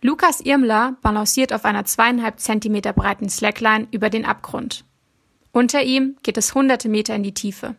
Lukas 0.00 0.40
Irmler 0.40 0.96
balanciert 1.02 1.52
auf 1.52 1.64
einer 1.64 1.84
zweieinhalb 1.84 2.38
Zentimeter 2.38 2.92
breiten 2.92 3.28
Slackline 3.28 3.88
über 3.90 4.10
den 4.10 4.24
Abgrund. 4.24 4.84
Unter 5.50 5.82
ihm 5.82 6.16
geht 6.22 6.36
es 6.36 6.54
hunderte 6.54 6.88
Meter 6.88 7.14
in 7.14 7.24
die 7.24 7.34
Tiefe. 7.34 7.74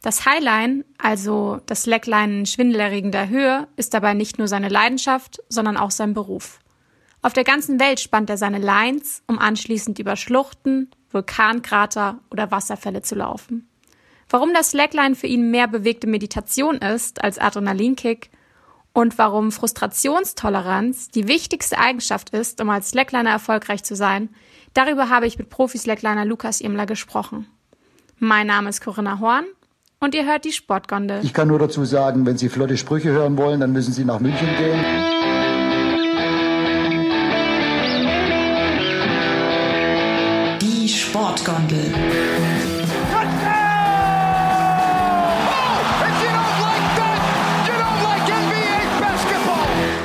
Das 0.00 0.24
Highline, 0.26 0.84
also 0.98 1.60
das 1.66 1.82
Slackline 1.82 2.40
in 2.40 2.46
schwindelerregender 2.46 3.28
Höhe, 3.28 3.68
ist 3.76 3.94
dabei 3.94 4.14
nicht 4.14 4.38
nur 4.38 4.48
seine 4.48 4.68
Leidenschaft, 4.68 5.42
sondern 5.48 5.76
auch 5.76 5.90
sein 5.90 6.14
Beruf. 6.14 6.58
Auf 7.20 7.34
der 7.34 7.44
ganzen 7.44 7.78
Welt 7.78 8.00
spannt 8.00 8.30
er 8.30 8.36
seine 8.36 8.58
Lines, 8.58 9.22
um 9.28 9.38
anschließend 9.38 9.98
über 9.98 10.16
Schluchten, 10.16 10.90
Vulkankrater 11.10 12.18
oder 12.30 12.50
Wasserfälle 12.50 13.02
zu 13.02 13.14
laufen. 13.14 13.68
Warum 14.28 14.54
das 14.54 14.70
Slackline 14.70 15.14
für 15.14 15.26
ihn 15.26 15.50
mehr 15.50 15.68
bewegte 15.68 16.06
Meditation 16.06 16.76
ist 16.78 17.22
als 17.22 17.38
Adrenalinkick 17.38 18.30
und 18.92 19.18
warum 19.18 19.52
Frustrationstoleranz 19.52 21.08
die 21.08 21.28
wichtigste 21.28 21.78
Eigenschaft 21.78 22.30
ist, 22.30 22.60
um 22.60 22.70
als 22.70 22.90
Slackliner 22.90 23.30
erfolgreich 23.30 23.82
zu 23.84 23.96
sein, 23.96 24.28
darüber 24.74 25.08
habe 25.08 25.26
ich 25.26 25.38
mit 25.38 25.50
Profi-Slackliner 25.50 26.24
Lukas 26.24 26.60
Imler 26.60 26.86
gesprochen. 26.86 27.46
Mein 28.18 28.46
Name 28.46 28.68
ist 28.68 28.82
Corinna 28.82 29.18
Horn 29.18 29.44
und 29.98 30.14
ihr 30.14 30.26
hört 30.26 30.44
die 30.44 30.52
Sportgondel. 30.52 31.24
Ich 31.24 31.32
kann 31.32 31.48
nur 31.48 31.58
dazu 31.58 31.84
sagen, 31.84 32.26
wenn 32.26 32.36
Sie 32.36 32.48
flotte 32.48 32.76
Sprüche 32.76 33.10
hören 33.10 33.36
wollen, 33.36 33.60
dann 33.60 33.72
müssen 33.72 33.92
Sie 33.92 34.04
nach 34.04 34.20
München 34.20 34.48
gehen. 34.58 34.84
Die 40.60 40.88
Sportgondel. 40.88 42.41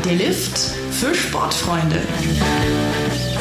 Der 0.07 0.15
Lift 0.15 0.57
für 0.91 1.13
Sportfreunde. 1.13 1.97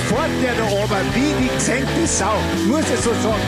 Fort 0.09 0.31
der 0.43 0.53
da 0.57 0.65
oben, 0.65 1.15
wie 1.15 1.45
die 1.45 1.55
gesenkte 1.55 2.07
Sau, 2.09 2.35
muss 2.67 2.91
ich 2.91 2.99
so 2.99 3.13
sagen. 3.13 3.41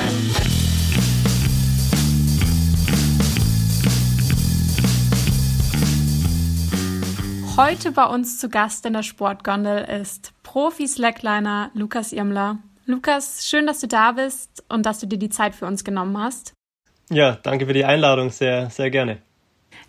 Heute 7.56 7.90
bei 7.90 8.04
uns 8.04 8.38
zu 8.38 8.48
Gast 8.48 8.86
in 8.86 8.92
der 8.92 9.02
Sportgondel 9.02 10.00
ist 10.00 10.32
Profi-Slackliner 10.44 11.72
Lukas 11.74 12.12
Irmler. 12.12 12.58
Lukas, 12.86 13.48
schön, 13.48 13.66
dass 13.66 13.80
du 13.80 13.88
da 13.88 14.12
bist 14.12 14.62
und 14.68 14.86
dass 14.86 15.00
du 15.00 15.08
dir 15.08 15.18
die 15.18 15.28
Zeit 15.28 15.56
für 15.56 15.66
uns 15.66 15.82
genommen 15.82 16.16
hast. 16.16 16.52
Ja, 17.10 17.36
danke 17.42 17.66
für 17.66 17.72
die 17.72 17.84
Einladung, 17.84 18.30
sehr, 18.30 18.70
sehr 18.70 18.92
gerne. 18.92 19.18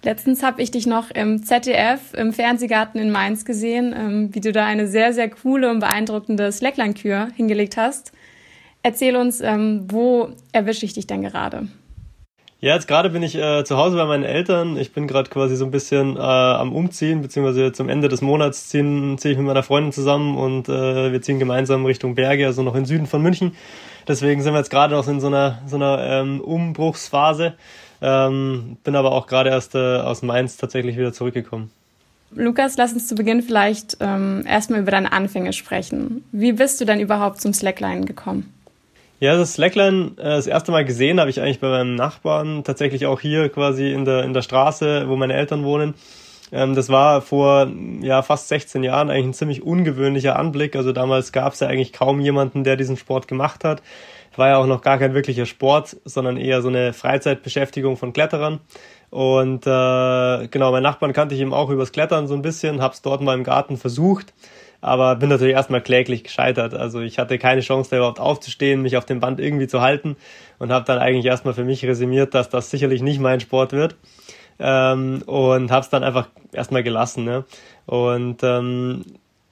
Letztens 0.02 0.44
habe 0.44 0.61
ich 0.61 0.72
dich 0.72 0.88
noch 0.88 1.11
im 1.11 1.44
ZDF, 1.44 2.14
im 2.14 2.31
Fernsehgarten 2.31 3.02
in 3.02 3.11
Mainz 3.11 3.44
gesehen, 3.44 3.94
ähm, 3.97 4.30
wie 4.33 4.39
du 4.39 4.53
da 4.53 4.66
eine 4.66 4.88
sehr, 4.88 5.14
sehr 5.14 5.30
coole 5.30 5.69
und 5.69 5.80
beeindruckende 5.80 6.52
Slackline-Kür 6.52 7.30
hingelegt 7.36 7.75
hast. 7.75 8.14
Erzähl 8.81 9.17
uns, 9.17 9.41
ähm, 9.41 9.86
wo 9.89 10.30
erwische 10.53 10.86
ich 10.86 10.94
dich 10.94 11.06
denn 11.06 11.22
gerade? 11.22 11.67
Ja, 12.61 12.75
jetzt 12.75 12.88
gerade 12.88 13.09
bin 13.09 13.23
ich 13.23 13.36
äh, 13.36 13.64
zu 13.64 13.78
Hause 13.78 13.97
bei 13.97 14.06
meinen 14.06 14.23
Eltern. 14.23 14.78
Ich 14.78 14.94
bin 14.94 15.08
gerade 15.08 15.30
quasi 15.30 15.56
so 15.58 15.66
ein 15.66 15.72
bisschen 15.72 16.16
äh, 16.16 16.19
am 16.19 16.73
Umziehen, 16.73 17.22
beziehungsweise 17.22 17.72
zum 17.72 17.88
Ende 17.88 18.08
des 18.08 18.22
Monats 18.22 18.67
ziehe 18.67 18.84
ich 18.84 19.38
mit 19.38 19.45
meiner 19.45 19.63
Freundin 19.63 19.91
zusammen 19.91 20.38
und 20.38 20.67
äh, 20.67 21.11
wir 21.11 21.22
ziehen 21.22 21.39
gemeinsam 21.39 21.86
Richtung 21.86 22.16
Berge, 22.16 22.45
also 22.45 22.63
noch 22.63 22.75
in 22.75 22.86
Süden 22.86 23.06
von 23.06 23.22
München. 23.22 23.53
Deswegen 24.08 24.41
sind 24.41 24.53
wir 24.53 24.59
jetzt 24.59 24.72
gerade 24.72 24.94
noch 24.94 25.08
in 25.08 25.22
so 25.22 25.28
einer, 25.28 25.61
so 25.67 25.78
einer 25.78 26.03
ähm, 26.03 26.41
Umbruchsphase. 26.41 27.53
Ähm, 28.02 28.78
bin 28.83 28.95
aber 28.95 29.11
auch 29.11 29.28
gerade 29.28 29.50
erst 29.50 29.75
äh, 29.75 29.97
aus 29.97 30.22
Mainz 30.22 30.58
tatsächlich 30.58 30.97
wieder 30.97 31.14
zurückgekommen. 31.14 31.72
Lukas, 32.31 32.78
lass 32.78 32.94
uns 32.94 33.08
zu 33.08 33.16
Beginn 33.16 33.41
vielleicht 33.41 33.97
ähm, 34.00 34.44
erstmal 34.47 34.81
über 34.81 34.91
deine 34.91 35.11
Anfänge 35.11 35.52
sprechen. 35.52 36.23
Wie 36.31 36.53
bist 36.53 36.80
du 36.80 36.86
denn 36.86 37.00
überhaupt 37.00 37.41
zum 37.41 37.53
Slackline 37.53 38.06
gekommen? 38.06 38.53
Ja, 39.19 39.36
das 39.36 39.53
Slackline 39.53 40.11
äh, 40.17 40.23
das 40.23 40.47
erste 40.47 40.72
Mal 40.72 40.86
gesehen 40.86 41.19
habe 41.19 41.30
ich 41.30 41.41
eigentlich 41.41 41.59
bei 41.59 41.69
meinem 41.69 41.95
Nachbarn, 41.95 42.63
tatsächlich 42.63 43.06
auch 43.06 43.19
hier 43.19 43.50
quasi 43.50 43.91
in 43.91 44.06
der, 44.06 44.23
in 44.23 44.34
der 44.34 44.44
Straße, 44.44 45.09
wo 45.09 45.16
meine 45.16 45.34
Eltern 45.34 45.63
wohnen. 45.63 45.96
Ähm, 46.52 46.75
das 46.75 46.90
war 46.90 47.22
vor 47.22 47.69
ja, 48.02 48.22
fast 48.22 48.47
16 48.47 48.84
Jahren 48.84 49.09
eigentlich 49.09 49.25
ein 49.25 49.34
ziemlich 49.34 49.63
ungewöhnlicher 49.63 50.38
Anblick. 50.38 50.75
Also 50.75 50.91
damals 50.91 51.31
gab 51.31 51.53
es 51.53 51.59
ja 51.59 51.68
eigentlich 51.68 51.94
kaum 51.94 52.19
jemanden, 52.19 52.63
der 52.63 52.78
diesen 52.78 52.97
Sport 52.97 53.28
gemacht 53.28 53.63
hat. 53.63 53.81
War 54.39 54.47
ja 54.47 54.57
auch 54.57 54.66
noch 54.66 54.81
gar 54.81 54.97
kein 54.97 55.13
wirklicher 55.13 55.45
Sport, 55.45 55.97
sondern 56.05 56.38
eher 56.38 56.61
so 56.61 56.69
eine 56.69 56.94
Freizeitbeschäftigung 56.94 57.97
von 57.97 58.13
Kletterern. 58.13 58.59
Und 59.11 59.67
äh, 59.67 60.47
genau, 60.47 60.72
mein 60.72 60.83
Nachbarn 60.83 61.13
kannte 61.13 61.35
ich 61.35 61.41
eben 61.41 61.53
auch 61.53 61.69
übers 61.69 61.91
Klettern 61.91 62.27
so 62.27 62.33
ein 62.33 62.41
bisschen, 62.41 62.81
hab's 62.81 63.01
dort 63.01 63.22
mal 63.22 63.35
im 63.35 63.44
Garten 63.44 63.78
versucht 63.78 64.33
aber 64.81 65.16
bin 65.16 65.29
natürlich 65.29 65.53
erstmal 65.53 65.81
kläglich 65.81 66.23
gescheitert. 66.23 66.73
Also 66.73 67.01
ich 67.01 67.19
hatte 67.19 67.38
keine 67.38 67.61
Chance, 67.61 67.89
da 67.91 67.97
überhaupt 67.97 68.19
aufzustehen, 68.19 68.81
mich 68.81 68.97
auf 68.97 69.05
dem 69.05 69.19
Band 69.19 69.39
irgendwie 69.39 69.67
zu 69.67 69.81
halten 69.81 70.16
und 70.57 70.72
habe 70.72 70.85
dann 70.85 70.99
eigentlich 70.99 71.25
erstmal 71.25 71.53
für 71.53 71.66
mich 71.66 71.83
resümiert, 71.85 72.33
dass 72.33 72.49
das 72.49 72.69
sicherlich 72.69 73.01
nicht 73.01 73.19
mein 73.19 73.39
Sport 73.39 73.73
wird. 73.73 73.95
Ähm, 74.59 75.23
und 75.25 75.72
habe 75.72 75.81
es 75.81 75.89
dann 75.89 76.03
einfach 76.03 76.29
erstmal 76.51 76.83
gelassen. 76.83 77.23
Ne? 77.23 77.45
Und 77.85 78.44
ähm, 78.44 79.05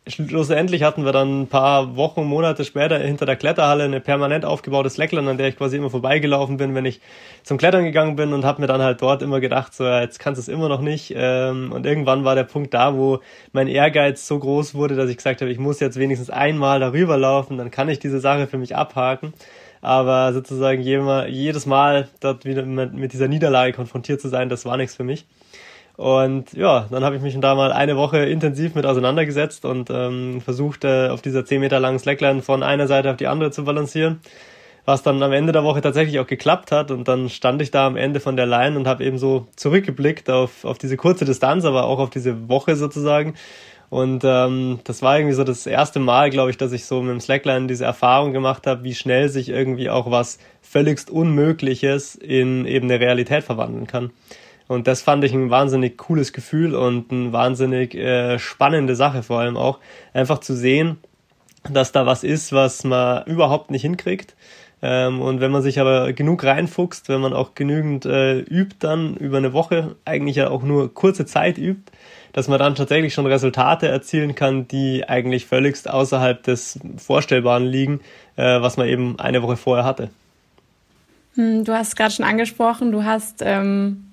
schlussendlich 0.07 0.83
hatten 0.83 1.05
wir 1.05 1.11
dann 1.11 1.41
ein 1.41 1.47
paar 1.47 1.95
Wochen, 1.95 2.23
Monate 2.23 2.65
später 2.65 2.97
hinter 2.99 3.25
der 3.25 3.35
Kletterhalle 3.35 3.83
eine 3.83 3.99
permanent 3.99 4.45
aufgebaute 4.45 4.89
Slackline, 4.89 5.29
an 5.29 5.37
der 5.37 5.49
ich 5.49 5.57
quasi 5.57 5.77
immer 5.77 5.89
vorbeigelaufen 5.89 6.57
bin, 6.57 6.75
wenn 6.75 6.85
ich 6.85 7.01
zum 7.43 7.57
Klettern 7.57 7.83
gegangen 7.83 8.15
bin 8.15 8.33
und 8.33 8.45
habe 8.45 8.61
mir 8.61 8.67
dann 8.67 8.81
halt 8.81 9.01
dort 9.01 9.21
immer 9.21 9.39
gedacht, 9.39 9.73
so 9.73 9.85
jetzt 9.85 10.19
kannst 10.19 10.37
du 10.37 10.41
es 10.41 10.47
immer 10.47 10.69
noch 10.69 10.81
nicht. 10.81 11.13
Ähm, 11.15 11.71
und 11.71 11.85
irgendwann 11.85 12.25
war 12.25 12.35
der 12.35 12.43
Punkt 12.43 12.73
da, 12.73 12.95
wo 12.95 13.19
mein 13.51 13.67
Ehrgeiz 13.67 14.27
so 14.27 14.39
groß 14.39 14.75
wurde, 14.75 14.95
dass 14.95 15.09
ich 15.09 15.17
gesagt 15.17 15.41
habe, 15.41 15.51
ich 15.51 15.59
muss 15.59 15.79
jetzt 15.79 15.97
wenigstens 15.97 16.29
einmal 16.29 16.79
darüber 16.79 17.17
laufen, 17.17 17.57
dann 17.57 17.71
kann 17.71 17.89
ich 17.89 17.99
diese 17.99 18.19
Sache 18.19 18.47
für 18.47 18.57
mich 18.57 18.75
abhaken. 18.75 19.33
Aber 19.81 20.33
sozusagen 20.33 20.81
jedes 20.81 21.65
Mal 21.65 22.09
dort 22.19 22.45
wieder 22.45 22.63
mit 22.65 23.13
dieser 23.13 23.27
Niederlage 23.27 23.73
konfrontiert 23.73 24.19
zu 24.19 24.27
sein, 24.27 24.49
das 24.49 24.65
war 24.65 24.75
nichts 24.75 24.95
für 24.95 25.03
mich. 25.03 25.25
Und 25.97 26.53
ja, 26.53 26.85
dann 26.91 27.03
habe 27.03 27.15
ich 27.15 27.23
mich 27.23 27.37
da 27.39 27.55
mal 27.55 27.73
eine 27.73 27.97
Woche 27.97 28.19
intensiv 28.19 28.75
mit 28.75 28.85
auseinandergesetzt 28.85 29.65
und 29.65 29.89
ähm, 29.89 30.41
versucht, 30.41 30.85
äh, 30.85 31.09
auf 31.09 31.23
dieser 31.23 31.43
10 31.43 31.59
Meter 31.59 31.79
langen 31.79 31.97
Slackline 31.97 32.43
von 32.43 32.61
einer 32.61 32.87
Seite 32.87 33.09
auf 33.09 33.17
die 33.17 33.25
andere 33.25 33.49
zu 33.49 33.63
balancieren. 33.63 34.21
Was 34.85 35.01
dann 35.01 35.21
am 35.23 35.33
Ende 35.33 35.51
der 35.51 35.63
Woche 35.63 35.81
tatsächlich 35.81 36.19
auch 36.19 36.27
geklappt 36.27 36.71
hat. 36.71 36.91
Und 36.91 37.07
dann 37.07 37.29
stand 37.29 37.61
ich 37.63 37.71
da 37.71 37.87
am 37.87 37.97
Ende 37.97 38.19
von 38.19 38.37
der 38.37 38.45
Line 38.45 38.77
und 38.77 38.87
habe 38.87 39.03
eben 39.03 39.17
so 39.17 39.47
zurückgeblickt 39.55 40.29
auf, 40.29 40.63
auf 40.63 40.77
diese 40.77 40.97
kurze 40.97 41.25
Distanz, 41.25 41.65
aber 41.65 41.85
auch 41.85 41.99
auf 41.99 42.11
diese 42.11 42.47
Woche 42.47 42.75
sozusagen. 42.75 43.33
Und 43.89 44.23
ähm, 44.23 44.79
das 44.83 45.01
war 45.01 45.17
irgendwie 45.17 45.35
so 45.35 45.43
das 45.43 45.65
erste 45.65 45.99
Mal, 45.99 46.29
glaube 46.29 46.51
ich, 46.51 46.57
dass 46.57 46.73
ich 46.73 46.85
so 46.85 47.01
mit 47.01 47.11
dem 47.11 47.21
Slackline 47.21 47.67
diese 47.67 47.85
Erfahrung 47.85 48.33
gemacht 48.33 48.67
habe, 48.67 48.83
wie 48.83 48.93
schnell 48.93 49.29
sich 49.29 49.49
irgendwie 49.49 49.89
auch 49.89 50.11
was 50.11 50.37
völligst 50.61 51.09
Unmögliches 51.09 52.15
in 52.15 52.65
eben 52.65 52.85
eine 52.85 52.99
Realität 52.99 53.43
verwandeln 53.43 53.87
kann. 53.87 54.11
Und 54.67 54.87
das 54.87 55.01
fand 55.01 55.23
ich 55.23 55.33
ein 55.33 55.49
wahnsinnig 55.49 55.97
cooles 55.97 56.33
Gefühl 56.33 56.75
und 56.75 57.11
eine 57.11 57.31
wahnsinnig 57.31 57.95
äh, 57.95 58.37
spannende 58.37 58.95
Sache 58.95 59.23
vor 59.23 59.39
allem 59.39 59.57
auch. 59.57 59.79
Einfach 60.13 60.39
zu 60.39 60.55
sehen, 60.55 60.97
dass 61.69 61.91
da 61.91 62.05
was 62.05 62.23
ist, 62.23 62.51
was 62.51 62.83
man 62.83 63.25
überhaupt 63.25 63.71
nicht 63.71 63.81
hinkriegt. 63.81 64.35
Ähm, 64.81 65.21
und 65.21 65.39
wenn 65.39 65.51
man 65.51 65.63
sich 65.63 65.79
aber 65.79 66.13
genug 66.13 66.43
reinfuchst, 66.43 67.09
wenn 67.09 67.21
man 67.21 67.33
auch 67.33 67.55
genügend 67.55 68.05
äh, 68.05 68.39
übt, 68.39 68.75
dann 68.79 69.15
über 69.15 69.37
eine 69.37 69.53
Woche, 69.53 69.95
eigentlich 70.05 70.35
ja 70.35 70.49
auch 70.49 70.63
nur 70.63 70.93
kurze 70.93 71.25
Zeit 71.25 71.57
übt, 71.57 71.91
dass 72.33 72.47
man 72.47 72.59
dann 72.59 72.75
tatsächlich 72.75 73.13
schon 73.13 73.25
Resultate 73.25 73.87
erzielen 73.87 74.35
kann, 74.35 74.67
die 74.67 75.07
eigentlich 75.07 75.47
völligst 75.47 75.89
außerhalb 75.89 76.43
des 76.43 76.79
Vorstellbaren 76.97 77.65
liegen, 77.65 78.01
äh, 78.35 78.61
was 78.61 78.77
man 78.77 78.87
eben 78.87 79.17
eine 79.19 79.41
Woche 79.41 79.57
vorher 79.57 79.85
hatte. 79.85 80.09
Hm, 81.33 81.63
du 81.63 81.73
hast 81.73 81.95
gerade 81.95 82.11
schon 82.11 82.25
angesprochen, 82.25 82.91
du 82.91 83.03
hast 83.03 83.41
ähm, 83.43 84.06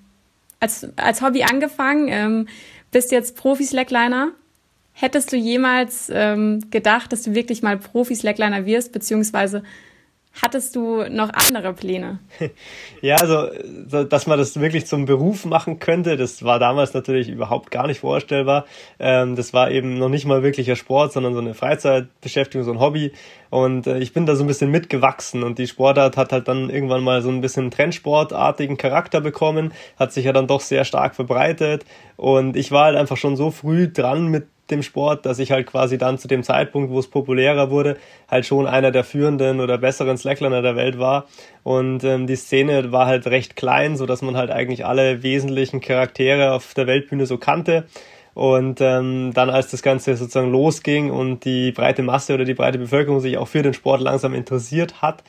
als, 0.64 0.86
als 0.96 1.20
Hobby 1.22 1.42
angefangen, 1.42 2.08
ähm, 2.08 2.48
bist 2.90 3.12
jetzt 3.12 3.36
Profi-Slackliner. 3.36 4.32
Hättest 4.92 5.32
du 5.32 5.36
jemals 5.36 6.10
ähm, 6.12 6.70
gedacht, 6.70 7.12
dass 7.12 7.22
du 7.22 7.34
wirklich 7.34 7.62
mal 7.62 7.76
Profi-Slackliner 7.76 8.64
wirst, 8.64 8.92
beziehungsweise 8.92 9.62
Hattest 10.42 10.74
du 10.74 11.04
noch 11.08 11.30
andere 11.32 11.72
Pläne? 11.72 12.18
Ja, 13.00 13.16
also, 13.16 13.48
dass 14.04 14.26
man 14.26 14.38
das 14.38 14.58
wirklich 14.58 14.86
zum 14.86 15.04
Beruf 15.04 15.44
machen 15.44 15.78
könnte, 15.78 16.16
das 16.16 16.42
war 16.42 16.58
damals 16.58 16.94
natürlich 16.94 17.28
überhaupt 17.28 17.70
gar 17.70 17.86
nicht 17.86 18.00
vorstellbar. 18.00 18.64
Ähm, 18.98 19.36
das 19.36 19.52
war 19.52 19.70
eben 19.70 19.98
noch 19.98 20.08
nicht 20.08 20.24
mal 20.24 20.42
wirklicher 20.42 20.74
Sport, 20.74 21.12
sondern 21.12 21.34
so 21.34 21.40
eine 21.40 21.52
Freizeitbeschäftigung, 21.52 22.64
so 22.64 22.72
ein 22.72 22.80
Hobby. 22.80 23.12
Und 23.50 23.86
äh, 23.86 23.98
ich 23.98 24.14
bin 24.14 24.24
da 24.24 24.36
so 24.36 24.44
ein 24.44 24.46
bisschen 24.46 24.70
mitgewachsen 24.70 25.42
und 25.42 25.58
die 25.58 25.66
Sportart 25.66 26.16
hat 26.16 26.32
halt 26.32 26.48
dann 26.48 26.70
irgendwann 26.70 27.04
mal 27.04 27.20
so 27.20 27.28
ein 27.28 27.42
bisschen 27.42 27.70
Trendsportartigen 27.70 28.78
Charakter 28.78 29.20
bekommen, 29.20 29.74
hat 29.98 30.14
sich 30.14 30.24
ja 30.24 30.32
dann 30.32 30.46
doch 30.46 30.62
sehr 30.62 30.86
stark 30.86 31.14
verbreitet. 31.14 31.84
Und 32.16 32.56
ich 32.56 32.72
war 32.72 32.86
halt 32.86 32.96
einfach 32.96 33.18
schon 33.18 33.36
so 33.36 33.50
früh 33.50 33.92
dran 33.92 34.28
mit 34.28 34.46
dem 34.70 34.82
Sport, 34.82 35.26
dass 35.26 35.38
ich 35.38 35.52
halt 35.52 35.66
quasi 35.66 35.98
dann 35.98 36.18
zu 36.18 36.28
dem 36.28 36.42
Zeitpunkt, 36.42 36.90
wo 36.90 36.98
es 36.98 37.08
populärer 37.08 37.70
wurde, 37.70 37.96
halt 38.28 38.46
schon 38.46 38.66
einer 38.66 38.90
der 38.90 39.04
führenden 39.04 39.60
oder 39.60 39.78
besseren 39.78 40.16
Slackliner 40.16 40.62
der 40.62 40.76
Welt 40.76 40.98
war. 40.98 41.26
Und 41.62 42.04
ähm, 42.04 42.26
die 42.26 42.36
Szene 42.36 42.90
war 42.92 43.06
halt 43.06 43.26
recht 43.26 43.56
klein, 43.56 43.96
so 43.96 44.06
dass 44.06 44.22
man 44.22 44.36
halt 44.36 44.50
eigentlich 44.50 44.86
alle 44.86 45.22
wesentlichen 45.22 45.80
Charaktere 45.80 46.52
auf 46.52 46.74
der 46.74 46.86
Weltbühne 46.86 47.26
so 47.26 47.38
kannte. 47.38 47.84
Und 48.34 48.80
ähm, 48.80 49.30
dann, 49.32 49.48
als 49.48 49.70
das 49.70 49.82
Ganze 49.82 50.16
sozusagen 50.16 50.50
losging 50.50 51.10
und 51.10 51.44
die 51.44 51.70
breite 51.70 52.02
Masse 52.02 52.34
oder 52.34 52.44
die 52.44 52.54
breite 52.54 52.78
Bevölkerung 52.78 53.20
sich 53.20 53.38
auch 53.38 53.46
für 53.46 53.62
den 53.62 53.74
Sport 53.74 54.00
langsam 54.00 54.34
interessiert 54.34 55.02
hat, 55.02 55.22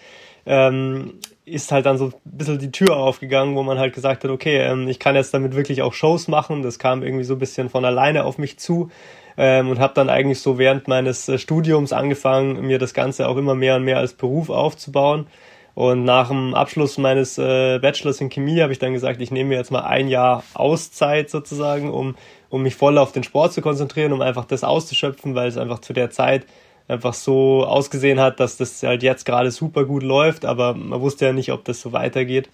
ähm, 0.47 1.19
ist 1.45 1.71
halt 1.71 1.85
dann 1.85 1.97
so 1.97 2.05
ein 2.07 2.13
bisschen 2.23 2.57
die 2.57 2.71
Tür 2.71 2.97
aufgegangen, 2.97 3.55
wo 3.55 3.61
man 3.61 3.77
halt 3.77 3.93
gesagt 3.93 4.23
hat, 4.23 4.31
okay, 4.31 4.57
ähm, 4.57 4.87
ich 4.87 4.99
kann 4.99 5.15
jetzt 5.15 5.33
damit 5.33 5.55
wirklich 5.55 5.83
auch 5.83 5.93
Shows 5.93 6.27
machen. 6.27 6.63
Das 6.63 6.79
kam 6.79 7.03
irgendwie 7.03 7.23
so 7.23 7.35
ein 7.35 7.39
bisschen 7.39 7.69
von 7.69 7.85
alleine 7.85 8.25
auf 8.25 8.39
mich 8.39 8.57
zu 8.57 8.89
ähm, 9.37 9.69
und 9.69 9.79
habe 9.79 9.93
dann 9.93 10.09
eigentlich 10.09 10.39
so 10.39 10.57
während 10.57 10.87
meines 10.87 11.27
äh, 11.29 11.37
Studiums 11.37 11.93
angefangen, 11.93 12.65
mir 12.65 12.79
das 12.79 12.93
Ganze 12.93 13.27
auch 13.27 13.37
immer 13.37 13.55
mehr 13.55 13.75
und 13.75 13.83
mehr 13.83 13.97
als 13.97 14.13
Beruf 14.13 14.49
aufzubauen. 14.49 15.27
Und 15.73 16.05
nach 16.05 16.29
dem 16.29 16.53
Abschluss 16.55 16.97
meines 16.97 17.37
äh, 17.37 17.79
Bachelors 17.79 18.21
in 18.21 18.29
Chemie 18.29 18.61
habe 18.61 18.71
ich 18.71 18.79
dann 18.79 18.93
gesagt, 18.93 19.19
ich 19.21 19.29
nehme 19.29 19.49
mir 19.49 19.57
jetzt 19.57 19.71
mal 19.71 19.83
ein 19.83 20.07
Jahr 20.07 20.43
Auszeit 20.53 21.29
sozusagen, 21.29 21.91
um, 21.91 22.15
um 22.49 22.63
mich 22.63 22.75
voll 22.75 22.97
auf 22.97 23.11
den 23.11 23.23
Sport 23.23 23.51
zu 23.51 23.61
konzentrieren, 23.61 24.13
um 24.13 24.21
einfach 24.21 24.45
das 24.45 24.63
auszuschöpfen, 24.63 25.35
weil 25.35 25.49
es 25.49 25.57
einfach 25.57 25.79
zu 25.79 25.91
der 25.91 26.11
Zeit 26.11 26.45
einfach 26.87 27.13
so 27.13 27.65
ausgesehen 27.65 28.19
hat, 28.19 28.39
dass 28.39 28.57
das 28.57 28.83
halt 28.83 29.03
jetzt 29.03 29.25
gerade 29.25 29.51
super 29.51 29.85
gut 29.85 30.03
läuft, 30.03 30.45
aber 30.45 30.73
man 30.75 31.01
wusste 31.01 31.25
ja 31.25 31.33
nicht, 31.33 31.51
ob 31.51 31.65
das 31.65 31.81
so 31.81 31.91
weitergeht. 31.91 32.49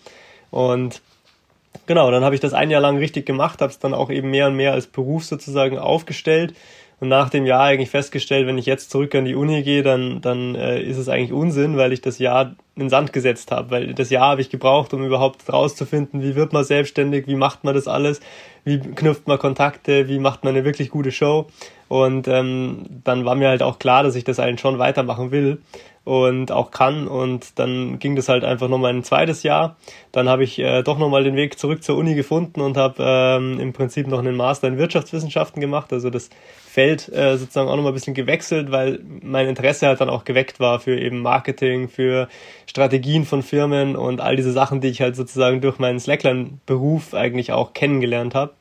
Und 0.50 1.02
genau, 1.86 2.12
dann 2.12 2.24
habe 2.24 2.36
ich 2.36 2.42
das 2.42 2.54
ein 2.54 2.72
Jahr 2.72 2.82
lang 2.82 2.98
richtig 2.98 3.26
gemacht, 3.26 3.62
habe 3.62 3.72
es 3.72 3.80
dann 3.80 3.94
auch 3.94 4.10
eben 4.10 4.30
mehr 4.30 4.48
und 4.48 4.56
mehr 4.56 4.74
als 4.74 4.88
Beruf 4.88 5.26
sozusagen 5.26 5.78
aufgestellt 5.78 6.54
und 7.02 7.10
nach 7.10 7.32
dem 7.32 7.48
Jahr 7.48 7.64
eigentlich 7.64 7.90
festgestellt, 7.90 8.46
wenn 8.46 8.60
ich 8.60 8.68
jetzt 8.68 8.92
zurück 8.92 9.16
an 9.16 9.26
die 9.26 9.34
Uni 9.34 9.64
gehe, 9.64 9.82
dann, 9.82 10.22
dann 10.22 10.54
äh, 10.54 10.80
ist 10.84 10.98
es 10.98 11.10
eigentlich 11.10 11.34
Unsinn, 11.34 11.76
weil 11.76 11.94
ich 11.94 12.02
das 12.02 12.20
Jahr 12.20 12.54
in 12.76 12.90
Sand 12.90 13.12
gesetzt 13.12 13.50
habe. 13.50 13.72
Weil 13.72 13.96
das 13.96 14.12
Jahr 14.12 14.30
habe 14.30 14.42
ich 14.42 14.52
gebraucht, 14.52 14.94
um 14.94 15.04
überhaupt 15.04 15.52
rauszufinden, 15.52 16.22
wie 16.22 16.36
wird 16.36 16.54
man 16.54 16.64
selbstständig, 16.64 17.26
wie 17.26 17.34
macht 17.34 17.64
man 17.64 17.74
das 17.74 17.88
alles, 17.88 18.20
wie 18.66 18.78
knüpft 18.78 19.28
man 19.28 19.40
Kontakte, 19.40 20.10
wie 20.10 20.20
macht 20.20 20.44
man 20.44 20.56
eine 20.56 20.64
wirklich 20.64 20.92
gute 20.92 21.12
Show. 21.12 21.48
Und 21.88 22.28
ähm, 22.28 22.86
dann 23.04 23.26
war 23.26 23.34
mir 23.34 23.50
halt 23.50 23.64
auch 23.64 23.80
klar, 23.80 24.04
dass 24.04 24.16
ich 24.16 24.24
das 24.24 24.40
eigentlich 24.40 24.62
schon 24.62 24.78
weitermachen 24.78 25.32
will 25.32 25.58
und 26.04 26.52
auch 26.52 26.72
kann. 26.72 27.08
Und 27.08 27.60
dann 27.60 28.00
ging 28.00 28.16
das 28.16 28.28
halt 28.28 28.44
einfach 28.44 28.68
nochmal 28.68 28.94
ein 28.94 29.04
zweites 29.04 29.44
Jahr. 29.44 29.78
Dann 30.12 30.28
habe 30.28 30.44
ich 30.44 30.58
äh, 30.60 30.82
doch 30.82 30.98
nochmal 30.98 31.24
den 31.24 31.36
Weg 31.36 31.60
zurück 31.60 31.84
zur 31.84 31.98
Uni 31.98 32.16
gefunden 32.16 32.62
und 32.62 32.78
habe 32.78 32.96
ähm, 33.06 33.60
im 33.60 33.74
Prinzip 33.74 34.08
noch 34.08 34.20
einen 34.20 34.36
Master 34.36 34.68
in 34.68 34.78
Wirtschaftswissenschaften 34.78 35.62
gemacht. 35.62 35.94
Also 35.94 36.10
das 36.10 36.30
Feld 36.66 37.10
äh, 37.10 37.38
sozusagen 37.38 37.70
auch 37.70 37.76
nochmal 37.76 37.92
ein 37.92 37.96
bisschen 37.96 38.14
gewechselt, 38.14 38.72
weil 38.72 39.00
mein 39.22 39.48
Interesse 39.48 39.88
halt 39.88 40.02
dann 40.02 40.10
auch 40.10 40.24
geweckt 40.24 40.60
war 40.60 40.80
für 40.80 40.98
eben 40.98 41.20
Marketing, 41.20 41.88
für 41.88 42.28
Strategien 42.66 43.26
von 43.26 43.44
Firmen 43.44 43.96
und 43.96 44.22
all 44.22 44.36
diese 44.36 44.54
Sachen, 44.54 44.82
die 44.82 44.88
ich 44.88 45.02
halt 45.02 45.16
sozusagen 45.16 45.62
durch 45.62 45.80
meinen 45.80 46.00
Slackline-Beruf 46.00 47.14
eigentlich 47.14 47.52
auch 47.52 47.74
kennengelernt 47.74 48.34
habe. 48.34 48.54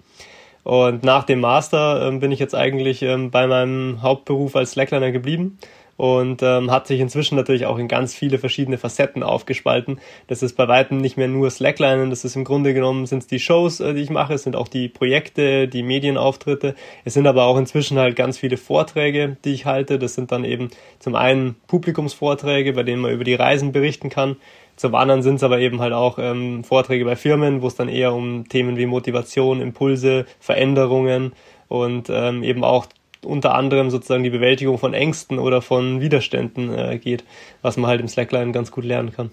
Und 0.63 1.05
nach 1.05 1.25
dem 1.25 1.41
Master 1.41 2.07
ähm, 2.07 2.21
bin 2.21 2.33
ich 2.33 2.39
jetzt 2.39 2.55
eigentlich 2.55 3.01
ähm, 3.03 3.31
bei 3.31 3.47
meinem 3.47 4.03
Hauptberuf 4.03 4.57
als 4.57 4.73
Slackliner 4.73 5.11
geblieben 5.11 5.59
und 6.01 6.43
ähm, 6.43 6.71
hat 6.71 6.87
sich 6.87 6.99
inzwischen 6.99 7.37
natürlich 7.37 7.67
auch 7.67 7.77
in 7.77 7.87
ganz 7.87 8.15
viele 8.15 8.39
verschiedene 8.39 8.79
Facetten 8.79 9.23
aufgespalten. 9.23 10.01
Das 10.29 10.43
ist 10.43 10.57
bei 10.57 10.67
weitem 10.67 10.97
nicht 10.97 11.19
mehr 11.19 11.29
nur 11.29 11.51
Slacklinen, 11.51 12.09
das 12.09 12.25
ist 12.25 12.37
im 12.37 12.45
Grunde 12.45 12.73
genommen 12.73 13.05
sind 13.05 13.19
es 13.19 13.27
die 13.27 13.39
Shows, 13.39 13.81
äh, 13.81 13.93
die 13.93 14.01
ich 14.01 14.09
mache, 14.09 14.33
es 14.33 14.45
sind 14.45 14.57
auch 14.57 14.69
die 14.69 14.89
Projekte, 14.89 15.69
die 15.69 15.83
Medienauftritte, 15.83 16.75
es 17.05 17.13
sind 17.13 17.27
aber 17.27 17.45
auch 17.45 17.59
inzwischen 17.59 17.99
halt 17.99 18.17
ganz 18.17 18.39
viele 18.39 18.57
Vorträge, 18.57 19.37
die 19.45 19.53
ich 19.53 19.67
halte. 19.67 19.99
Das 19.99 20.15
sind 20.15 20.33
dann 20.33 20.45
eben 20.45 20.71
zum 21.01 21.17
einen 21.17 21.57
Publikumsvorträge, 21.67 22.73
bei 22.73 22.83
denen 22.83 23.03
man 23.03 23.13
über 23.13 23.25
die 23.25 23.35
Reisen 23.35 23.73
berichten 23.73 24.09
kann. 24.09 24.37
Zum 24.77 24.95
anderen 24.95 25.23
sind 25.23 25.35
es 25.35 25.43
aber 25.43 25.59
eben 25.59 25.83
halt 25.83 25.93
auch 25.93 26.19
ähm, 26.19 26.65
Vorträge 26.65 27.05
bei 27.05 27.15
Firmen, 27.15 27.61
wo 27.61 27.67
es 27.67 27.75
dann 27.75 27.91
eher 27.91 28.15
um 28.15 28.49
Themen 28.49 28.79
wie 28.79 28.87
Motivation, 28.87 29.61
Impulse, 29.61 30.25
Veränderungen 30.39 31.35
und 31.69 32.09
ähm, 32.09 32.43
eben 32.43 32.65
auch 32.65 32.87
unter 33.25 33.55
anderem 33.55 33.91
sozusagen 33.91 34.25
die 34.25 34.31
Bewältigung 34.31 34.79
von 34.79 34.95
Ängsten 34.95 35.39
oder 35.39 35.63
von 35.63 36.01
Widerständen 36.01 36.77
äh, 36.77 36.99
geht, 36.99 37.25
was 37.63 37.77
man 37.77 37.91
halt 37.91 38.01
im 38.01 38.09
Slackline 38.09 38.53
ganz 38.53 38.71
gut 38.71 38.85
lernen 38.85 39.13
kann. 39.13 39.31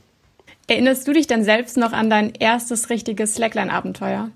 Erinnerst 0.67 1.07
du 1.07 1.13
dich 1.13 1.27
denn 1.27 1.43
selbst 1.43 1.77
noch 1.77 1.93
an 1.93 2.09
dein 2.09 2.33
erstes 2.33 2.89
richtiges 2.89 3.35
Slackline-Abenteuer? 3.35 4.31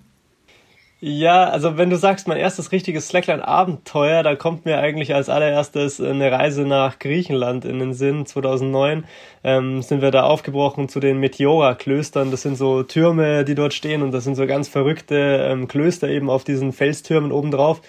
Ja, 1.03 1.45
also 1.45 1.77
wenn 1.77 1.89
du 1.89 1.97
sagst, 1.97 2.27
mein 2.27 2.37
erstes 2.37 2.71
richtiges 2.71 3.07
Slackline-Abenteuer, 3.07 4.21
da 4.21 4.35
kommt 4.35 4.65
mir 4.65 4.77
eigentlich 4.77 5.15
als 5.15 5.29
allererstes 5.29 5.99
eine 5.99 6.31
Reise 6.31 6.61
nach 6.61 6.99
Griechenland 6.99 7.65
in 7.65 7.79
den 7.79 7.93
Sinn. 7.93 8.27
2009 8.27 9.05
ähm, 9.43 9.81
sind 9.81 10.03
wir 10.03 10.11
da 10.11 10.23
aufgebrochen 10.23 10.89
zu 10.89 10.99
den 10.99 11.17
Meteora-Klöstern. 11.17 12.29
Das 12.29 12.43
sind 12.43 12.55
so 12.55 12.83
Türme, 12.83 13.43
die 13.45 13.55
dort 13.55 13.73
stehen 13.73 14.03
und 14.03 14.11
das 14.11 14.25
sind 14.25 14.35
so 14.35 14.45
ganz 14.45 14.69
verrückte 14.69 15.47
ähm, 15.49 15.67
Klöster 15.67 16.07
eben 16.07 16.29
auf 16.29 16.43
diesen 16.43 16.71
Felstürmen 16.71 17.31
obendrauf. 17.31 17.81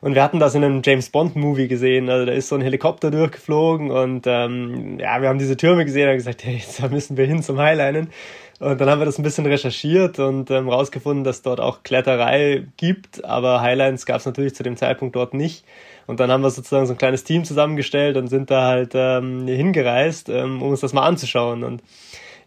Und 0.00 0.14
wir 0.14 0.22
hatten 0.22 0.40
das 0.40 0.54
in 0.54 0.64
einem 0.64 0.82
James 0.84 1.10
Bond 1.10 1.36
Movie 1.36 1.68
gesehen. 1.68 2.08
Also 2.08 2.26
da 2.26 2.32
ist 2.32 2.48
so 2.48 2.54
ein 2.54 2.60
Helikopter 2.60 3.10
durchgeflogen 3.10 3.90
und 3.90 4.26
ähm, 4.26 4.98
ja, 4.98 5.20
wir 5.20 5.28
haben 5.28 5.38
diese 5.38 5.56
Türme 5.56 5.84
gesehen 5.84 6.08
und 6.08 6.16
gesagt, 6.16 6.44
hey, 6.44 6.62
da 6.80 6.88
müssen 6.88 7.16
wir 7.16 7.26
hin 7.26 7.42
zum 7.42 7.58
Highlinen. 7.58 8.10
Und 8.58 8.80
dann 8.80 8.88
haben 8.88 9.00
wir 9.00 9.04
das 9.04 9.18
ein 9.18 9.22
bisschen 9.22 9.44
recherchiert 9.44 10.18
und 10.18 10.50
ähm, 10.50 10.68
rausgefunden, 10.68 11.24
dass 11.24 11.42
dort 11.42 11.60
auch 11.60 11.82
Kletterei 11.82 12.64
gibt, 12.78 13.22
aber 13.22 13.60
Highlines 13.60 14.06
gab 14.06 14.20
es 14.20 14.26
natürlich 14.26 14.54
zu 14.54 14.62
dem 14.62 14.78
Zeitpunkt 14.78 15.14
dort 15.14 15.34
nicht. 15.34 15.64
Und 16.06 16.20
dann 16.20 16.30
haben 16.30 16.42
wir 16.42 16.50
sozusagen 16.50 16.86
so 16.86 16.94
ein 16.94 16.98
kleines 16.98 17.24
Team 17.24 17.44
zusammengestellt 17.44 18.16
und 18.16 18.28
sind 18.28 18.50
da 18.50 18.62
halt 18.62 18.92
ähm, 18.94 19.46
hingereist, 19.46 20.28
ähm, 20.30 20.62
um 20.62 20.70
uns 20.70 20.80
das 20.80 20.94
mal 20.94 21.02
anzuschauen. 21.02 21.64
Und 21.64 21.82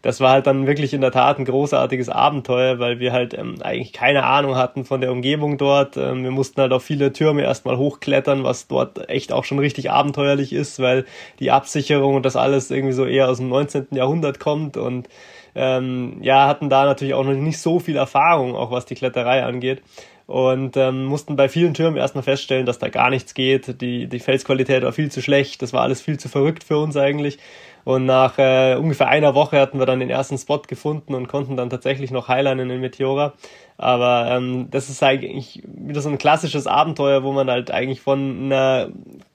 das 0.02 0.20
war 0.20 0.32
halt 0.32 0.46
dann 0.46 0.66
wirklich 0.66 0.94
in 0.94 1.00
der 1.00 1.12
Tat 1.12 1.38
ein 1.38 1.44
großartiges 1.44 2.08
Abenteuer, 2.08 2.78
weil 2.78 3.00
wir 3.00 3.12
halt 3.12 3.34
ähm, 3.34 3.56
eigentlich 3.60 3.92
keine 3.92 4.24
Ahnung 4.24 4.56
hatten 4.56 4.84
von 4.84 5.00
der 5.00 5.12
Umgebung 5.12 5.58
dort. 5.58 5.96
Ähm, 5.96 6.24
wir 6.24 6.30
mussten 6.30 6.60
halt 6.60 6.72
auf 6.72 6.82
viele 6.82 7.12
Türme 7.12 7.42
erstmal 7.42 7.76
hochklettern, 7.76 8.42
was 8.44 8.66
dort 8.66 9.08
echt 9.10 9.32
auch 9.32 9.44
schon 9.44 9.58
richtig 9.58 9.90
abenteuerlich 9.90 10.52
ist, 10.52 10.80
weil 10.80 11.04
die 11.38 11.50
Absicherung 11.50 12.14
und 12.14 12.24
das 12.24 12.36
alles 12.36 12.70
irgendwie 12.70 12.94
so 12.94 13.04
eher 13.04 13.28
aus 13.28 13.38
dem 13.38 13.48
19. 13.48 13.88
Jahrhundert 13.92 14.40
kommt 14.40 14.76
und 14.76 15.08
ähm, 15.54 16.18
ja, 16.22 16.46
hatten 16.46 16.70
da 16.70 16.84
natürlich 16.84 17.14
auch 17.14 17.24
noch 17.24 17.32
nicht 17.32 17.58
so 17.58 17.80
viel 17.80 17.96
Erfahrung, 17.96 18.54
auch 18.54 18.70
was 18.70 18.86
die 18.86 18.94
Kletterei 18.94 19.44
angeht 19.44 19.82
und 20.30 20.76
ähm, 20.76 21.06
mussten 21.06 21.34
bei 21.34 21.48
vielen 21.48 21.74
Türmen 21.74 21.96
erstmal 21.96 22.22
feststellen, 22.22 22.64
dass 22.64 22.78
da 22.78 22.88
gar 22.88 23.10
nichts 23.10 23.34
geht. 23.34 23.80
Die, 23.80 24.06
die 24.06 24.20
Felsqualität 24.20 24.84
war 24.84 24.92
viel 24.92 25.10
zu 25.10 25.20
schlecht, 25.22 25.60
das 25.60 25.72
war 25.72 25.82
alles 25.82 26.00
viel 26.00 26.20
zu 26.20 26.28
verrückt 26.28 26.62
für 26.62 26.78
uns 26.78 26.96
eigentlich. 26.96 27.38
Und 27.84 28.06
nach 28.06 28.38
äh, 28.38 28.76
ungefähr 28.76 29.08
einer 29.08 29.34
Woche 29.34 29.58
hatten 29.58 29.78
wir 29.78 29.86
dann 29.86 30.00
den 30.00 30.10
ersten 30.10 30.38
Spot 30.38 30.62
gefunden 30.66 31.14
und 31.14 31.28
konnten 31.28 31.56
dann 31.56 31.70
tatsächlich 31.70 32.10
noch 32.10 32.28
Highlinen 32.28 32.70
in 32.70 32.80
Meteora. 32.80 33.32
Aber 33.78 34.30
ähm, 34.30 34.68
das 34.70 34.90
ist 34.90 35.02
eigentlich 35.02 35.62
wieder 35.64 36.02
so 36.02 36.10
ein 36.10 36.18
klassisches 36.18 36.66
Abenteuer, 36.66 37.22
wo 37.22 37.32
man 37.32 37.50
halt 37.50 37.70
eigentlich 37.70 38.00
von 38.00 38.44
einer 38.44 38.90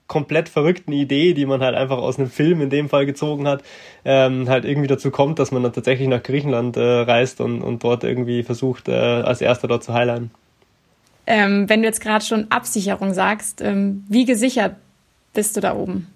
komplett 0.06 0.48
verrückten 0.48 0.92
Idee, 0.92 1.34
die 1.34 1.46
man 1.46 1.60
halt 1.60 1.74
einfach 1.74 1.98
aus 1.98 2.18
einem 2.18 2.30
Film 2.30 2.60
in 2.60 2.70
dem 2.70 2.88
Fall 2.88 3.06
gezogen 3.06 3.48
hat, 3.48 3.62
ähm, 4.04 4.48
halt 4.48 4.64
irgendwie 4.64 4.86
dazu 4.86 5.10
kommt, 5.10 5.38
dass 5.38 5.50
man 5.50 5.62
dann 5.62 5.72
tatsächlich 5.72 6.08
nach 6.08 6.22
Griechenland 6.22 6.76
äh, 6.76 6.80
reist 6.80 7.40
und, 7.40 7.62
und 7.62 7.82
dort 7.82 8.04
irgendwie 8.04 8.42
versucht, 8.42 8.88
äh, 8.88 8.92
als 8.92 9.40
erster 9.40 9.66
dort 9.68 9.82
zu 9.82 9.92
highlinen. 9.92 10.30
Ähm, 11.26 11.68
wenn 11.68 11.82
du 11.82 11.88
jetzt 11.88 12.00
gerade 12.00 12.24
schon 12.24 12.50
Absicherung 12.50 13.12
sagst, 13.12 13.60
ähm, 13.60 14.04
wie 14.08 14.24
gesichert 14.24 14.76
bist 15.34 15.56
du 15.56 15.60
da 15.60 15.74
oben? 15.74 16.06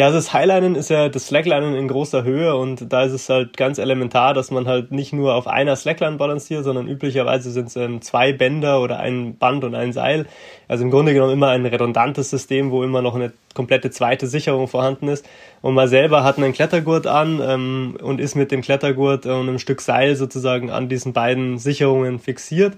Ja, 0.00 0.06
also 0.06 0.16
das 0.16 0.32
Highlinen 0.32 0.76
ist 0.76 0.88
ja 0.88 1.10
das 1.10 1.26
Slacklinen 1.26 1.74
in 1.74 1.86
großer 1.86 2.24
Höhe 2.24 2.56
und 2.56 2.90
da 2.90 3.02
ist 3.02 3.12
es 3.12 3.28
halt 3.28 3.58
ganz 3.58 3.76
elementar, 3.76 4.32
dass 4.32 4.50
man 4.50 4.66
halt 4.66 4.92
nicht 4.92 5.12
nur 5.12 5.34
auf 5.34 5.46
einer 5.46 5.76
Slackline 5.76 6.16
balanciert, 6.16 6.64
sondern 6.64 6.88
üblicherweise 6.88 7.50
sind 7.50 7.68
es 7.68 7.76
ähm, 7.76 8.00
zwei 8.00 8.32
Bänder 8.32 8.80
oder 8.80 8.98
ein 8.98 9.36
Band 9.36 9.62
und 9.62 9.74
ein 9.74 9.92
Seil. 9.92 10.24
Also 10.68 10.84
im 10.84 10.90
Grunde 10.90 11.12
genommen 11.12 11.34
immer 11.34 11.48
ein 11.48 11.66
redundantes 11.66 12.30
System, 12.30 12.70
wo 12.70 12.82
immer 12.82 13.02
noch 13.02 13.14
eine 13.14 13.34
komplette 13.52 13.90
zweite 13.90 14.26
Sicherung 14.26 14.68
vorhanden 14.68 15.06
ist. 15.06 15.28
Und 15.60 15.74
man 15.74 15.86
selber 15.86 16.24
hat 16.24 16.38
einen 16.38 16.54
Klettergurt 16.54 17.06
an 17.06 17.38
ähm, 17.44 17.98
und 18.02 18.22
ist 18.22 18.36
mit 18.36 18.52
dem 18.52 18.62
Klettergurt 18.62 19.26
und 19.26 19.50
einem 19.50 19.58
Stück 19.58 19.82
Seil 19.82 20.16
sozusagen 20.16 20.70
an 20.70 20.88
diesen 20.88 21.12
beiden 21.12 21.58
Sicherungen 21.58 22.20
fixiert 22.20 22.72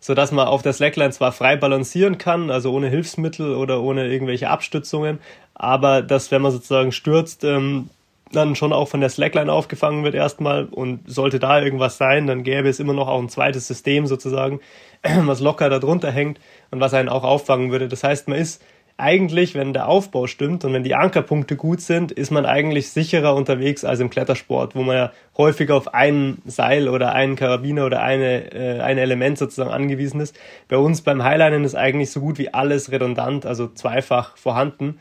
so 0.00 0.14
dass 0.14 0.32
man 0.32 0.46
auf 0.46 0.62
der 0.62 0.72
Slackline 0.72 1.10
zwar 1.10 1.32
frei 1.32 1.56
balancieren 1.56 2.18
kann, 2.18 2.50
also 2.50 2.72
ohne 2.72 2.88
Hilfsmittel 2.88 3.54
oder 3.54 3.82
ohne 3.82 4.06
irgendwelche 4.06 4.48
Abstützungen, 4.48 5.18
aber 5.58 6.02
dass, 6.02 6.30
wenn 6.30 6.40
man 6.40 6.52
sozusagen 6.52 6.92
stürzt, 6.92 7.44
ähm, 7.44 7.90
dann 8.32 8.56
schon 8.56 8.72
auch 8.72 8.88
von 8.88 9.00
der 9.00 9.08
Slackline 9.08 9.52
aufgefangen 9.52 10.04
wird 10.04 10.14
erstmal 10.14 10.64
und 10.66 11.00
sollte 11.10 11.38
da 11.38 11.60
irgendwas 11.60 11.98
sein, 11.98 12.26
dann 12.26 12.44
gäbe 12.44 12.68
es 12.68 12.80
immer 12.80 12.92
noch 12.92 13.08
auch 13.08 13.20
ein 13.20 13.28
zweites 13.28 13.66
System 13.66 14.06
sozusagen, 14.06 14.60
was 15.02 15.40
locker 15.40 15.68
darunter 15.68 16.10
hängt 16.10 16.38
und 16.70 16.80
was 16.80 16.94
einen 16.94 17.08
auch 17.08 17.24
auffangen 17.24 17.70
würde. 17.70 17.88
Das 17.88 18.04
heißt, 18.04 18.28
man 18.28 18.38
ist 18.38 18.62
eigentlich, 19.00 19.54
wenn 19.54 19.72
der 19.72 19.88
Aufbau 19.88 20.26
stimmt 20.26 20.64
und 20.64 20.72
wenn 20.72 20.82
die 20.82 20.96
Ankerpunkte 20.96 21.54
gut 21.54 21.80
sind, 21.80 22.10
ist 22.10 22.32
man 22.32 22.44
eigentlich 22.44 22.90
sicherer 22.90 23.34
unterwegs 23.36 23.84
als 23.84 24.00
im 24.00 24.10
Klettersport, 24.10 24.74
wo 24.74 24.82
man 24.82 24.96
ja 24.96 25.12
häufig 25.36 25.70
auf 25.70 25.94
ein 25.94 26.38
Seil 26.44 26.88
oder 26.88 27.12
einen 27.12 27.36
Karabiner 27.36 27.86
oder 27.86 28.02
eine, 28.02 28.52
äh, 28.52 28.80
ein 28.80 28.98
Element 28.98 29.38
sozusagen 29.38 29.70
angewiesen 29.70 30.20
ist. 30.20 30.36
Bei 30.66 30.76
uns 30.76 31.02
beim 31.02 31.22
Highlinen 31.22 31.64
ist 31.64 31.76
eigentlich 31.76 32.10
so 32.10 32.20
gut 32.20 32.38
wie 32.38 32.52
alles 32.52 32.90
redundant, 32.90 33.46
also 33.46 33.68
zweifach 33.68 34.36
vorhanden. 34.36 34.98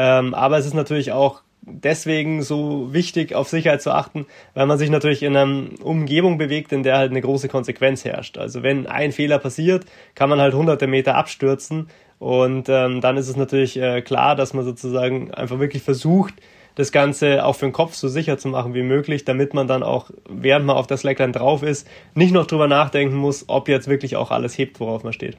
Ähm, 0.00 0.32
aber 0.32 0.58
es 0.58 0.64
ist 0.64 0.74
natürlich 0.74 1.10
auch 1.10 1.42
deswegen 1.62 2.44
so 2.44 2.92
wichtig, 2.92 3.34
auf 3.34 3.48
Sicherheit 3.48 3.82
zu 3.82 3.90
achten, 3.90 4.26
weil 4.54 4.66
man 4.66 4.78
sich 4.78 4.90
natürlich 4.90 5.24
in 5.24 5.36
einer 5.36 5.66
Umgebung 5.82 6.38
bewegt, 6.38 6.70
in 6.70 6.84
der 6.84 6.98
halt 6.98 7.10
eine 7.10 7.20
große 7.20 7.48
Konsequenz 7.48 8.04
herrscht. 8.04 8.38
Also 8.38 8.62
wenn 8.62 8.86
ein 8.86 9.10
Fehler 9.10 9.40
passiert, 9.40 9.86
kann 10.14 10.30
man 10.30 10.40
halt 10.40 10.54
hunderte 10.54 10.86
Meter 10.86 11.16
abstürzen 11.16 11.88
und 12.20 12.68
ähm, 12.68 13.00
dann 13.00 13.16
ist 13.16 13.28
es 13.28 13.34
natürlich 13.36 13.76
äh, 13.76 14.00
klar, 14.00 14.36
dass 14.36 14.54
man 14.54 14.64
sozusagen 14.64 15.34
einfach 15.34 15.58
wirklich 15.58 15.82
versucht, 15.82 16.34
das 16.76 16.92
Ganze 16.92 17.44
auch 17.44 17.54
für 17.54 17.66
den 17.66 17.72
Kopf 17.72 17.94
so 17.94 18.06
sicher 18.06 18.38
zu 18.38 18.46
machen 18.46 18.74
wie 18.74 18.84
möglich, 18.84 19.24
damit 19.24 19.52
man 19.52 19.66
dann 19.66 19.82
auch, 19.82 20.10
während 20.28 20.64
man 20.64 20.76
auf 20.76 20.86
der 20.86 20.96
Slackline 20.96 21.32
drauf 21.32 21.64
ist, 21.64 21.88
nicht 22.14 22.32
noch 22.32 22.46
drüber 22.46 22.68
nachdenken 22.68 23.16
muss, 23.16 23.46
ob 23.48 23.68
jetzt 23.68 23.88
wirklich 23.88 24.14
auch 24.14 24.30
alles 24.30 24.56
hebt, 24.56 24.78
worauf 24.78 25.02
man 25.02 25.12
steht. 25.12 25.38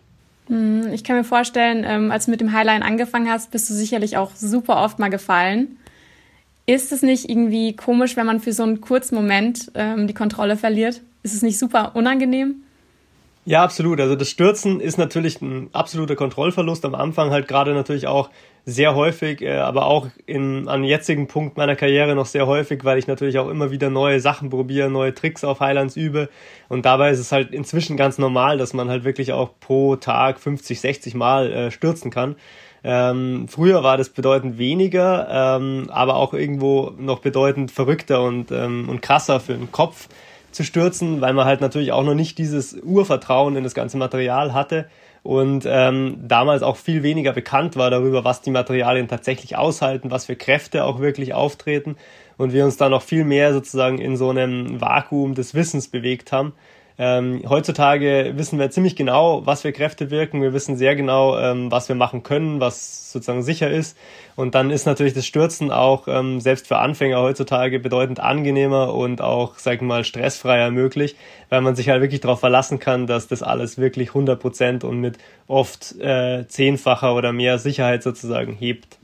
Hm, 0.49 0.91
ich 0.91 1.03
kann 1.03 1.15
mir 1.15 1.23
vorstellen, 1.23 1.85
ähm, 1.87 2.11
als 2.11 2.25
du 2.25 2.31
mit 2.31 2.41
dem 2.41 2.51
Highline 2.51 2.83
angefangen 2.83 3.29
hast, 3.29 3.51
bist 3.51 3.69
du 3.69 3.73
sicherlich 3.73 4.17
auch 4.17 4.35
super 4.35 4.83
oft 4.83 4.99
mal 4.99 5.09
gefallen. 5.09 5.77
Ist 6.65 6.91
es 6.91 7.01
nicht 7.01 7.29
irgendwie 7.29 7.75
komisch, 7.75 8.17
wenn 8.17 8.25
man 8.25 8.39
für 8.39 8.53
so 8.53 8.63
einen 8.63 8.81
kurzen 8.81 9.15
Moment 9.15 9.71
ähm, 9.75 10.07
die 10.07 10.13
Kontrolle 10.13 10.57
verliert? 10.57 11.01
Ist 11.23 11.33
es 11.33 11.41
nicht 11.41 11.57
super 11.57 11.95
unangenehm? 11.95 12.63
Ja, 13.49 13.63
absolut. 13.63 13.99
Also 13.99 14.15
das 14.15 14.29
Stürzen 14.29 14.79
ist 14.79 14.99
natürlich 14.99 15.41
ein 15.41 15.69
absoluter 15.73 16.15
Kontrollverlust 16.15 16.85
am 16.85 16.93
Anfang, 16.93 17.31
halt 17.31 17.47
gerade 17.47 17.73
natürlich 17.73 18.05
auch 18.05 18.29
sehr 18.63 18.93
häufig, 18.93 19.41
äh, 19.41 19.57
aber 19.57 19.87
auch 19.87 20.07
in, 20.27 20.67
an 20.67 20.83
jetzigen 20.83 21.25
Punkt 21.25 21.57
meiner 21.57 21.75
Karriere 21.75 22.13
noch 22.13 22.27
sehr 22.27 22.45
häufig, 22.45 22.85
weil 22.85 22.99
ich 22.99 23.07
natürlich 23.07 23.39
auch 23.39 23.49
immer 23.49 23.71
wieder 23.71 23.89
neue 23.89 24.19
Sachen 24.19 24.51
probiere, 24.51 24.91
neue 24.91 25.15
Tricks 25.15 25.43
auf 25.43 25.61
Highlands 25.61 25.97
übe. 25.97 26.29
Und 26.67 26.85
dabei 26.85 27.09
ist 27.09 27.17
es 27.17 27.31
halt 27.31 27.51
inzwischen 27.51 27.97
ganz 27.97 28.19
normal, 28.19 28.59
dass 28.59 28.73
man 28.73 28.87
halt 28.87 29.03
wirklich 29.03 29.33
auch 29.33 29.49
pro 29.59 29.95
Tag 29.95 30.39
50, 30.39 30.79
60 30.79 31.15
Mal 31.15 31.51
äh, 31.51 31.71
stürzen 31.71 32.11
kann. 32.11 32.35
Ähm, 32.83 33.47
früher 33.49 33.81
war 33.81 33.97
das 33.97 34.09
bedeutend 34.09 34.59
weniger, 34.59 35.57
ähm, 35.57 35.87
aber 35.89 36.17
auch 36.17 36.35
irgendwo 36.35 36.91
noch 36.99 37.17
bedeutend 37.17 37.71
verrückter 37.71 38.21
und, 38.21 38.51
ähm, 38.51 38.89
und 38.89 39.01
krasser 39.01 39.39
für 39.39 39.55
den 39.55 39.71
Kopf 39.71 40.07
zu 40.51 40.63
stürzen, 40.63 41.21
weil 41.21 41.33
man 41.33 41.45
halt 41.45 41.61
natürlich 41.61 41.91
auch 41.91 42.03
noch 42.03 42.15
nicht 42.15 42.37
dieses 42.37 42.73
Urvertrauen 42.73 43.55
in 43.55 43.63
das 43.63 43.73
ganze 43.73 43.97
Material 43.97 44.53
hatte. 44.53 44.87
Und 45.21 45.65
ähm, 45.67 46.17
damals 46.27 46.63
auch 46.63 46.77
viel 46.77 47.03
weniger 47.03 47.33
bekannt 47.33 47.75
war 47.75 47.89
darüber, 47.89 48.23
was 48.23 48.41
die 48.41 48.51
Materialien 48.51 49.07
tatsächlich 49.07 49.57
aushalten, 49.57 50.11
was 50.11 50.25
für 50.25 50.35
Kräfte 50.35 50.85
auch 50.85 50.99
wirklich 50.99 51.33
auftreten. 51.33 51.97
Und 52.37 52.53
wir 52.53 52.63
uns 52.63 52.77
dann 52.77 52.91
noch 52.91 53.01
viel 53.01 53.25
mehr 53.25 53.53
sozusagen 53.53 53.97
in 53.97 54.15
so 54.15 54.29
einem 54.29 54.79
Vakuum 54.79 55.35
des 55.35 55.53
Wissens 55.53 55.89
bewegt 55.89 56.31
haben 56.31 56.53
ähm, 57.01 57.43
heutzutage 57.47 58.33
wissen 58.35 58.59
wir 58.59 58.69
ziemlich 58.71 58.97
genau, 58.97 59.45
was 59.45 59.61
für 59.61 59.71
Kräfte 59.71 60.11
wirken. 60.11 60.41
Wir 60.41 60.51
wissen 60.51 60.75
sehr 60.75 60.97
genau, 60.97 61.39
ähm, 61.39 61.71
was 61.71 61.87
wir 61.87 61.95
machen 61.95 62.23
können, 62.23 62.59
was 62.59 63.13
sozusagen 63.13 63.41
sicher 63.41 63.71
ist. 63.71 63.97
Und 64.35 64.53
dann 64.53 64.69
ist 64.69 64.85
natürlich 64.85 65.13
das 65.13 65.25
Stürzen 65.25 65.71
auch 65.71 66.09
ähm, 66.09 66.41
selbst 66.41 66.67
für 66.67 66.77
Anfänger 66.77 67.21
heutzutage 67.21 67.79
bedeutend 67.79 68.19
angenehmer 68.19 68.93
und 68.93 69.21
auch, 69.21 69.57
sag 69.57 69.75
ich 69.75 69.81
mal, 69.81 70.03
stressfreier 70.03 70.71
möglich, 70.71 71.15
weil 71.47 71.61
man 71.61 71.73
sich 71.73 71.87
halt 71.87 72.01
wirklich 72.01 72.19
darauf 72.19 72.41
verlassen 72.41 72.79
kann, 72.79 73.07
dass 73.07 73.29
das 73.29 73.43
alles 73.43 73.77
wirklich 73.77 74.09
100 74.09 74.37
Prozent 74.37 74.83
und 74.83 74.99
mit 74.99 75.17
oft 75.47 75.97
äh, 76.01 76.49
zehnfacher 76.49 77.15
oder 77.15 77.31
mehr 77.31 77.59
Sicherheit 77.59 78.03
sozusagen 78.03 78.53
hebt. 78.53 78.97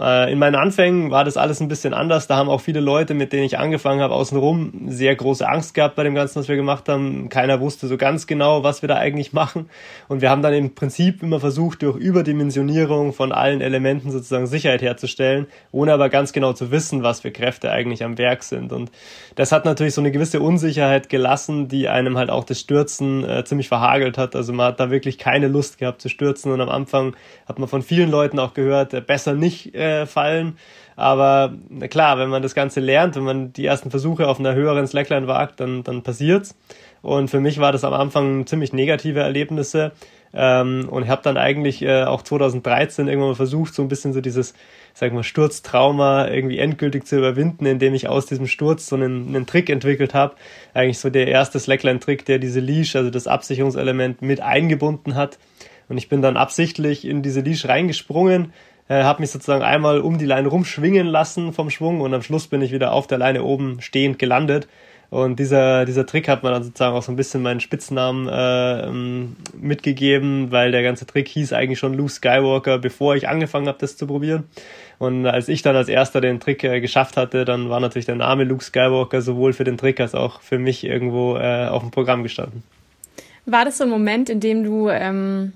Äh, 0.00 0.32
in 0.32 0.38
meinen 0.38 0.54
Anfängen 0.54 1.10
war 1.10 1.24
das 1.24 1.36
alles 1.36 1.60
ein 1.60 1.68
bisschen 1.68 1.92
anders. 1.92 2.26
Da 2.26 2.36
haben 2.36 2.48
auch 2.48 2.60
viele 2.60 2.80
Leute, 2.80 3.14
mit 3.14 3.32
denen 3.32 3.44
ich 3.44 3.58
angefangen 3.58 4.00
habe, 4.00 4.14
außenrum 4.14 4.86
sehr 4.88 5.14
große 5.14 5.46
Angst 5.46 5.74
gehabt 5.74 5.96
bei 5.96 6.04
dem 6.04 6.14
Ganzen, 6.14 6.40
was 6.40 6.48
wir 6.48 6.56
gemacht 6.56 6.88
haben. 6.88 7.28
Keiner 7.28 7.60
wusste 7.60 7.86
so 7.88 7.96
ganz 7.96 8.26
genau, 8.26 8.62
was 8.62 8.82
wir 8.82 8.88
da 8.88 8.96
eigentlich 8.96 9.32
machen. 9.32 9.68
Und 10.08 10.22
wir 10.22 10.30
haben 10.30 10.42
dann 10.42 10.54
im 10.54 10.74
Prinzip 10.74 11.22
immer 11.22 11.40
versucht, 11.40 11.82
durch 11.82 11.96
Überdimensionierung 11.96 13.12
von 13.12 13.32
allen 13.32 13.60
Elementen 13.60 14.10
sozusagen 14.10 14.46
Sicherheit 14.46 14.82
herzustellen, 14.82 15.46
ohne 15.72 15.92
aber 15.92 16.08
ganz 16.08 16.32
genau 16.32 16.52
zu 16.52 16.70
wissen, 16.70 17.02
was 17.02 17.20
für 17.20 17.30
Kräfte 17.30 17.70
eigentlich 17.70 18.02
am 18.02 18.16
Werk 18.18 18.42
sind. 18.44 18.72
Und 18.72 18.90
das 19.34 19.52
hat 19.52 19.64
natürlich 19.64 19.94
so 19.94 20.00
eine 20.00 20.10
gewisse 20.10 20.40
Unsicherheit 20.40 21.08
gelassen, 21.08 21.68
die 21.68 21.88
einem 21.88 22.16
halt 22.16 22.30
auch 22.30 22.44
das 22.44 22.60
Stürzen 22.60 23.28
äh, 23.28 23.44
ziemlich 23.44 23.68
verhagelt 23.68 24.16
hat. 24.16 24.34
Also 24.36 24.52
man 24.52 24.66
hat 24.66 24.80
da 24.80 24.90
wirklich 24.90 25.18
keine 25.18 25.48
Lust 25.48 25.78
gehabt 25.78 26.00
zu 26.00 26.08
stürzen. 26.08 26.50
Und 26.52 26.60
am 26.60 26.68
Anfang 26.68 27.14
hat 27.46 27.58
man 27.58 27.68
von 27.68 27.82
vielen 27.82 28.10
Leuten 28.10 28.38
auch 28.38 28.54
gehört, 28.54 28.94
äh, 28.94 29.00
besser 29.00 29.34
nicht 29.34 29.74
äh, 29.82 30.06
fallen. 30.06 30.56
Aber 30.96 31.54
klar, 31.90 32.18
wenn 32.18 32.28
man 32.28 32.42
das 32.42 32.54
Ganze 32.54 32.80
lernt, 32.80 33.16
wenn 33.16 33.24
man 33.24 33.52
die 33.52 33.66
ersten 33.66 33.90
Versuche 33.90 34.28
auf 34.28 34.38
einer 34.38 34.54
höheren 34.54 34.86
Slackline 34.86 35.26
wagt, 35.26 35.60
dann, 35.60 35.82
dann 35.82 36.02
passiert's. 36.02 36.54
Und 37.00 37.28
für 37.28 37.40
mich 37.40 37.58
war 37.58 37.72
das 37.72 37.84
am 37.84 37.92
Anfang 37.92 38.46
ziemlich 38.46 38.72
negative 38.72 39.20
Erlebnisse. 39.20 39.92
Ähm, 40.34 40.88
und 40.88 41.02
ich 41.02 41.08
habe 41.08 41.22
dann 41.22 41.36
eigentlich 41.36 41.82
äh, 41.82 42.04
auch 42.04 42.22
2013 42.22 43.08
irgendwann 43.08 43.30
mal 43.30 43.34
versucht, 43.34 43.74
so 43.74 43.82
ein 43.82 43.88
bisschen 43.88 44.12
so 44.12 44.20
dieses, 44.20 44.54
sag 44.94 45.12
mal, 45.12 45.24
Sturztrauma 45.24 46.28
irgendwie 46.28 46.58
endgültig 46.58 47.06
zu 47.06 47.18
überwinden, 47.18 47.66
indem 47.66 47.94
ich 47.94 48.08
aus 48.08 48.26
diesem 48.26 48.46
Sturz 48.46 48.86
so 48.86 48.96
einen, 48.96 49.28
einen 49.28 49.46
Trick 49.46 49.68
entwickelt 49.68 50.14
habe. 50.14 50.36
Eigentlich 50.72 50.98
so 50.98 51.10
der 51.10 51.28
erste 51.28 51.58
Slackline-Trick, 51.58 52.24
der 52.24 52.38
diese 52.38 52.60
Leash, 52.60 52.96
also 52.96 53.10
das 53.10 53.26
Absicherungselement, 53.26 54.22
mit 54.22 54.40
eingebunden 54.40 55.16
hat. 55.16 55.38
Und 55.88 55.98
ich 55.98 56.08
bin 56.08 56.22
dann 56.22 56.38
absichtlich 56.38 57.04
in 57.06 57.22
diese 57.22 57.40
Leash 57.40 57.66
reingesprungen, 57.66 58.52
äh, 58.88 59.02
habe 59.02 59.20
mich 59.22 59.30
sozusagen 59.30 59.62
einmal 59.62 60.00
um 60.00 60.18
die 60.18 60.26
Leine 60.26 60.48
rumschwingen 60.48 61.06
lassen 61.06 61.52
vom 61.52 61.70
Schwung 61.70 62.00
und 62.00 62.12
am 62.14 62.22
Schluss 62.22 62.46
bin 62.46 62.62
ich 62.62 62.72
wieder 62.72 62.92
auf 62.92 63.06
der 63.06 63.18
Leine 63.18 63.42
oben 63.44 63.80
stehend 63.80 64.18
gelandet. 64.18 64.68
Und 65.12 65.38
dieser, 65.38 65.84
dieser 65.84 66.06
Trick 66.06 66.26
hat 66.26 66.42
mir 66.42 66.50
dann 66.52 66.62
sozusagen 66.62 66.96
auch 66.96 67.02
so 67.02 67.12
ein 67.12 67.16
bisschen 67.16 67.42
meinen 67.42 67.60
Spitznamen 67.60 68.28
äh, 68.28 68.86
ähm, 68.86 69.36
mitgegeben, 69.60 70.50
weil 70.50 70.72
der 70.72 70.82
ganze 70.82 71.04
Trick 71.04 71.28
hieß 71.28 71.52
eigentlich 71.52 71.78
schon 71.78 71.92
Luke 71.92 72.10
Skywalker, 72.10 72.78
bevor 72.78 73.14
ich 73.14 73.28
angefangen 73.28 73.68
habe, 73.68 73.76
das 73.78 73.98
zu 73.98 74.06
probieren. 74.06 74.44
Und 74.98 75.26
als 75.26 75.48
ich 75.48 75.60
dann 75.60 75.76
als 75.76 75.90
erster 75.90 76.22
den 76.22 76.40
Trick 76.40 76.64
äh, 76.64 76.80
geschafft 76.80 77.18
hatte, 77.18 77.44
dann 77.44 77.68
war 77.68 77.78
natürlich 77.78 78.06
der 78.06 78.14
Name 78.14 78.44
Luke 78.44 78.64
Skywalker 78.64 79.20
sowohl 79.20 79.52
für 79.52 79.64
den 79.64 79.76
Trick 79.76 80.00
als 80.00 80.14
auch 80.14 80.40
für 80.40 80.58
mich 80.58 80.82
irgendwo 80.82 81.36
äh, 81.36 81.66
auf 81.66 81.82
dem 81.82 81.90
Programm 81.90 82.22
gestanden. 82.22 82.62
War 83.44 83.66
das 83.66 83.76
so 83.76 83.84
ein 83.84 83.90
Moment, 83.90 84.30
in 84.30 84.40
dem 84.40 84.64
du 84.64 84.88
ähm, 84.88 85.52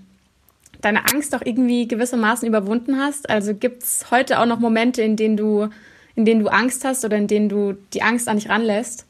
deine 0.80 1.04
Angst 1.12 1.34
auch 1.34 1.42
irgendwie 1.44 1.88
gewissermaßen 1.88 2.46
überwunden 2.46 2.98
hast? 2.98 3.28
Also 3.30 3.54
gibt 3.54 3.82
es 3.82 4.10
heute 4.10 4.40
auch 4.40 4.46
noch 4.46 4.58
Momente, 4.58 5.02
in 5.02 5.16
denen 5.16 5.36
du, 5.36 5.68
in 6.14 6.24
denen 6.24 6.40
du 6.40 6.48
Angst 6.48 6.84
hast 6.84 7.04
oder 7.04 7.16
in 7.16 7.26
denen 7.26 7.48
du 7.48 7.74
die 7.92 8.02
Angst 8.02 8.28
an 8.28 8.36
dich 8.36 8.48
ranlässt? 8.48 9.06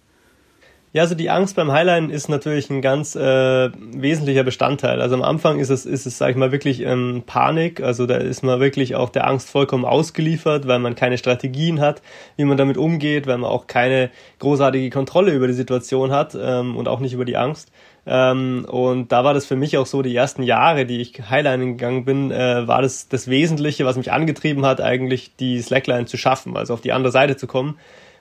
Ja, 0.96 1.02
also 1.02 1.14
die 1.14 1.28
Angst 1.28 1.56
beim 1.56 1.72
Highline 1.72 2.10
ist 2.10 2.30
natürlich 2.30 2.70
ein 2.70 2.80
ganz 2.80 3.14
äh, 3.16 3.20
wesentlicher 3.20 4.44
Bestandteil. 4.44 5.02
Also 5.02 5.14
am 5.14 5.22
Anfang 5.22 5.58
ist 5.58 5.68
es, 5.68 5.84
ist 5.84 6.06
es, 6.06 6.16
sag 6.16 6.30
ich 6.30 6.36
mal, 6.36 6.52
wirklich 6.52 6.80
ähm, 6.80 7.22
Panik. 7.26 7.82
Also 7.82 8.06
da 8.06 8.16
ist 8.16 8.42
man 8.42 8.60
wirklich 8.60 8.94
auch 8.94 9.10
der 9.10 9.26
Angst 9.26 9.50
vollkommen 9.50 9.84
ausgeliefert, 9.84 10.66
weil 10.66 10.78
man 10.78 10.94
keine 10.94 11.18
Strategien 11.18 11.80
hat, 11.80 12.00
wie 12.36 12.44
man 12.44 12.56
damit 12.56 12.78
umgeht, 12.78 13.26
weil 13.26 13.36
man 13.36 13.50
auch 13.50 13.66
keine 13.66 14.10
großartige 14.38 14.88
Kontrolle 14.88 15.34
über 15.34 15.46
die 15.48 15.52
Situation 15.52 16.12
hat 16.12 16.34
ähm, 16.40 16.78
und 16.78 16.88
auch 16.88 17.00
nicht 17.00 17.12
über 17.12 17.26
die 17.26 17.36
Angst. 17.36 17.70
Ähm, 18.06 18.64
und 18.68 19.10
da 19.10 19.24
war 19.24 19.34
das 19.34 19.46
für 19.46 19.56
mich 19.56 19.76
auch 19.78 19.86
so, 19.86 20.00
die 20.02 20.14
ersten 20.14 20.42
Jahre, 20.42 20.86
die 20.86 21.00
ich 21.00 21.28
Highline 21.28 21.66
gegangen 21.66 22.04
bin, 22.04 22.30
äh, 22.30 22.66
war 22.68 22.80
das 22.80 23.08
das 23.08 23.28
Wesentliche, 23.28 23.84
was 23.84 23.96
mich 23.96 24.12
angetrieben 24.12 24.64
hat, 24.64 24.80
eigentlich 24.80 25.34
die 25.36 25.60
Slackline 25.60 26.06
zu 26.06 26.16
schaffen, 26.16 26.56
also 26.56 26.74
auf 26.74 26.80
die 26.80 26.92
andere 26.92 27.10
Seite 27.10 27.36
zu 27.36 27.46
kommen. 27.46 27.78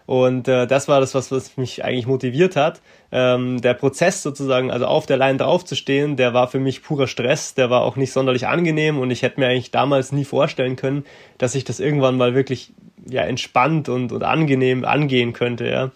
Und 0.08 0.48
äh, 0.48 0.68
das 0.68 0.88
war 0.88 1.00
das, 1.00 1.15
was, 1.15 1.32
was 1.32 1.58
mich 1.58 1.84
eigentlich 1.84 2.06
motiviert 2.06 2.56
hat. 2.56 2.82
Ähm, 3.12 3.62
der 3.62 3.74
Prozess 3.74 4.22
sozusagen, 4.22 4.70
also 4.72 4.86
auf 4.86 5.06
der 5.06 5.18
Line 5.18 5.38
draufzustehen, 5.38 6.15
der 6.15 6.34
war 6.34 6.48
für 6.48 6.60
mich 6.60 6.84
purer 6.84 7.08
Stress, 7.08 7.56
der 7.56 7.70
war 7.70 7.82
auch 7.82 7.96
nicht 7.96 8.12
sonderlich 8.12 8.48
angenehm 8.48 9.00
und 9.00 9.10
ich 9.10 9.24
hätte 9.24 9.39
mir 9.39 9.48
eigentlich 9.48 9.72
damals 9.72 10.12
nie 10.12 10.25
vorstellen 10.25 10.75
können, 10.75 11.06
dass 11.38 11.56
ich 11.56 11.63
das 11.63 11.80
irgendwann 11.80 12.18
mal 12.18 12.36
wirklich 12.36 12.72
ja 13.08 13.22
entspannt 13.24 13.89
und, 13.89 14.12
und 14.12 14.24
angenehm 14.24 14.86
angehen 14.86 15.34
könnte, 15.34 15.68
ja. 15.68 15.92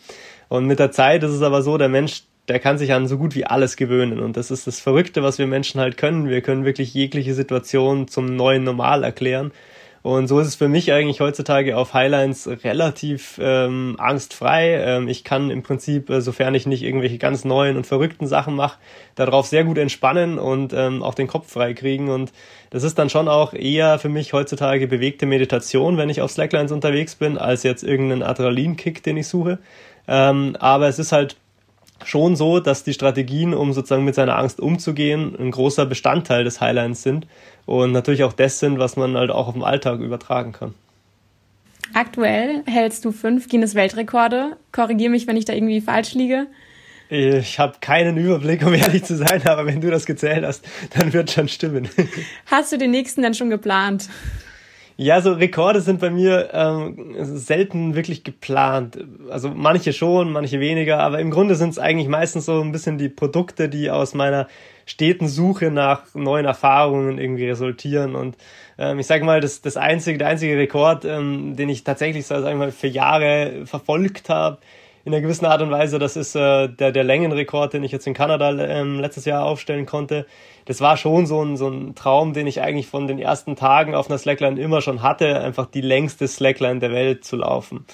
Und 0.47 0.65
mit 0.65 0.79
der 0.79 0.91
Zeit 0.91 1.21
ist 1.21 1.31
es 1.31 1.43
aber 1.43 1.61
so, 1.61 1.77
der 1.77 1.89
Mensch, 1.89 2.23
der 2.49 2.59
kann 2.59 2.77
sich 2.77 2.93
an 2.93 3.07
so 3.07 3.17
gut 3.17 3.35
wie 3.35 3.45
alles 3.45 3.75
gewöhnen. 3.75 4.19
Und 4.19 4.35
das 4.35 4.51
ist 4.51 4.67
das 4.67 4.79
Verrückte, 4.79 5.23
was 5.23 5.37
wir 5.37 5.47
Menschen 5.47 5.79
halt 5.79 5.97
können. 5.97 6.29
Wir 6.29 6.41
können 6.41 6.65
wirklich 6.65 6.93
jegliche 6.93 7.33
Situation 7.33 8.07
zum 8.07 8.35
neuen 8.35 8.63
Normal 8.63 9.03
erklären. 9.03 9.51
Und 10.01 10.27
so 10.27 10.39
ist 10.39 10.47
es 10.47 10.55
für 10.55 10.69
mich 10.69 10.93
eigentlich 10.93 11.19
heutzutage 11.19 11.75
auf 11.75 11.93
Highlines 11.93 12.47
relativ 12.63 13.37
ähm, 13.43 13.95
angstfrei. 13.99 14.75
Ähm, 14.81 15.09
ich 15.09 15.25
kann 15.25 15.49
im 15.49 15.61
Prinzip, 15.61 16.09
äh, 16.09 16.21
sofern 16.21 16.55
ich 16.55 16.65
nicht 16.65 16.83
irgendwelche 16.83 17.17
ganz 17.17 17.43
neuen 17.43 17.75
und 17.75 17.85
verrückten 17.85 18.25
Sachen 18.25 18.55
mache, 18.55 18.77
darauf 19.15 19.47
sehr 19.47 19.65
gut 19.65 19.77
entspannen 19.77 20.39
und 20.39 20.71
ähm, 20.71 21.03
auch 21.03 21.15
den 21.15 21.27
Kopf 21.27 21.51
frei 21.51 21.73
kriegen. 21.73 22.09
Und 22.09 22.31
das 22.69 22.83
ist 22.83 22.97
dann 22.97 23.09
schon 23.09 23.27
auch 23.27 23.53
eher 23.53 23.99
für 23.99 24.09
mich 24.09 24.31
heutzutage 24.31 24.87
bewegte 24.87 25.25
Meditation, 25.25 25.97
wenn 25.97 26.09
ich 26.09 26.21
auf 26.21 26.31
Slacklines 26.31 26.71
unterwegs 26.71 27.15
bin, 27.15 27.37
als 27.37 27.63
jetzt 27.63 27.83
irgendeinen 27.83 28.23
Adrenalinkick, 28.23 29.03
den 29.03 29.17
ich 29.17 29.27
suche. 29.27 29.59
Ähm, 30.07 30.55
aber 30.59 30.87
es 30.87 30.97
ist 30.97 31.11
halt 31.11 31.35
schon 32.05 32.35
so, 32.35 32.59
dass 32.59 32.83
die 32.83 32.93
Strategien, 32.93 33.53
um 33.53 33.73
sozusagen 33.73 34.05
mit 34.05 34.15
seiner 34.15 34.37
Angst 34.37 34.59
umzugehen, 34.59 35.35
ein 35.39 35.51
großer 35.51 35.85
Bestandteil 35.85 36.43
des 36.43 36.61
Highlines 36.61 37.03
sind 37.03 37.27
und 37.65 37.91
natürlich 37.91 38.23
auch 38.23 38.33
das 38.33 38.59
sind, 38.59 38.79
was 38.79 38.95
man 38.95 39.15
halt 39.15 39.31
auch 39.31 39.47
auf 39.47 39.53
den 39.53 39.63
Alltag 39.63 39.99
übertragen 39.99 40.51
kann. 40.51 40.73
Aktuell 41.93 42.63
hältst 42.65 43.03
du 43.05 43.11
fünf 43.11 43.49
Guinness-Weltrekorde. 43.49 44.57
Korrigiere 44.71 45.09
mich, 45.09 45.27
wenn 45.27 45.37
ich 45.37 45.45
da 45.45 45.53
irgendwie 45.53 45.81
falsch 45.81 46.13
liege. 46.13 46.47
Ich 47.09 47.57
habe 47.57 47.77
keinen 47.81 48.17
Überblick, 48.17 48.63
um 48.63 48.73
ehrlich 48.73 49.03
zu 49.03 49.17
sein, 49.17 49.41
aber 49.45 49.65
wenn 49.65 49.81
du 49.81 49.89
das 49.89 50.05
gezählt 50.05 50.45
hast, 50.45 50.63
dann 50.95 51.11
wird 51.13 51.31
schon 51.31 51.47
stimmen. 51.47 51.89
Hast 52.45 52.71
du 52.71 52.77
den 52.77 52.91
nächsten 52.91 53.23
denn 53.23 53.33
schon 53.33 53.49
geplant? 53.49 54.07
Ja, 55.01 55.21
so 55.21 55.31
Rekorde 55.31 55.79
sind 55.79 56.01
bei 56.01 56.09
mir 56.09 56.49
ähm, 56.51 57.15
selten 57.21 57.95
wirklich 57.95 58.25
geplant. 58.25 58.97
Also 59.29 59.47
manche 59.47 59.93
schon, 59.93 60.33
manche 60.33 60.59
weniger, 60.59 60.99
aber 60.99 61.19
im 61.19 61.31
Grunde 61.31 61.55
sind 61.55 61.69
es 61.69 61.79
eigentlich 61.79 62.09
meistens 62.09 62.45
so 62.45 62.59
ein 62.59 62.73
bisschen 62.73 62.97
die 62.97 63.07
Produkte, 63.07 63.69
die 63.69 63.89
aus 63.89 64.13
meiner 64.13 64.49
steten 64.85 65.29
Suche 65.29 65.71
nach 65.71 66.13
neuen 66.15 66.45
Erfahrungen 66.45 67.17
irgendwie 67.17 67.47
resultieren. 67.47 68.13
Und 68.13 68.35
ähm, 68.77 68.99
ich 68.99 69.07
sage 69.07 69.23
mal, 69.23 69.39
das, 69.39 69.61
das 69.61 69.77
einzige, 69.77 70.17
der 70.17 70.27
einzige 70.27 70.57
Rekord, 70.57 71.05
ähm, 71.05 71.55
den 71.55 71.69
ich 71.69 71.85
tatsächlich 71.85 72.27
so, 72.27 72.37
sag 72.41 72.51
ich 72.51 72.57
mal, 72.57 72.73
für 72.73 72.87
Jahre 72.87 73.65
verfolgt 73.67 74.27
habe, 74.27 74.57
in 75.05 75.13
einer 75.13 75.21
gewissen 75.21 75.45
Art 75.45 75.61
und 75.61 75.71
Weise. 75.71 75.99
Das 75.99 76.15
ist 76.15 76.35
äh, 76.35 76.67
der, 76.67 76.91
der 76.91 77.03
Längenrekord, 77.03 77.73
den 77.73 77.83
ich 77.83 77.91
jetzt 77.91 78.07
in 78.07 78.13
Kanada 78.13 78.51
ähm, 78.51 78.99
letztes 78.99 79.25
Jahr 79.25 79.43
aufstellen 79.45 79.85
konnte. 79.85 80.25
Das 80.65 80.81
war 80.81 80.97
schon 80.97 81.25
so 81.25 81.43
ein, 81.43 81.57
so 81.57 81.67
ein 81.67 81.95
Traum, 81.95 82.33
den 82.33 82.47
ich 82.47 82.61
eigentlich 82.61 82.87
von 82.87 83.07
den 83.07 83.19
ersten 83.19 83.55
Tagen 83.55 83.95
auf 83.95 84.09
einer 84.09 84.17
Slackline 84.17 84.59
immer 84.59 84.81
schon 84.81 85.01
hatte, 85.01 85.39
einfach 85.39 85.65
die 85.65 85.81
längste 85.81 86.27
Slackline 86.27 86.79
der 86.79 86.91
Welt 86.91 87.23
zu 87.23 87.37
laufen. 87.37 87.85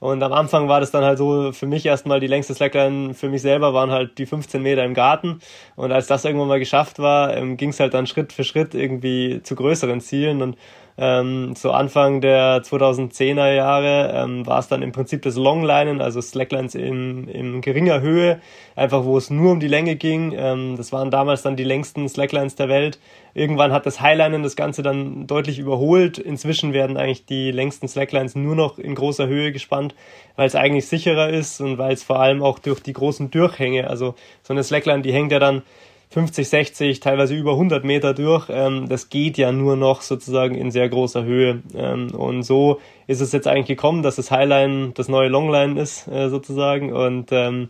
Und 0.00 0.22
am 0.22 0.32
Anfang 0.32 0.66
war 0.66 0.80
das 0.80 0.90
dann 0.90 1.04
halt 1.04 1.18
so 1.18 1.52
für 1.52 1.66
mich 1.66 1.84
erstmal 1.84 2.20
die 2.20 2.26
längste 2.26 2.54
Slackline 2.54 3.12
für 3.12 3.28
mich 3.28 3.42
selber 3.42 3.74
waren 3.74 3.90
halt 3.90 4.16
die 4.16 4.24
15 4.24 4.62
Meter 4.62 4.82
im 4.82 4.94
Garten. 4.94 5.40
Und 5.76 5.92
als 5.92 6.06
das 6.06 6.24
irgendwann 6.24 6.48
mal 6.48 6.58
geschafft 6.58 6.98
war, 6.98 7.36
ähm, 7.36 7.58
ging 7.58 7.68
es 7.68 7.80
halt 7.80 7.92
dann 7.92 8.06
Schritt 8.06 8.32
für 8.32 8.42
Schritt 8.42 8.74
irgendwie 8.74 9.42
zu 9.42 9.54
größeren 9.54 10.00
Zielen. 10.00 10.40
Und 10.40 10.56
ähm, 11.02 11.54
so 11.56 11.70
Anfang 11.70 12.20
der 12.20 12.62
2010er 12.62 13.54
Jahre 13.54 14.12
ähm, 14.14 14.46
war 14.46 14.58
es 14.58 14.68
dann 14.68 14.82
im 14.82 14.92
Prinzip 14.92 15.22
das 15.22 15.34
Longlinen, 15.34 16.02
also 16.02 16.20
Slacklines 16.20 16.74
in, 16.74 17.26
in 17.26 17.62
geringer 17.62 18.02
Höhe, 18.02 18.38
einfach 18.76 19.04
wo 19.04 19.16
es 19.16 19.30
nur 19.30 19.52
um 19.52 19.60
die 19.60 19.66
Länge 19.66 19.96
ging. 19.96 20.34
Ähm, 20.36 20.76
das 20.76 20.92
waren 20.92 21.10
damals 21.10 21.40
dann 21.40 21.56
die 21.56 21.64
längsten 21.64 22.06
Slacklines 22.06 22.54
der 22.56 22.68
Welt. 22.68 22.98
Irgendwann 23.32 23.72
hat 23.72 23.86
das 23.86 24.02
Highlinen 24.02 24.42
das 24.42 24.56
Ganze 24.56 24.82
dann 24.82 25.26
deutlich 25.26 25.58
überholt. 25.58 26.18
Inzwischen 26.18 26.74
werden 26.74 26.98
eigentlich 26.98 27.24
die 27.24 27.50
längsten 27.50 27.88
Slacklines 27.88 28.34
nur 28.34 28.54
noch 28.54 28.78
in 28.78 28.94
großer 28.94 29.26
Höhe 29.26 29.52
gespannt, 29.52 29.94
weil 30.36 30.48
es 30.48 30.54
eigentlich 30.54 30.86
sicherer 30.86 31.30
ist 31.30 31.62
und 31.62 31.78
weil 31.78 31.94
es 31.94 32.04
vor 32.04 32.20
allem 32.20 32.42
auch 32.42 32.58
durch 32.58 32.80
die 32.80 32.92
großen 32.92 33.30
Durchhänge, 33.30 33.88
also 33.88 34.16
so 34.42 34.52
eine 34.52 34.62
Slackline, 34.62 35.00
die 35.00 35.14
hängt 35.14 35.32
ja 35.32 35.38
dann 35.38 35.62
50, 36.10 36.48
60, 36.48 37.00
teilweise 37.00 37.34
über 37.36 37.52
100 37.52 37.84
Meter 37.84 38.14
durch. 38.14 38.48
Ähm, 38.50 38.88
das 38.88 39.10
geht 39.10 39.38
ja 39.38 39.52
nur 39.52 39.76
noch 39.76 40.02
sozusagen 40.02 40.56
in 40.56 40.72
sehr 40.72 40.88
großer 40.88 41.22
Höhe. 41.22 41.62
Ähm, 41.74 42.12
und 42.14 42.42
so 42.42 42.80
ist 43.06 43.20
es 43.20 43.30
jetzt 43.30 43.46
eigentlich 43.46 43.68
gekommen, 43.68 44.02
dass 44.02 44.16
das 44.16 44.32
Highline 44.32 44.90
das 44.94 45.08
neue 45.08 45.28
Longline 45.28 45.80
ist 45.80 46.08
äh, 46.08 46.28
sozusagen. 46.28 46.92
Und 46.92 47.30
ähm, 47.30 47.68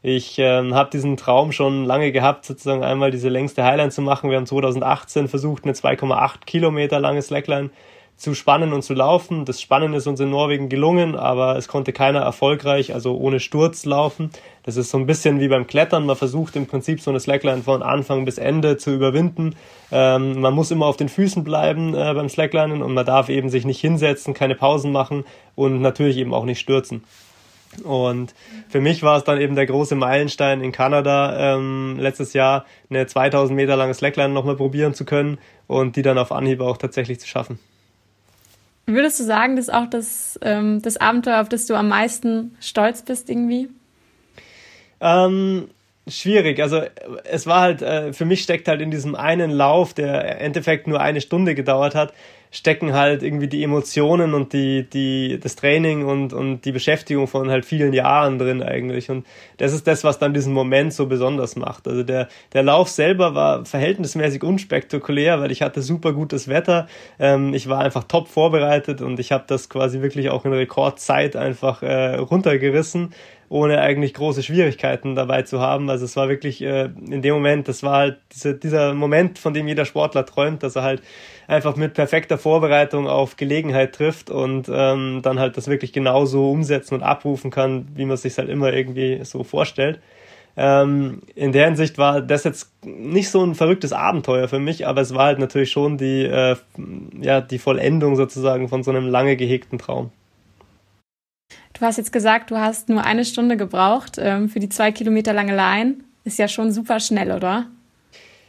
ich 0.00 0.38
ähm, 0.38 0.74
habe 0.74 0.88
diesen 0.90 1.18
Traum 1.18 1.52
schon 1.52 1.84
lange 1.84 2.10
gehabt, 2.10 2.46
sozusagen 2.46 2.82
einmal 2.82 3.10
diese 3.10 3.28
längste 3.28 3.64
Highline 3.64 3.90
zu 3.90 4.00
machen. 4.00 4.30
Wir 4.30 4.38
haben 4.38 4.46
2018 4.46 5.28
versucht, 5.28 5.64
eine 5.64 5.74
2,8 5.74 6.46
Kilometer 6.46 7.00
lange 7.00 7.20
Slackline 7.20 7.68
zu 8.16 8.34
spannen 8.34 8.72
und 8.72 8.82
zu 8.82 8.94
laufen. 8.94 9.44
Das 9.44 9.60
Spannen 9.60 9.92
ist 9.92 10.06
uns 10.06 10.20
in 10.20 10.30
Norwegen 10.30 10.68
gelungen, 10.68 11.16
aber 11.16 11.56
es 11.56 11.68
konnte 11.68 11.92
keiner 11.92 12.20
erfolgreich, 12.20 12.94
also 12.94 13.16
ohne 13.16 13.40
Sturz 13.40 13.84
laufen. 13.84 14.30
Das 14.62 14.76
ist 14.76 14.90
so 14.90 14.98
ein 14.98 15.06
bisschen 15.06 15.40
wie 15.40 15.48
beim 15.48 15.66
Klettern. 15.66 16.06
Man 16.06 16.16
versucht 16.16 16.56
im 16.56 16.66
Prinzip 16.66 17.00
so 17.00 17.10
eine 17.10 17.20
Slackline 17.20 17.62
von 17.62 17.82
Anfang 17.82 18.24
bis 18.24 18.38
Ende 18.38 18.76
zu 18.76 18.92
überwinden. 18.92 19.56
Ähm, 19.90 20.40
man 20.40 20.54
muss 20.54 20.70
immer 20.70 20.86
auf 20.86 20.96
den 20.96 21.08
Füßen 21.08 21.44
bleiben 21.44 21.94
äh, 21.94 22.14
beim 22.14 22.28
Slacklinen 22.28 22.82
und 22.82 22.94
man 22.94 23.04
darf 23.04 23.28
eben 23.28 23.50
sich 23.50 23.64
nicht 23.64 23.80
hinsetzen, 23.80 24.32
keine 24.32 24.54
Pausen 24.54 24.92
machen 24.92 25.24
und 25.54 25.80
natürlich 25.80 26.16
eben 26.16 26.32
auch 26.32 26.44
nicht 26.44 26.60
stürzen. 26.60 27.04
Und 27.82 28.34
für 28.68 28.80
mich 28.80 29.02
war 29.02 29.16
es 29.16 29.24
dann 29.24 29.40
eben 29.40 29.56
der 29.56 29.66
große 29.66 29.96
Meilenstein 29.96 30.60
in 30.60 30.70
Kanada 30.70 31.56
ähm, 31.56 31.96
letztes 31.98 32.32
Jahr, 32.32 32.64
eine 32.88 33.06
2000 33.06 33.56
Meter 33.56 33.76
lange 33.76 33.94
Slackline 33.94 34.32
nochmal 34.32 34.56
probieren 34.56 34.94
zu 34.94 35.04
können 35.04 35.38
und 35.66 35.96
die 35.96 36.02
dann 36.02 36.18
auf 36.18 36.30
Anhieb 36.30 36.60
auch 36.60 36.76
tatsächlich 36.76 37.18
zu 37.18 37.26
schaffen. 37.26 37.58
Würdest 38.86 39.18
du 39.18 39.24
sagen, 39.24 39.56
das 39.56 39.68
ist 39.68 39.74
auch 39.74 39.86
das, 39.86 40.38
ähm, 40.42 40.82
das 40.82 40.98
Abenteuer, 40.98 41.40
auf 41.40 41.48
das 41.48 41.66
du 41.66 41.74
am 41.74 41.88
meisten 41.88 42.56
stolz 42.60 43.02
bist 43.02 43.30
irgendwie? 43.30 43.70
Ähm, 45.00 45.68
schwierig. 46.08 46.60
Also 46.60 46.82
es 47.24 47.46
war 47.46 47.60
halt, 47.60 47.82
äh, 47.82 48.12
für 48.12 48.24
mich 48.24 48.42
steckt 48.42 48.68
halt 48.68 48.80
in 48.80 48.90
diesem 48.90 49.14
einen 49.14 49.50
Lauf, 49.50 49.94
der 49.94 50.36
im 50.36 50.46
Endeffekt 50.46 50.86
nur 50.86 51.00
eine 51.00 51.20
Stunde 51.20 51.54
gedauert 51.54 51.94
hat, 51.94 52.12
stecken 52.54 52.92
halt 52.92 53.24
irgendwie 53.24 53.48
die 53.48 53.64
Emotionen 53.64 54.32
und 54.32 54.52
die, 54.52 54.88
die, 54.88 55.40
das 55.42 55.56
Training 55.56 56.04
und, 56.04 56.32
und 56.32 56.64
die 56.64 56.70
Beschäftigung 56.70 57.26
von 57.26 57.50
halt 57.50 57.64
vielen 57.64 57.92
Jahren 57.92 58.38
drin 58.38 58.62
eigentlich. 58.62 59.10
Und 59.10 59.26
das 59.56 59.72
ist 59.72 59.88
das, 59.88 60.04
was 60.04 60.20
dann 60.20 60.34
diesen 60.34 60.52
Moment 60.52 60.92
so 60.92 61.06
besonders 61.06 61.56
macht. 61.56 61.88
Also 61.88 62.04
der, 62.04 62.28
der 62.52 62.62
Lauf 62.62 62.88
selber 62.88 63.34
war 63.34 63.64
verhältnismäßig 63.64 64.44
unspektakulär, 64.44 65.40
weil 65.40 65.50
ich 65.50 65.62
hatte 65.62 65.82
super 65.82 66.12
gutes 66.12 66.46
Wetter. 66.46 66.86
Ähm, 67.18 67.54
ich 67.54 67.68
war 67.68 67.80
einfach 67.80 68.04
top 68.04 68.28
vorbereitet 68.28 69.02
und 69.02 69.18
ich 69.18 69.32
habe 69.32 69.44
das 69.48 69.68
quasi 69.68 70.00
wirklich 70.00 70.30
auch 70.30 70.44
in 70.44 70.52
Rekordzeit 70.52 71.34
einfach 71.34 71.82
äh, 71.82 72.14
runtergerissen 72.14 73.14
ohne 73.48 73.80
eigentlich 73.80 74.14
große 74.14 74.42
Schwierigkeiten 74.42 75.14
dabei 75.14 75.42
zu 75.42 75.60
haben. 75.60 75.90
Also 75.90 76.04
es 76.04 76.16
war 76.16 76.28
wirklich 76.28 76.62
äh, 76.62 76.90
in 77.10 77.22
dem 77.22 77.34
Moment, 77.34 77.68
das 77.68 77.82
war 77.82 77.96
halt 77.96 78.18
diese, 78.32 78.54
dieser 78.54 78.94
Moment, 78.94 79.38
von 79.38 79.54
dem 79.54 79.68
jeder 79.68 79.84
Sportler 79.84 80.26
träumt, 80.26 80.62
dass 80.62 80.76
er 80.76 80.82
halt 80.82 81.02
einfach 81.46 81.76
mit 81.76 81.94
perfekter 81.94 82.38
Vorbereitung 82.38 83.06
auf 83.08 83.36
Gelegenheit 83.36 83.94
trifft 83.94 84.30
und 84.30 84.68
ähm, 84.72 85.20
dann 85.22 85.38
halt 85.38 85.56
das 85.56 85.68
wirklich 85.68 85.92
genauso 85.92 86.50
umsetzen 86.50 86.94
und 86.94 87.02
abrufen 87.02 87.50
kann, 87.50 87.88
wie 87.94 88.04
man 88.04 88.16
sich 88.16 88.36
halt 88.38 88.48
immer 88.48 88.72
irgendwie 88.72 89.20
so 89.24 89.44
vorstellt. 89.44 90.00
Ähm, 90.56 91.22
in 91.34 91.52
der 91.52 91.66
Hinsicht 91.66 91.98
war 91.98 92.20
das 92.20 92.44
jetzt 92.44 92.70
nicht 92.84 93.28
so 93.28 93.42
ein 93.44 93.54
verrücktes 93.56 93.92
Abenteuer 93.92 94.46
für 94.46 94.60
mich, 94.60 94.86
aber 94.86 95.00
es 95.00 95.12
war 95.12 95.26
halt 95.26 95.38
natürlich 95.40 95.72
schon 95.72 95.98
die, 95.98 96.22
äh, 96.22 96.56
ja, 97.20 97.40
die 97.40 97.58
Vollendung 97.58 98.14
sozusagen 98.14 98.68
von 98.68 98.84
so 98.84 98.90
einem 98.92 99.08
lange 99.08 99.36
gehegten 99.36 99.78
Traum. 99.78 100.12
Du 101.74 101.80
hast 101.80 101.98
jetzt 101.98 102.12
gesagt, 102.12 102.50
du 102.50 102.56
hast 102.56 102.88
nur 102.88 103.04
eine 103.04 103.24
Stunde 103.24 103.56
gebraucht 103.56 104.16
ähm, 104.18 104.48
für 104.48 104.60
die 104.60 104.68
zwei 104.68 104.92
Kilometer 104.92 105.32
lange 105.32 105.54
Line. 105.54 105.96
Ist 106.22 106.38
ja 106.38 106.48
schon 106.48 106.72
super 106.72 107.00
schnell, 107.00 107.32
oder? 107.32 107.66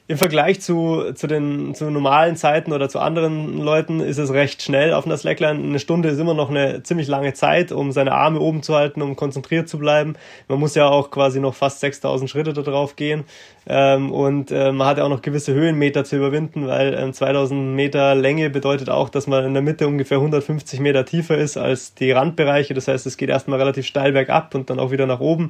Im 0.08 0.20
Vergleich 0.20 0.62
zu, 0.62 1.13
zu 1.15 1.26
den 1.26 1.74
zu 1.74 1.89
normalen 1.89 2.36
Zeiten 2.36 2.72
oder 2.74 2.89
zu 2.89 3.00
anderen 3.00 3.58
Leuten 3.58 4.02
ist 4.02 4.20
es 4.20 4.32
recht 4.32 4.62
schnell 4.62 4.94
auf 4.94 5.08
einer 5.08 5.18
Slackline. 5.18 5.60
Eine 5.63 5.80
Stunde 5.80 6.10
ist 6.10 6.20
immer 6.20 6.36
noch 6.36 6.52
eine 6.52 6.84
ziemlich 6.84 7.08
lange 7.08 7.34
Zeit, 7.34 7.72
um 7.72 7.91
seine 7.91 8.12
Arme 8.12 8.39
oben 8.39 8.62
zu 8.62 8.76
halten, 8.76 9.02
um 9.02 9.15
konzentriert 9.15 9.68
zu 9.68 9.80
bleiben. 9.80 10.15
Man 10.48 10.60
muss 10.60 10.76
ja 10.76 10.88
auch 10.88 11.10
quasi 11.10 11.39
noch 11.39 11.56
fast 11.56 11.80
6000 11.80 12.30
Schritte 12.30 12.54
da 12.54 12.62
drauf 12.62 12.96
gehen. 12.96 13.24
Ähm, 13.65 14.12
und 14.12 14.52
äh, 14.52 14.72
man 14.72 14.86
hat 14.86 15.00
ja 15.00 15.06
auch 15.06 15.10
noch 15.10 15.24
gewisse 15.24 15.56
Höhenmeter 15.56 16.04
zu 16.04 16.18
überwinden, 16.18 16.68
weil 16.68 16.94
ähm, 16.94 17.12
2000 17.12 17.74
Meter 17.74 18.13
Länge 18.13 18.52
bedeutet 18.52 18.91
auch, 18.91 19.10
dass 19.10 19.26
man 19.26 19.44
in 19.44 19.54
der 19.56 19.63
Mitte 19.63 19.88
ungefähr 19.88 20.18
150 20.18 20.82
Meter 20.82 21.06
tiefer 21.06 21.36
ist 21.36 21.58
als 21.58 21.96
die 21.96 22.12
Randbereiche. 22.12 22.76
Das 22.76 22.88
heißt, 22.88 23.08
es 23.08 23.18
geht 23.18 23.30
erstmal 23.30 23.58
relativ 23.58 23.88
steil 23.88 24.12
bergab 24.12 24.54
und 24.54 24.70
dann 24.70 24.78
auch 24.80 24.91
wieder 24.91 25.08
nach 25.08 25.20
oben. 25.20 25.50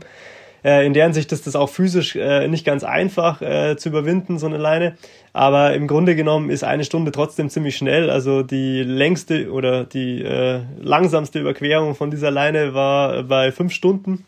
Äh, 0.65 0.85
in 0.87 0.93
der 0.93 1.03
Hinsicht 1.03 1.31
ist 1.31 1.45
das 1.45 1.55
auch 1.55 1.69
physisch 1.69 2.15
äh, 2.15 2.47
nicht 2.47 2.65
ganz 2.65 2.83
einfach 2.83 3.39
äh, 3.41 3.77
zu 3.77 3.89
überwinden, 3.89 4.39
so 4.39 4.47
eine 4.47 4.57
Leine. 4.57 4.97
Aber 5.31 5.73
im 5.75 5.87
Grunde 5.87 6.15
genommen 6.15 6.49
ist 6.49 6.63
eine 6.63 6.83
Stunde 6.83 7.11
trotzdem 7.11 7.49
ziemlich 7.49 7.77
schnell. 7.77 8.09
Also 8.09 8.41
die 8.41 8.81
längste 8.81 9.51
oder 9.51 9.83
die 9.83 10.23
äh, 10.23 10.61
langsamste 10.81 11.39
Überquerung 11.39 11.93
von 11.93 12.09
dieser 12.09 12.31
Leine 12.31 12.73
war 12.73 13.23
bei 13.23 13.51
fünf 13.51 13.73
Stunden. 13.73 14.25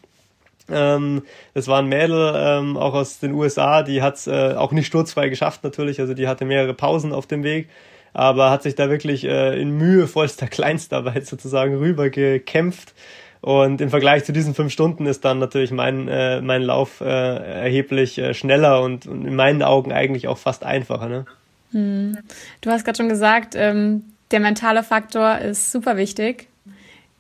Ähm, 0.70 1.24
das 1.56 1.68
war 1.68 1.80
ein 1.80 1.88
Mädel, 1.88 2.34
ähm, 2.36 2.78
auch 2.78 2.94
aus 2.94 3.20
den 3.20 3.34
USA, 3.34 3.82
die 3.82 4.02
hat 4.02 4.16
es 4.16 4.28
äh, 4.28 4.54
auch 4.56 4.74
nicht 4.74 4.88
sturzfrei 4.88 5.30
geschafft 5.30 5.64
natürlich, 5.64 6.02
also 6.02 6.14
die 6.14 6.28
hatte 6.28 6.44
mehrere 6.44 6.74
Pausen 6.74 7.14
auf 7.14 7.26
dem 7.26 7.44
Weg, 7.44 7.70
aber 8.12 8.50
hat 8.50 8.64
sich 8.64 8.76
da 8.76 8.90
wirklich 8.90 9.24
äh, 9.24 9.60
in 9.62 9.72
mühevollster 9.78 10.48
Kleinstarbeit 10.50 11.26
sozusagen 11.26 11.78
rüber 11.78 12.10
gekämpft 12.10 12.94
und 13.42 13.82
im 13.82 13.90
Vergleich 13.90 14.24
zu 14.26 14.34
diesen 14.34 14.54
fünf 14.54 14.72
Stunden 14.72 15.06
ist 15.06 15.24
dann 15.26 15.40
natürlich 15.40 15.72
mein, 15.72 16.08
äh, 16.08 16.42
mein 16.42 16.62
Lauf 16.62 17.02
äh, 17.02 17.06
erheblich 17.06 18.18
äh, 18.18 18.34
schneller 18.34 18.82
und, 18.82 19.06
und, 19.08 19.26
in 19.26 19.36
meinen 19.36 19.64
Augen 19.64 19.92
eigentlich 19.92 20.28
auch 20.28 20.38
fast 20.38 20.64
einfacher. 20.64 21.08
Ne? 21.08 21.26
Hm. 21.72 22.18
Du 22.62 22.72
hast 22.72 22.86
gerade 22.86 22.98
schon 22.98 23.10
gesagt, 23.10 23.54
ähm, 23.56 24.04
der 24.32 24.40
mentale 24.40 24.84
Faktor 24.84 25.38
ist 25.38 25.72
super 25.72 25.98
wichtig. 25.98 26.48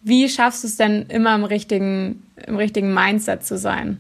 Wie 0.01 0.30
schaffst 0.30 0.63
du 0.63 0.67
es 0.67 0.77
denn 0.77 1.03
immer 1.08 1.36
im 1.36 1.43
richtigen, 1.43 2.23
im 2.45 2.56
richtigen 2.56 2.93
Mindset 2.93 3.45
zu 3.45 3.58
sein? 3.58 3.99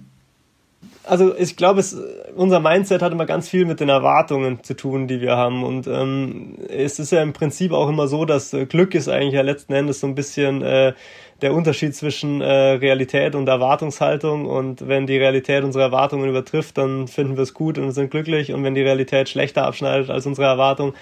Also 1.07 1.35
ich 1.35 1.55
glaube, 1.55 1.79
es, 1.79 1.97
unser 2.35 2.59
Mindset 2.59 3.01
hat 3.01 3.11
immer 3.11 3.25
ganz 3.25 3.49
viel 3.49 3.65
mit 3.65 3.79
den 3.79 3.89
Erwartungen 3.89 4.63
zu 4.63 4.75
tun, 4.75 5.07
die 5.07 5.21
wir 5.21 5.35
haben. 5.35 5.63
Und 5.63 5.87
ähm, 5.87 6.55
es 6.69 6.99
ist 6.99 7.11
ja 7.11 7.21
im 7.21 7.33
Prinzip 7.33 7.71
auch 7.71 7.89
immer 7.89 8.07
so, 8.07 8.25
dass 8.25 8.53
äh, 8.53 8.65
Glück 8.65 8.95
ist 8.95 9.07
eigentlich 9.07 9.33
ja 9.33 9.41
letzten 9.41 9.73
Endes 9.73 9.99
so 9.99 10.07
ein 10.07 10.15
bisschen 10.15 10.61
äh, 10.61 10.93
der 11.41 11.53
Unterschied 11.53 11.95
zwischen 11.95 12.41
äh, 12.41 12.71
Realität 12.73 13.35
und 13.35 13.47
Erwartungshaltung. 13.47 14.45
Und 14.45 14.87
wenn 14.87 15.07
die 15.07 15.17
Realität 15.17 15.63
unsere 15.63 15.83
Erwartungen 15.83 16.29
übertrifft, 16.29 16.77
dann 16.77 17.07
finden 17.07 17.35
wir 17.35 17.43
es 17.43 17.53
gut 17.53 17.77
und 17.77 17.91
sind 17.91 18.11
glücklich. 18.11 18.53
Und 18.53 18.63
wenn 18.63 18.75
die 18.75 18.81
Realität 18.81 19.29
schlechter 19.29 19.65
abschneidet 19.65 20.09
als 20.09 20.25
unsere 20.25 20.47
Erwartung, 20.47 20.93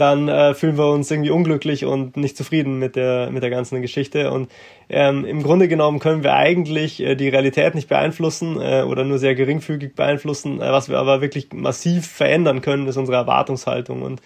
dann 0.00 0.28
äh, 0.28 0.54
fühlen 0.54 0.78
wir 0.78 0.90
uns 0.90 1.10
irgendwie 1.10 1.30
unglücklich 1.30 1.84
und 1.84 2.16
nicht 2.16 2.36
zufrieden 2.36 2.78
mit 2.78 2.96
der, 2.96 3.30
mit 3.30 3.42
der 3.42 3.50
ganzen 3.50 3.82
Geschichte. 3.82 4.30
Und 4.30 4.50
ähm, 4.88 5.24
im 5.24 5.42
Grunde 5.42 5.68
genommen 5.68 5.98
können 5.98 6.24
wir 6.24 6.34
eigentlich 6.34 7.00
äh, 7.00 7.14
die 7.14 7.28
Realität 7.28 7.74
nicht 7.74 7.88
beeinflussen 7.88 8.60
äh, 8.60 8.82
oder 8.82 9.04
nur 9.04 9.18
sehr 9.18 9.34
geringfügig 9.34 9.94
beeinflussen. 9.94 10.60
Äh, 10.60 10.72
was 10.72 10.88
wir 10.88 10.98
aber 10.98 11.20
wirklich 11.20 11.52
massiv 11.52 12.06
verändern 12.06 12.62
können, 12.62 12.88
ist 12.88 12.96
unsere 12.96 13.18
Erwartungshaltung. 13.18 14.02
Und 14.02 14.22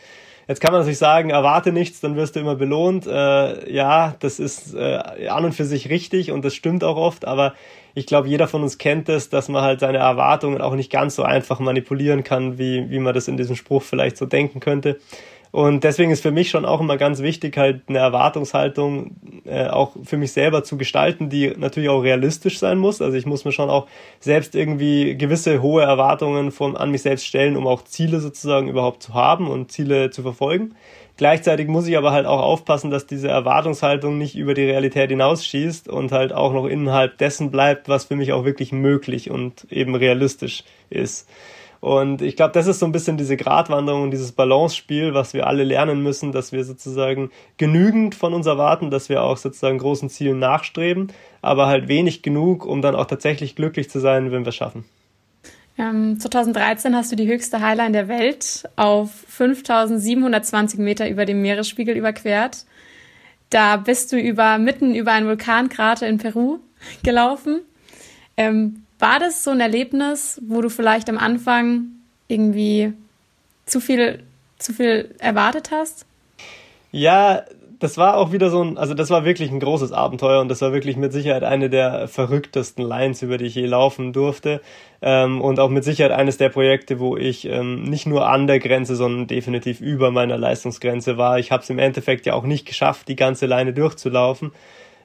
Jetzt 0.46 0.60
kann 0.60 0.72
man 0.72 0.82
natürlich 0.82 0.98
sagen, 0.98 1.30
erwarte 1.30 1.72
nichts, 1.72 2.00
dann 2.00 2.16
wirst 2.16 2.36
du 2.36 2.40
immer 2.40 2.54
belohnt. 2.54 3.06
Äh, 3.06 3.72
ja, 3.72 4.14
das 4.20 4.38
ist 4.38 4.74
äh, 4.74 5.28
an 5.28 5.46
und 5.46 5.54
für 5.54 5.64
sich 5.64 5.88
richtig 5.88 6.30
und 6.32 6.44
das 6.44 6.54
stimmt 6.54 6.84
auch 6.84 6.98
oft, 6.98 7.26
aber 7.26 7.54
ich 7.94 8.06
glaube, 8.06 8.28
jeder 8.28 8.48
von 8.48 8.62
uns 8.62 8.76
kennt 8.76 9.08
es, 9.08 9.30
dass 9.30 9.48
man 9.48 9.62
halt 9.62 9.80
seine 9.80 9.98
Erwartungen 9.98 10.60
auch 10.60 10.74
nicht 10.74 10.90
ganz 10.90 11.14
so 11.14 11.22
einfach 11.22 11.60
manipulieren 11.60 12.24
kann, 12.24 12.58
wie, 12.58 12.90
wie 12.90 12.98
man 12.98 13.14
das 13.14 13.28
in 13.28 13.36
diesem 13.36 13.56
Spruch 13.56 13.82
vielleicht 13.82 14.16
so 14.16 14.26
denken 14.26 14.60
könnte. 14.60 14.98
Und 15.54 15.84
deswegen 15.84 16.10
ist 16.10 16.20
für 16.20 16.32
mich 16.32 16.50
schon 16.50 16.64
auch 16.64 16.80
immer 16.80 16.96
ganz 16.96 17.22
wichtig, 17.22 17.56
halt 17.56 17.82
eine 17.86 17.98
Erwartungshaltung 17.98 19.14
äh, 19.44 19.68
auch 19.68 19.92
für 20.02 20.16
mich 20.16 20.32
selber 20.32 20.64
zu 20.64 20.76
gestalten, 20.76 21.30
die 21.30 21.54
natürlich 21.56 21.90
auch 21.90 22.00
realistisch 22.00 22.58
sein 22.58 22.76
muss. 22.76 23.00
Also 23.00 23.16
ich 23.16 23.24
muss 23.24 23.44
mir 23.44 23.52
schon 23.52 23.70
auch 23.70 23.86
selbst 24.18 24.56
irgendwie 24.56 25.16
gewisse 25.16 25.62
hohe 25.62 25.84
Erwartungen 25.84 26.50
von, 26.50 26.76
an 26.76 26.90
mich 26.90 27.02
selbst 27.02 27.24
stellen, 27.24 27.56
um 27.56 27.68
auch 27.68 27.84
Ziele 27.84 28.18
sozusagen 28.18 28.66
überhaupt 28.66 29.04
zu 29.04 29.14
haben 29.14 29.46
und 29.46 29.70
Ziele 29.70 30.10
zu 30.10 30.22
verfolgen. 30.22 30.74
Gleichzeitig 31.18 31.68
muss 31.68 31.86
ich 31.86 31.96
aber 31.96 32.10
halt 32.10 32.26
auch 32.26 32.42
aufpassen, 32.42 32.90
dass 32.90 33.06
diese 33.06 33.28
Erwartungshaltung 33.28 34.18
nicht 34.18 34.34
über 34.34 34.54
die 34.54 34.64
Realität 34.64 35.10
hinausschießt 35.10 35.88
und 35.88 36.10
halt 36.10 36.32
auch 36.32 36.52
noch 36.52 36.66
innerhalb 36.66 37.16
dessen 37.18 37.52
bleibt, 37.52 37.88
was 37.88 38.06
für 38.06 38.16
mich 38.16 38.32
auch 38.32 38.44
wirklich 38.44 38.72
möglich 38.72 39.30
und 39.30 39.70
eben 39.70 39.94
realistisch 39.94 40.64
ist. 40.90 41.28
Und 41.84 42.22
ich 42.22 42.34
glaube, 42.34 42.52
das 42.54 42.66
ist 42.66 42.78
so 42.78 42.86
ein 42.86 42.92
bisschen 42.92 43.18
diese 43.18 43.36
Gratwanderung 43.36 44.10
dieses 44.10 44.32
Balance-Spiel, 44.32 45.12
was 45.12 45.34
wir 45.34 45.46
alle 45.46 45.64
lernen 45.64 46.02
müssen, 46.02 46.32
dass 46.32 46.50
wir 46.50 46.64
sozusagen 46.64 47.30
genügend 47.58 48.14
von 48.14 48.32
uns 48.32 48.46
erwarten, 48.46 48.90
dass 48.90 49.10
wir 49.10 49.22
auch 49.22 49.36
sozusagen 49.36 49.76
großen 49.76 50.08
Zielen 50.08 50.38
nachstreben, 50.38 51.12
aber 51.42 51.66
halt 51.66 51.86
wenig 51.86 52.22
genug, 52.22 52.64
um 52.64 52.80
dann 52.80 52.94
auch 52.96 53.04
tatsächlich 53.04 53.54
glücklich 53.54 53.90
zu 53.90 54.00
sein, 54.00 54.32
wenn 54.32 54.46
wir 54.46 54.48
es 54.48 54.54
schaffen. 54.54 54.86
Ähm, 55.76 56.18
2013 56.18 56.96
hast 56.96 57.12
du 57.12 57.16
die 57.16 57.26
höchste 57.26 57.60
Highline 57.60 57.92
der 57.92 58.08
Welt 58.08 58.66
auf 58.76 59.10
5720 59.28 60.80
Meter 60.80 61.06
über 61.10 61.26
dem 61.26 61.42
Meeresspiegel 61.42 61.98
überquert. 61.98 62.64
Da 63.50 63.76
bist 63.76 64.10
du 64.10 64.18
über, 64.18 64.56
mitten 64.56 64.94
über 64.94 65.12
einen 65.12 65.26
Vulkankrater 65.26 66.08
in 66.08 66.16
Peru 66.16 66.60
gelaufen. 67.02 67.60
Ähm, 68.38 68.83
war 69.04 69.18
das 69.18 69.44
so 69.44 69.50
ein 69.50 69.60
Erlebnis, 69.60 70.40
wo 70.48 70.62
du 70.62 70.70
vielleicht 70.70 71.10
am 71.10 71.18
Anfang 71.18 71.88
irgendwie 72.26 72.94
zu 73.66 73.78
viel, 73.78 74.22
zu 74.58 74.72
viel 74.72 75.14
erwartet 75.18 75.70
hast? 75.70 76.06
Ja, 76.90 77.42
das 77.80 77.98
war 77.98 78.16
auch 78.16 78.32
wieder 78.32 78.48
so 78.48 78.64
ein, 78.64 78.78
also 78.78 78.94
das 78.94 79.10
war 79.10 79.26
wirklich 79.26 79.50
ein 79.50 79.60
großes 79.60 79.92
Abenteuer 79.92 80.40
und 80.40 80.48
das 80.48 80.62
war 80.62 80.72
wirklich 80.72 80.96
mit 80.96 81.12
Sicherheit 81.12 81.44
eine 81.44 81.68
der 81.68 82.08
verrücktesten 82.08 82.82
Lines, 82.82 83.20
über 83.20 83.36
die 83.36 83.44
ich 83.44 83.56
je 83.56 83.66
laufen 83.66 84.14
durfte. 84.14 84.62
Ähm, 85.02 85.42
und 85.42 85.60
auch 85.60 85.68
mit 85.68 85.84
Sicherheit 85.84 86.12
eines 86.12 86.38
der 86.38 86.48
Projekte, 86.48 86.98
wo 86.98 87.18
ich 87.18 87.44
ähm, 87.44 87.82
nicht 87.82 88.06
nur 88.06 88.26
an 88.26 88.46
der 88.46 88.58
Grenze, 88.58 88.96
sondern 88.96 89.26
definitiv 89.26 89.82
über 89.82 90.12
meiner 90.12 90.38
Leistungsgrenze 90.38 91.18
war. 91.18 91.38
Ich 91.38 91.52
habe 91.52 91.62
es 91.62 91.68
im 91.68 91.78
Endeffekt 91.78 92.24
ja 92.24 92.32
auch 92.32 92.44
nicht 92.44 92.64
geschafft, 92.64 93.08
die 93.08 93.16
ganze 93.16 93.44
Leine 93.44 93.74
durchzulaufen 93.74 94.52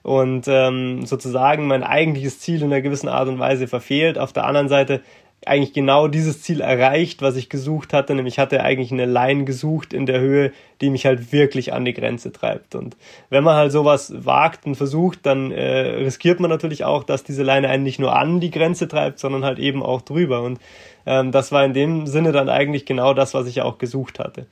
und 0.04 0.48
ähm, 0.48 1.06
sozusagen 1.06 1.68
mein 1.68 1.84
eigentliches 1.84 2.40
Ziel 2.40 2.62
in 2.62 2.72
einer 2.72 2.82
gewissen 2.82 3.10
Art 3.10 3.28
und 3.28 3.40
Weise 3.40 3.68
verfehlt. 3.68 4.18
Auf 4.18 4.34
der 4.34 4.46
anderen 4.46 4.70
Seite 4.70 5.02
eigentlich 5.46 5.74
genau 5.74 6.08
dieses 6.08 6.42
Ziel 6.42 6.60
erreicht, 6.62 7.22
was 7.22 7.36
ich 7.36 7.50
gesucht 7.50 7.94
hatte, 7.94 8.14
nämlich 8.14 8.40
hatte 8.40 8.62
eigentlich 8.62 8.92
eine 8.92 9.06
Line 9.06 9.46
gesucht 9.46 9.94
in 9.94 10.06
der 10.06 10.20
Höhe, 10.20 10.52
die 10.82 10.90
mich 10.90 11.06
halt 11.06 11.32
wirklich 11.32 11.72
an 11.72 11.86
die 11.86 11.94
Grenze 11.94 12.32
treibt. 12.32 12.76
Und 12.76 12.98
wenn 13.30 13.44
man 13.44 13.56
halt 13.56 13.72
sowas 13.72 14.14
wagt 14.16 14.66
und 14.66 14.76
versucht, 14.76 15.26
dann 15.26 15.52
äh, 15.52 16.04
riskiert 16.04 16.40
man 16.40 16.50
natürlich 16.50 16.84
auch, 16.84 17.04
dass 17.04 17.24
diese 17.24 17.44
Line 17.44 17.70
einen 17.70 17.84
nicht 17.84 18.00
nur 18.00 18.18
an 18.18 18.40
die 18.40 18.52
Grenze 18.52 18.88
treibt, 18.88 19.20
sondern 19.20 19.46
halt 19.46 19.60
eben 19.60 19.82
auch 19.82 20.02
drüber. 20.02 20.42
Und 20.42 20.60
ähm, 21.06 21.32
das 21.32 21.52
war 21.52 21.64
in 21.64 21.74
dem 21.74 22.06
Sinne 22.06 22.34
dann 22.34 22.50
eigentlich 22.50 22.86
genau 22.86 23.14
das, 23.14 23.34
was 23.34 23.48
ich 23.48 23.62
auch 23.62 23.78
gesucht 23.78 24.20
hatte. 24.20 24.46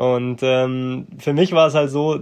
Und 0.00 0.38
ähm, 0.42 1.08
für 1.18 1.34
mich 1.34 1.52
war 1.52 1.66
es 1.66 1.74
halt 1.74 1.90
so, 1.90 2.20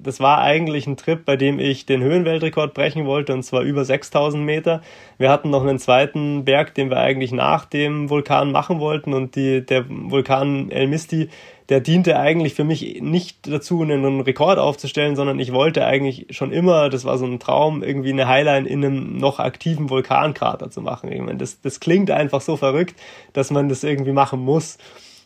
das 0.00 0.18
war 0.18 0.40
eigentlich 0.40 0.86
ein 0.86 0.96
Trip, 0.96 1.26
bei 1.26 1.36
dem 1.36 1.58
ich 1.58 1.84
den 1.84 2.02
Höhenweltrekord 2.02 2.72
brechen 2.72 3.04
wollte, 3.04 3.34
und 3.34 3.42
zwar 3.42 3.60
über 3.60 3.84
6000 3.84 4.42
Meter. 4.42 4.80
Wir 5.18 5.28
hatten 5.28 5.50
noch 5.50 5.62
einen 5.62 5.78
zweiten 5.78 6.46
Berg, 6.46 6.74
den 6.74 6.88
wir 6.88 6.96
eigentlich 6.96 7.30
nach 7.30 7.66
dem 7.66 8.08
Vulkan 8.08 8.50
machen 8.50 8.80
wollten, 8.80 9.12
und 9.12 9.36
die, 9.36 9.60
der 9.60 9.84
Vulkan 9.90 10.70
El 10.70 10.86
Misti, 10.86 11.28
der 11.68 11.80
diente 11.80 12.18
eigentlich 12.18 12.54
für 12.54 12.64
mich 12.64 13.02
nicht 13.02 13.46
dazu, 13.46 13.82
einen 13.82 14.22
Rekord 14.22 14.58
aufzustellen, 14.58 15.14
sondern 15.14 15.38
ich 15.38 15.52
wollte 15.52 15.84
eigentlich 15.84 16.28
schon 16.30 16.50
immer, 16.50 16.88
das 16.88 17.04
war 17.04 17.18
so 17.18 17.26
ein 17.26 17.38
Traum, 17.38 17.82
irgendwie 17.82 18.12
eine 18.12 18.26
Highline 18.26 18.66
in 18.66 18.82
einem 18.82 19.18
noch 19.18 19.38
aktiven 19.38 19.90
Vulkankrater 19.90 20.70
zu 20.70 20.80
machen. 20.80 21.12
Ich 21.12 21.20
meine, 21.20 21.36
das, 21.36 21.60
das 21.60 21.78
klingt 21.78 22.10
einfach 22.10 22.40
so 22.40 22.56
verrückt, 22.56 22.98
dass 23.34 23.50
man 23.50 23.68
das 23.68 23.84
irgendwie 23.84 24.12
machen 24.12 24.40
muss. 24.40 24.78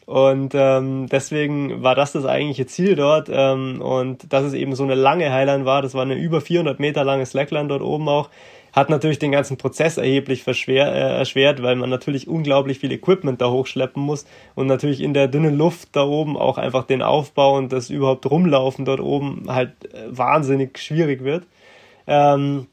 Und 0.07 0.53
ähm, 0.55 1.07
deswegen 1.11 1.83
war 1.83 1.95
das 1.95 2.12
das 2.12 2.27
eigentliche 2.27 2.67
Ziel 2.67 2.97
dort. 2.97 3.29
Ähm, 3.33 3.81
und 3.81 4.33
dass 4.33 4.45
es 4.45 4.55
eben 4.55 4.75
so 4.75 4.83
eine 4.83 4.95
lange 4.95 5.33
Highline 5.33 5.65
war, 5.65 5.83
das 5.83 5.95
war 5.95 6.03
eine 6.03 6.15
über 6.15 6.41
400 6.41 6.81
Meter 6.81 7.05
lange 7.05 7.27
Slackline 7.27 7.69
dort 7.69 7.83
oben 7.83 8.09
auch, 8.09 8.29
hat 8.73 8.88
natürlich 8.88 9.19
den 9.19 9.33
ganzen 9.33 9.59
Prozess 9.59 9.99
erheblich 9.99 10.43
verschwer, 10.43 10.93
äh, 10.93 11.19
erschwert, 11.19 11.62
weil 11.62 11.77
man 11.77 11.91
natürlich 11.91 12.27
unglaublich 12.27 12.79
viel 12.79 12.91
Equipment 12.91 13.41
da 13.41 13.51
hochschleppen 13.51 14.03
muss 14.03 14.27
und 14.55 14.67
natürlich 14.67 15.01
in 15.01 15.15
der 15.15 15.29
dünnen 15.29 15.57
Luft 15.57 15.91
da 15.93 16.05
oben 16.05 16.37
auch 16.37 16.59
einfach 16.59 16.85
den 16.85 17.03
Aufbau 17.03 17.57
und 17.57 17.73
das 17.73 17.91
überhaupt 17.91 18.29
rumlaufen 18.29 18.85
dort 18.85 19.01
oben 19.01 19.45
halt 19.49 19.73
äh, 19.93 20.07
wahnsinnig 20.09 20.79
schwierig 20.79 21.23
wird. 21.23 21.47
Ähm, 22.07 22.67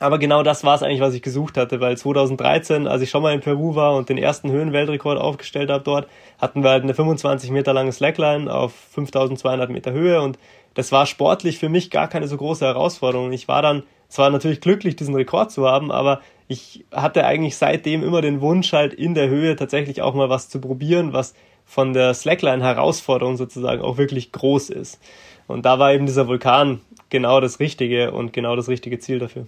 aber 0.00 0.18
genau 0.18 0.42
das 0.42 0.64
war 0.64 0.74
es 0.74 0.82
eigentlich, 0.82 1.00
was 1.00 1.14
ich 1.14 1.22
gesucht 1.22 1.56
hatte, 1.56 1.80
weil 1.80 1.96
2013, 1.96 2.86
als 2.86 3.02
ich 3.02 3.10
schon 3.10 3.22
mal 3.22 3.34
in 3.34 3.40
Peru 3.40 3.74
war 3.74 3.96
und 3.96 4.08
den 4.08 4.18
ersten 4.18 4.50
Höhenweltrekord 4.50 5.18
aufgestellt 5.18 5.70
habe 5.70 5.84
dort, 5.84 6.08
hatten 6.38 6.62
wir 6.62 6.70
halt 6.70 6.84
eine 6.84 6.94
25 6.94 7.50
Meter 7.50 7.72
lange 7.72 7.92
Slackline 7.92 8.52
auf 8.52 8.72
5200 8.92 9.70
Meter 9.70 9.92
Höhe 9.92 10.20
und 10.20 10.38
das 10.74 10.92
war 10.92 11.06
sportlich 11.06 11.58
für 11.58 11.68
mich 11.68 11.90
gar 11.90 12.06
keine 12.06 12.28
so 12.28 12.36
große 12.36 12.64
Herausforderung. 12.64 13.32
Ich 13.32 13.48
war 13.48 13.62
dann 13.62 13.82
zwar 14.08 14.30
natürlich 14.30 14.60
glücklich, 14.60 14.94
diesen 14.94 15.14
Rekord 15.16 15.50
zu 15.50 15.66
haben, 15.66 15.90
aber 15.90 16.20
ich 16.46 16.84
hatte 16.92 17.24
eigentlich 17.26 17.56
seitdem 17.56 18.04
immer 18.04 18.22
den 18.22 18.40
Wunsch 18.40 18.72
halt 18.72 18.94
in 18.94 19.14
der 19.14 19.28
Höhe 19.28 19.56
tatsächlich 19.56 20.00
auch 20.02 20.14
mal 20.14 20.30
was 20.30 20.48
zu 20.48 20.60
probieren, 20.60 21.12
was 21.12 21.34
von 21.64 21.92
der 21.92 22.14
Slackline-Herausforderung 22.14 23.36
sozusagen 23.36 23.82
auch 23.82 23.98
wirklich 23.98 24.32
groß 24.32 24.70
ist. 24.70 25.00
Und 25.48 25.66
da 25.66 25.78
war 25.78 25.92
eben 25.92 26.06
dieser 26.06 26.28
Vulkan 26.28 26.80
genau 27.10 27.40
das 27.40 27.60
Richtige 27.60 28.12
und 28.12 28.32
genau 28.32 28.56
das 28.56 28.68
richtige 28.68 28.98
Ziel 28.98 29.18
dafür. 29.18 29.46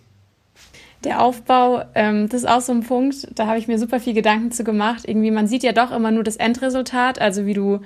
Der 1.04 1.22
Aufbau, 1.22 1.82
ähm, 1.94 2.28
das 2.28 2.42
ist 2.42 2.48
auch 2.48 2.60
so 2.60 2.72
ein 2.72 2.82
Punkt, 2.82 3.26
da 3.34 3.46
habe 3.46 3.58
ich 3.58 3.68
mir 3.68 3.78
super 3.78 4.00
viel 4.00 4.12
Gedanken 4.12 4.52
zu 4.52 4.64
gemacht. 4.64 5.04
Irgendwie, 5.06 5.30
man 5.30 5.46
sieht 5.46 5.62
ja 5.62 5.72
doch 5.72 5.92
immer 5.92 6.10
nur 6.10 6.24
das 6.24 6.36
Endresultat, 6.36 7.20
also 7.20 7.46
wie 7.46 7.54
du, 7.54 7.80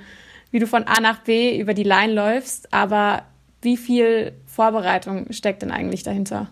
wie 0.51 0.59
du 0.59 0.67
von 0.67 0.83
A 0.83 0.99
nach 0.99 1.19
B 1.19 1.57
über 1.57 1.73
die 1.73 1.83
Line 1.83 2.13
läufst, 2.13 2.73
aber 2.73 3.23
wie 3.61 3.77
viel 3.77 4.33
Vorbereitung 4.45 5.31
steckt 5.31 5.61
denn 5.61 5.71
eigentlich 5.71 6.03
dahinter? 6.03 6.49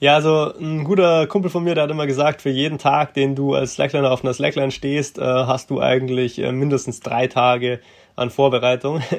Ja, 0.00 0.16
also 0.16 0.52
ein 0.60 0.84
guter 0.84 1.26
Kumpel 1.26 1.50
von 1.50 1.64
mir, 1.64 1.74
der 1.74 1.84
hat 1.84 1.90
immer 1.90 2.06
gesagt, 2.06 2.42
für 2.42 2.50
jeden 2.50 2.78
Tag, 2.78 3.14
den 3.14 3.34
du 3.34 3.54
als 3.54 3.74
Slackliner 3.74 4.10
auf 4.10 4.22
einer 4.22 4.34
Slackline 4.34 4.70
stehst, 4.70 5.18
äh, 5.18 5.22
hast 5.22 5.70
du 5.70 5.80
eigentlich 5.80 6.38
äh, 6.38 6.52
mindestens 6.52 7.00
drei 7.00 7.26
Tage 7.26 7.80
an 8.16 8.30
Vorbereitung. 8.30 9.00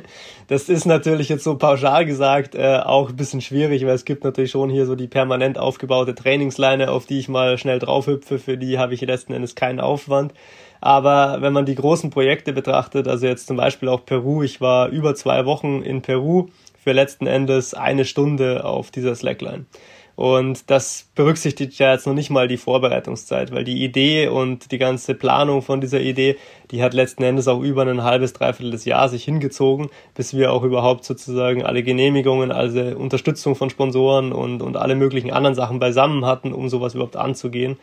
Das 0.47 0.69
ist 0.69 0.85
natürlich 0.85 1.29
jetzt 1.29 1.43
so 1.43 1.57
pauschal 1.57 2.05
gesagt 2.05 2.53
äh, 2.53 2.77
auch 2.77 3.09
ein 3.09 3.15
bisschen 3.15 3.41
schwierig, 3.41 3.83
weil 3.83 3.95
es 3.95 4.05
gibt 4.05 4.23
natürlich 4.23 4.51
schon 4.51 4.69
hier 4.69 4.85
so 4.85 4.93
die 4.93 5.07
permanent 5.07 5.57
aufgebaute 5.57 6.13
Trainingsleine, 6.13 6.91
auf 6.91 7.07
die 7.07 7.17
ich 7.17 7.27
mal 7.27 7.57
schnell 7.57 7.79
draufhüpfe, 7.79 8.37
für 8.37 8.55
die 8.55 8.77
habe 8.77 8.93
ich 8.93 9.01
letzten 9.01 9.33
Endes 9.33 9.55
keinen 9.55 9.79
Aufwand. 9.79 10.35
Aber 10.81 11.41
wenn 11.41 11.51
man 11.51 11.65
die 11.65 11.73
großen 11.73 12.11
Projekte 12.11 12.53
betrachtet, 12.53 13.07
also 13.07 13.25
jetzt 13.25 13.47
zum 13.47 13.57
Beispiel 13.57 13.89
auch 13.89 14.05
Peru, 14.05 14.43
ich 14.43 14.61
war 14.61 14.89
über 14.89 15.15
zwei 15.15 15.47
Wochen 15.47 15.81
in 15.81 16.03
Peru 16.03 16.49
für 16.77 16.91
letzten 16.91 17.25
Endes 17.25 17.73
eine 17.73 18.05
Stunde 18.05 18.65
auf 18.65 18.91
dieser 18.91 19.15
Slackline. 19.15 19.65
Und 20.15 20.69
das 20.69 21.09
berücksichtigt 21.15 21.77
ja 21.77 21.91
jetzt 21.91 22.07
noch 22.07 22.13
nicht 22.13 22.29
mal 22.29 22.47
die 22.47 22.55
Vorbereitungszeit, 22.57 23.51
weil 23.51 23.65
die 23.65 23.83
Idee 23.83 24.27
und 24.29 24.71
die 24.71 24.77
ganze 24.77 25.13
Planung 25.13 25.61
von 25.61 25.81
dieser 25.81 25.99
Idee, 25.99 26.37
die 26.71 26.81
hat 26.81 26.93
letzten 26.93 27.23
Endes 27.23 27.49
auch 27.49 27.61
über 27.61 27.81
ein 27.81 28.03
halbes, 28.03 28.31
dreiviertel 28.31 28.71
des 28.71 28.85
Jahr 28.85 29.09
sich 29.09 29.25
hingezogen, 29.25 29.89
bis 30.13 30.33
wir 30.33 30.53
auch 30.53 30.63
überhaupt 30.63 31.03
sozusagen 31.03 31.65
alle 31.65 31.83
Genehmigungen, 31.83 32.51
also 32.51 32.79
Unterstützung 32.79 33.55
von 33.55 33.69
Sponsoren 33.69 34.31
und, 34.31 34.61
und 34.61 34.77
alle 34.77 34.95
möglichen 34.95 35.31
anderen 35.31 35.55
Sachen 35.55 35.79
beisammen 35.79 36.25
hatten, 36.25 36.53
um 36.53 36.69
sowas 36.69 36.93
überhaupt 36.95 37.17
anzugehen. 37.17 37.77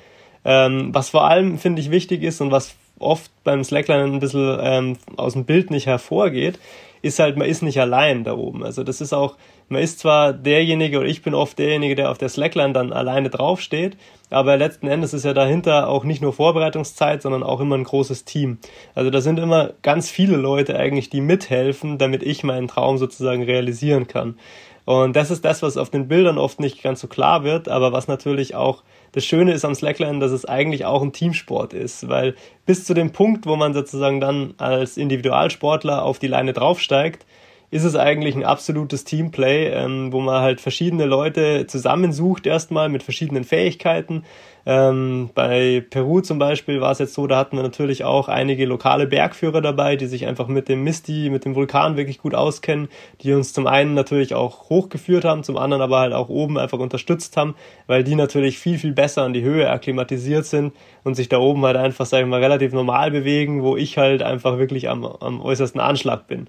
Ähm, 0.44 0.88
was 0.92 1.10
vor 1.10 1.24
allem, 1.24 1.58
finde 1.58 1.82
ich, 1.82 1.90
wichtig 1.90 2.22
ist 2.22 2.40
und 2.40 2.50
was 2.50 2.74
oft 2.98 3.30
beim 3.44 3.62
Slackline 3.62 4.04
ein 4.04 4.20
bisschen 4.20 4.58
ähm, 4.60 4.96
aus 5.16 5.34
dem 5.34 5.44
Bild 5.44 5.70
nicht 5.70 5.86
hervorgeht, 5.86 6.58
ist 7.02 7.18
halt, 7.18 7.36
man 7.36 7.48
ist 7.48 7.62
nicht 7.62 7.80
allein 7.80 8.24
da 8.24 8.34
oben. 8.34 8.64
Also 8.64 8.84
das 8.84 9.00
ist 9.00 9.12
auch, 9.12 9.36
man 9.68 9.82
ist 9.82 9.98
zwar 9.98 10.32
derjenige 10.32 10.98
oder 10.98 11.08
ich 11.08 11.22
bin 11.22 11.34
oft 11.34 11.58
derjenige, 11.58 11.94
der 11.94 12.10
auf 12.10 12.18
der 12.18 12.28
Slackline 12.28 12.72
dann 12.72 12.92
alleine 12.92 13.30
draufsteht, 13.30 13.96
aber 14.30 14.56
letzten 14.56 14.86
Endes 14.86 15.12
ist 15.14 15.24
ja 15.24 15.34
dahinter 15.34 15.88
auch 15.88 16.04
nicht 16.04 16.22
nur 16.22 16.32
Vorbereitungszeit, 16.32 17.22
sondern 17.22 17.42
auch 17.42 17.60
immer 17.60 17.76
ein 17.76 17.84
großes 17.84 18.24
Team. 18.24 18.58
Also 18.94 19.10
da 19.10 19.20
sind 19.20 19.38
immer 19.38 19.72
ganz 19.82 20.10
viele 20.10 20.36
Leute 20.36 20.76
eigentlich, 20.76 21.10
die 21.10 21.20
mithelfen, 21.20 21.98
damit 21.98 22.22
ich 22.22 22.44
meinen 22.44 22.68
Traum 22.68 22.98
sozusagen 22.98 23.42
realisieren 23.42 24.06
kann. 24.06 24.36
Und 24.84 25.14
das 25.14 25.30
ist 25.30 25.44
das, 25.44 25.62
was 25.62 25.76
auf 25.76 25.90
den 25.90 26.08
Bildern 26.08 26.38
oft 26.38 26.58
nicht 26.58 26.82
ganz 26.82 27.00
so 27.00 27.06
klar 27.06 27.44
wird, 27.44 27.68
aber 27.68 27.92
was 27.92 28.08
natürlich 28.08 28.54
auch 28.54 28.82
das 29.12 29.24
Schöne 29.24 29.52
ist 29.52 29.64
am 29.64 29.74
Slackline, 29.74 30.18
dass 30.18 30.32
es 30.32 30.44
eigentlich 30.44 30.86
auch 30.86 31.02
ein 31.02 31.12
Teamsport 31.12 31.74
ist, 31.74 32.08
weil 32.08 32.34
bis 32.66 32.84
zu 32.84 32.94
dem 32.94 33.12
Punkt, 33.12 33.46
wo 33.46 33.56
man 33.56 33.74
sozusagen 33.74 34.20
dann 34.20 34.54
als 34.58 34.96
Individualsportler 34.96 36.02
auf 36.02 36.18
die 36.18 36.26
Leine 36.26 36.52
draufsteigt, 36.52 37.26
ist 37.72 37.84
es 37.84 37.96
eigentlich 37.96 38.36
ein 38.36 38.44
absolutes 38.44 39.04
Teamplay, 39.04 39.68
ähm, 39.68 40.12
wo 40.12 40.20
man 40.20 40.42
halt 40.42 40.60
verschiedene 40.60 41.06
Leute 41.06 41.66
zusammensucht 41.66 42.46
erstmal 42.46 42.90
mit 42.90 43.02
verschiedenen 43.02 43.44
Fähigkeiten. 43.44 44.24
Ähm, 44.66 45.30
bei 45.34 45.82
Peru 45.88 46.20
zum 46.20 46.38
Beispiel 46.38 46.82
war 46.82 46.92
es 46.92 46.98
jetzt 46.98 47.14
so, 47.14 47.26
da 47.26 47.38
hatten 47.38 47.56
wir 47.56 47.62
natürlich 47.62 48.04
auch 48.04 48.28
einige 48.28 48.66
lokale 48.66 49.06
Bergführer 49.06 49.62
dabei, 49.62 49.96
die 49.96 50.04
sich 50.04 50.26
einfach 50.26 50.48
mit 50.48 50.68
dem 50.68 50.84
Misti, 50.84 51.30
mit 51.30 51.46
dem 51.46 51.54
Vulkan 51.54 51.96
wirklich 51.96 52.18
gut 52.18 52.34
auskennen, 52.34 52.88
die 53.22 53.32
uns 53.32 53.54
zum 53.54 53.66
einen 53.66 53.94
natürlich 53.94 54.34
auch 54.34 54.68
hochgeführt 54.68 55.24
haben, 55.24 55.42
zum 55.42 55.56
anderen 55.56 55.82
aber 55.82 56.00
halt 56.00 56.12
auch 56.12 56.28
oben 56.28 56.58
einfach 56.58 56.78
unterstützt 56.78 57.38
haben, 57.38 57.54
weil 57.86 58.04
die 58.04 58.16
natürlich 58.16 58.58
viel, 58.58 58.78
viel 58.78 58.92
besser 58.92 59.22
an 59.22 59.32
die 59.32 59.42
Höhe 59.42 59.70
akklimatisiert 59.70 60.44
sind 60.44 60.74
und 61.04 61.14
sich 61.14 61.30
da 61.30 61.38
oben 61.38 61.64
halt 61.64 61.78
einfach, 61.78 62.04
sag 62.04 62.20
ich 62.20 62.26
mal, 62.26 62.42
relativ 62.42 62.74
normal 62.74 63.10
bewegen, 63.10 63.62
wo 63.62 63.78
ich 63.78 63.96
halt 63.96 64.22
einfach 64.22 64.58
wirklich 64.58 64.90
am, 64.90 65.06
am 65.06 65.40
äußersten 65.40 65.80
Anschlag 65.80 66.26
bin. 66.26 66.48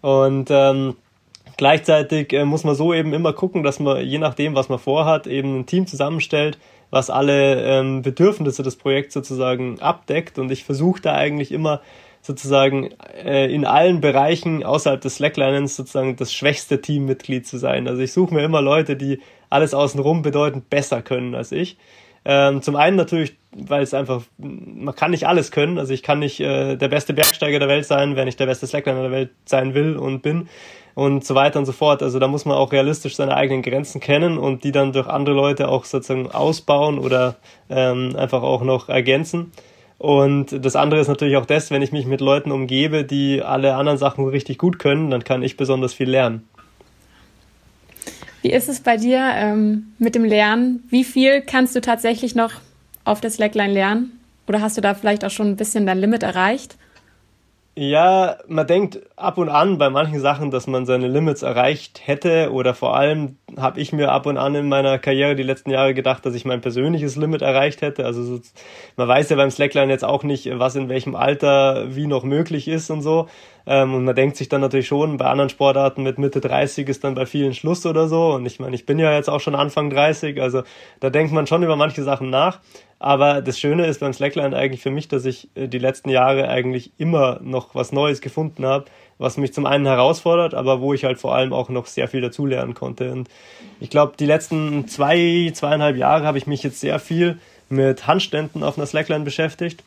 Und 0.00 0.48
ähm, 0.50 0.96
gleichzeitig 1.56 2.32
äh, 2.32 2.44
muss 2.44 2.64
man 2.64 2.74
so 2.74 2.94
eben 2.94 3.12
immer 3.12 3.32
gucken, 3.32 3.62
dass 3.62 3.80
man 3.80 4.04
je 4.04 4.18
nachdem, 4.18 4.54
was 4.54 4.68
man 4.68 4.78
vorhat, 4.78 5.26
eben 5.26 5.60
ein 5.60 5.66
Team 5.66 5.86
zusammenstellt, 5.86 6.58
was 6.90 7.10
alle 7.10 7.62
ähm, 7.62 8.02
Bedürfnisse 8.02 8.62
des 8.62 8.76
Projekts 8.76 9.14
sozusagen 9.14 9.80
abdeckt. 9.80 10.38
Und 10.38 10.50
ich 10.50 10.64
versuche 10.64 11.00
da 11.00 11.14
eigentlich 11.14 11.52
immer 11.52 11.80
sozusagen 12.22 12.90
äh, 13.24 13.52
in 13.52 13.64
allen 13.64 14.00
Bereichen 14.00 14.62
außerhalb 14.62 15.00
des 15.00 15.16
Slacklinens 15.16 15.76
sozusagen 15.76 16.16
das 16.16 16.32
schwächste 16.32 16.80
Teammitglied 16.80 17.46
zu 17.46 17.58
sein. 17.58 17.88
Also 17.88 18.02
ich 18.02 18.12
suche 18.12 18.34
mir 18.34 18.42
immer 18.42 18.60
Leute, 18.60 18.96
die 18.96 19.20
alles 19.48 19.74
außenrum 19.74 20.22
bedeutend 20.22 20.68
besser 20.70 21.02
können 21.02 21.34
als 21.34 21.52
ich. 21.52 21.76
Ähm, 22.24 22.62
zum 22.62 22.76
einen 22.76 22.96
natürlich, 22.96 23.36
weil 23.52 23.82
es 23.82 23.94
einfach, 23.94 24.22
man 24.38 24.94
kann 24.94 25.10
nicht 25.10 25.26
alles 25.26 25.50
können. 25.50 25.78
Also 25.78 25.94
ich 25.94 26.02
kann 26.02 26.18
nicht 26.18 26.40
äh, 26.40 26.76
der 26.76 26.88
beste 26.88 27.14
Bergsteiger 27.14 27.58
der 27.58 27.68
Welt 27.68 27.86
sein, 27.86 28.16
wenn 28.16 28.28
ich 28.28 28.36
der 28.36 28.46
beste 28.46 28.66
Slackliner 28.66 29.02
der 29.02 29.10
Welt 29.10 29.30
sein 29.46 29.74
will 29.74 29.96
und 29.96 30.22
bin 30.22 30.48
und 30.94 31.24
so 31.24 31.34
weiter 31.34 31.58
und 31.58 31.66
so 31.66 31.72
fort. 31.72 32.02
Also 32.02 32.18
da 32.18 32.28
muss 32.28 32.44
man 32.44 32.56
auch 32.56 32.72
realistisch 32.72 33.16
seine 33.16 33.36
eigenen 33.36 33.62
Grenzen 33.62 34.00
kennen 34.00 34.38
und 34.38 34.64
die 34.64 34.72
dann 34.72 34.92
durch 34.92 35.06
andere 35.06 35.34
Leute 35.34 35.68
auch 35.68 35.84
sozusagen 35.84 36.30
ausbauen 36.30 36.98
oder 36.98 37.36
ähm, 37.70 38.14
einfach 38.16 38.42
auch 38.42 38.62
noch 38.62 38.88
ergänzen. 38.88 39.52
Und 39.96 40.64
das 40.64 40.76
andere 40.76 41.00
ist 41.00 41.08
natürlich 41.08 41.36
auch 41.36 41.44
das, 41.44 41.70
wenn 41.70 41.82
ich 41.82 41.92
mich 41.92 42.06
mit 42.06 42.22
Leuten 42.22 42.52
umgebe, 42.52 43.04
die 43.04 43.42
alle 43.42 43.74
anderen 43.76 43.98
Sachen 43.98 44.26
richtig 44.28 44.56
gut 44.56 44.78
können, 44.78 45.10
dann 45.10 45.24
kann 45.24 45.42
ich 45.42 45.58
besonders 45.58 45.92
viel 45.92 46.08
lernen. 46.08 46.48
Wie 48.42 48.50
ist 48.50 48.68
es 48.68 48.80
bei 48.80 48.96
dir 48.96 49.20
ähm, 49.34 49.92
mit 49.98 50.14
dem 50.14 50.24
Lernen? 50.24 50.82
Wie 50.88 51.04
viel 51.04 51.42
kannst 51.42 51.76
du 51.76 51.80
tatsächlich 51.80 52.34
noch 52.34 52.52
auf 53.04 53.20
der 53.20 53.30
Slackline 53.30 53.72
lernen? 53.72 54.18
Oder 54.46 54.60
hast 54.60 54.76
du 54.76 54.80
da 54.80 54.94
vielleicht 54.94 55.24
auch 55.24 55.30
schon 55.30 55.48
ein 55.48 55.56
bisschen 55.56 55.86
dein 55.86 55.98
Limit 55.98 56.22
erreicht? 56.22 56.76
Ja, 57.76 58.36
man 58.48 58.66
denkt 58.66 59.00
ab 59.16 59.38
und 59.38 59.48
an 59.48 59.78
bei 59.78 59.90
manchen 59.90 60.18
Sachen, 60.20 60.50
dass 60.50 60.66
man 60.66 60.86
seine 60.86 61.06
Limits 61.06 61.42
erreicht 61.42 62.02
hätte 62.04 62.50
oder 62.52 62.74
vor 62.74 62.96
allem 62.96 63.38
habe 63.56 63.80
ich 63.80 63.92
mir 63.92 64.10
ab 64.10 64.26
und 64.26 64.36
an 64.38 64.56
in 64.56 64.68
meiner 64.68 64.98
Karriere 64.98 65.36
die 65.36 65.44
letzten 65.44 65.70
Jahre 65.70 65.94
gedacht, 65.94 66.26
dass 66.26 66.34
ich 66.34 66.44
mein 66.44 66.60
persönliches 66.60 67.14
Limit 67.16 67.42
erreicht 67.42 67.80
hätte. 67.80 68.04
Also 68.04 68.24
so, 68.24 68.40
man 68.96 69.06
weiß 69.06 69.30
ja 69.30 69.36
beim 69.36 69.50
Slackline 69.52 69.90
jetzt 69.90 70.04
auch 70.04 70.24
nicht, 70.24 70.50
was 70.58 70.74
in 70.74 70.88
welchem 70.88 71.14
Alter 71.14 71.94
wie 71.94 72.08
noch 72.08 72.24
möglich 72.24 72.66
ist 72.66 72.90
und 72.90 73.02
so. 73.02 73.28
Ähm, 73.66 73.94
und 73.94 74.04
man 74.04 74.16
denkt 74.16 74.36
sich 74.36 74.48
dann 74.48 74.60
natürlich 74.60 74.88
schon, 74.88 75.16
bei 75.16 75.26
anderen 75.26 75.48
Sportarten 75.48 76.02
mit 76.02 76.18
Mitte 76.18 76.40
30 76.40 76.88
ist 76.88 77.04
dann 77.04 77.14
bei 77.14 77.24
vielen 77.24 77.54
Schluss 77.54 77.86
oder 77.86 78.08
so. 78.08 78.34
Und 78.34 78.46
ich 78.46 78.58
meine, 78.58 78.74
ich 78.74 78.84
bin 78.84 78.98
ja 78.98 79.14
jetzt 79.14 79.30
auch 79.30 79.40
schon 79.40 79.54
Anfang 79.54 79.90
30, 79.90 80.42
also 80.42 80.64
da 80.98 81.08
denkt 81.08 81.32
man 81.32 81.46
schon 81.46 81.62
über 81.62 81.76
manche 81.76 82.02
Sachen 82.02 82.30
nach. 82.30 82.60
Aber 83.00 83.40
das 83.40 83.58
Schöne 83.58 83.86
ist 83.86 84.00
beim 84.00 84.12
Slackline 84.12 84.54
eigentlich 84.54 84.82
für 84.82 84.90
mich, 84.90 85.08
dass 85.08 85.24
ich 85.24 85.48
äh, 85.54 85.66
die 85.66 85.78
letzten 85.78 86.10
Jahre 86.10 86.48
eigentlich 86.48 86.92
immer 86.98 87.40
noch 87.42 87.74
was 87.74 87.92
Neues 87.92 88.20
gefunden 88.20 88.66
habe, 88.66 88.84
was 89.16 89.38
mich 89.38 89.54
zum 89.54 89.64
einen 89.64 89.86
herausfordert, 89.86 90.54
aber 90.54 90.82
wo 90.82 90.92
ich 90.92 91.04
halt 91.04 91.18
vor 91.18 91.34
allem 91.34 91.54
auch 91.54 91.70
noch 91.70 91.86
sehr 91.86 92.08
viel 92.08 92.20
dazulernen 92.20 92.74
konnte. 92.74 93.10
Und 93.10 93.28
ich 93.80 93.88
glaube, 93.88 94.12
die 94.18 94.26
letzten 94.26 94.86
zwei, 94.86 95.50
zweieinhalb 95.54 95.96
Jahre 95.96 96.26
habe 96.26 96.36
ich 96.36 96.46
mich 96.46 96.62
jetzt 96.62 96.80
sehr 96.80 96.98
viel 96.98 97.38
mit 97.70 98.06
Handständen 98.06 98.62
auf 98.62 98.76
einer 98.76 98.86
Slackline 98.86 99.24
beschäftigt. 99.24 99.82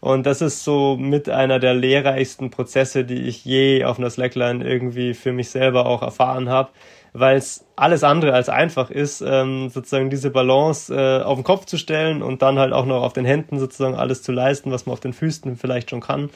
Und 0.00 0.26
das 0.26 0.42
ist 0.42 0.64
so 0.64 0.96
mit 0.96 1.28
einer 1.28 1.60
der 1.60 1.74
lehrreichsten 1.74 2.50
Prozesse, 2.50 3.04
die 3.04 3.22
ich 3.22 3.44
je 3.44 3.84
auf 3.84 3.98
einer 3.98 4.10
Slackline 4.10 4.68
irgendwie 4.68 5.14
für 5.14 5.32
mich 5.32 5.50
selber 5.50 5.86
auch 5.86 6.02
erfahren 6.02 6.48
habe, 6.48 6.70
weil 7.18 7.38
es 7.38 7.64
alles 7.76 8.04
andere 8.04 8.34
als 8.34 8.48
einfach 8.48 8.90
ist, 8.90 9.22
ähm, 9.26 9.70
sozusagen 9.70 10.10
diese 10.10 10.30
Balance 10.30 10.94
äh, 10.94 11.22
auf 11.22 11.38
den 11.38 11.44
Kopf 11.44 11.64
zu 11.64 11.78
stellen 11.78 12.22
und 12.22 12.42
dann 12.42 12.58
halt 12.58 12.72
auch 12.72 12.84
noch 12.84 13.02
auf 13.02 13.14
den 13.14 13.24
Händen 13.24 13.58
sozusagen 13.58 13.94
alles 13.94 14.22
zu 14.22 14.32
leisten, 14.32 14.70
was 14.70 14.84
man 14.84 14.92
auf 14.92 15.00
den 15.00 15.14
Füßen 15.14 15.56
vielleicht 15.56 15.90
schon 15.90 16.00
kann. 16.00 16.28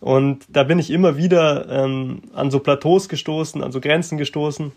Und 0.00 0.44
da 0.48 0.62
bin 0.64 0.78
ich 0.78 0.90
immer 0.90 1.16
wieder 1.16 1.68
ähm, 1.70 2.22
an 2.34 2.50
so 2.50 2.60
Plateaus 2.60 3.08
gestoßen, 3.08 3.62
an 3.62 3.72
so 3.72 3.80
Grenzen 3.80 4.18
gestoßen. 4.18 4.72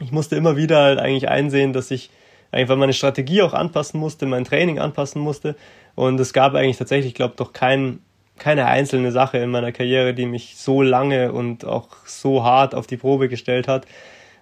Ich 0.00 0.10
musste 0.10 0.34
immer 0.36 0.56
wieder 0.56 0.82
halt 0.82 0.98
eigentlich 0.98 1.28
einsehen, 1.28 1.72
dass 1.72 1.90
ich 1.92 2.10
einfach 2.50 2.76
meine 2.76 2.92
Strategie 2.92 3.42
auch 3.42 3.54
anpassen 3.54 4.00
musste, 4.00 4.26
mein 4.26 4.44
Training 4.44 4.80
anpassen 4.80 5.22
musste. 5.22 5.54
Und 5.94 6.18
es 6.18 6.32
gab 6.32 6.54
eigentlich 6.54 6.78
tatsächlich, 6.78 7.14
glaube 7.14 7.34
doch 7.36 7.52
kein, 7.52 8.00
keine 8.38 8.66
einzelne 8.66 9.12
Sache 9.12 9.38
in 9.38 9.50
meiner 9.50 9.70
Karriere, 9.70 10.12
die 10.12 10.26
mich 10.26 10.56
so 10.56 10.82
lange 10.82 11.32
und 11.32 11.64
auch 11.64 11.88
so 12.04 12.42
hart 12.42 12.74
auf 12.74 12.88
die 12.88 12.96
Probe 12.96 13.28
gestellt 13.28 13.68
hat 13.68 13.86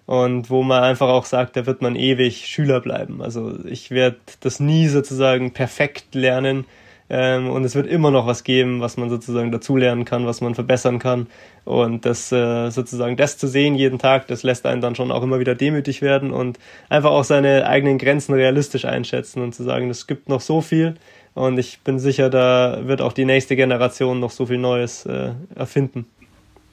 und 0.06 0.50
wo 0.50 0.62
man 0.62 0.82
einfach 0.82 1.08
auch 1.08 1.24
sagt, 1.24 1.56
da 1.56 1.66
wird 1.66 1.82
man 1.82 1.96
ewig 1.96 2.46
Schüler 2.46 2.80
bleiben. 2.80 3.22
Also 3.22 3.54
ich 3.64 3.90
werde 3.90 4.16
das 4.40 4.60
nie 4.60 4.88
sozusagen 4.88 5.52
perfekt 5.52 6.14
lernen 6.14 6.64
ähm, 7.08 7.50
und 7.50 7.64
es 7.64 7.74
wird 7.74 7.86
immer 7.86 8.10
noch 8.10 8.26
was 8.26 8.44
geben, 8.44 8.80
was 8.80 8.96
man 8.96 9.10
sozusagen 9.10 9.50
dazulernen 9.50 10.04
kann, 10.04 10.26
was 10.26 10.40
man 10.40 10.54
verbessern 10.54 10.98
kann 10.98 11.26
und 11.64 12.06
das 12.06 12.30
äh, 12.32 12.70
sozusagen 12.70 13.16
das 13.16 13.36
zu 13.36 13.48
sehen 13.48 13.74
jeden 13.74 13.98
Tag, 13.98 14.28
das 14.28 14.42
lässt 14.42 14.64
einen 14.66 14.80
dann 14.80 14.94
schon 14.94 15.10
auch 15.10 15.22
immer 15.22 15.40
wieder 15.40 15.54
demütig 15.54 16.02
werden 16.02 16.32
und 16.32 16.58
einfach 16.88 17.10
auch 17.10 17.24
seine 17.24 17.66
eigenen 17.66 17.98
Grenzen 17.98 18.34
realistisch 18.34 18.84
einschätzen 18.84 19.42
und 19.42 19.54
zu 19.54 19.64
sagen, 19.64 19.90
es 19.90 20.06
gibt 20.06 20.28
noch 20.28 20.40
so 20.40 20.60
viel 20.60 20.94
und 21.34 21.58
ich 21.58 21.80
bin 21.80 21.98
sicher, 21.98 22.30
da 22.30 22.80
wird 22.84 23.02
auch 23.02 23.12
die 23.12 23.24
nächste 23.24 23.56
Generation 23.56 24.20
noch 24.20 24.30
so 24.30 24.46
viel 24.46 24.58
Neues 24.58 25.06
äh, 25.06 25.32
erfinden. 25.54 26.06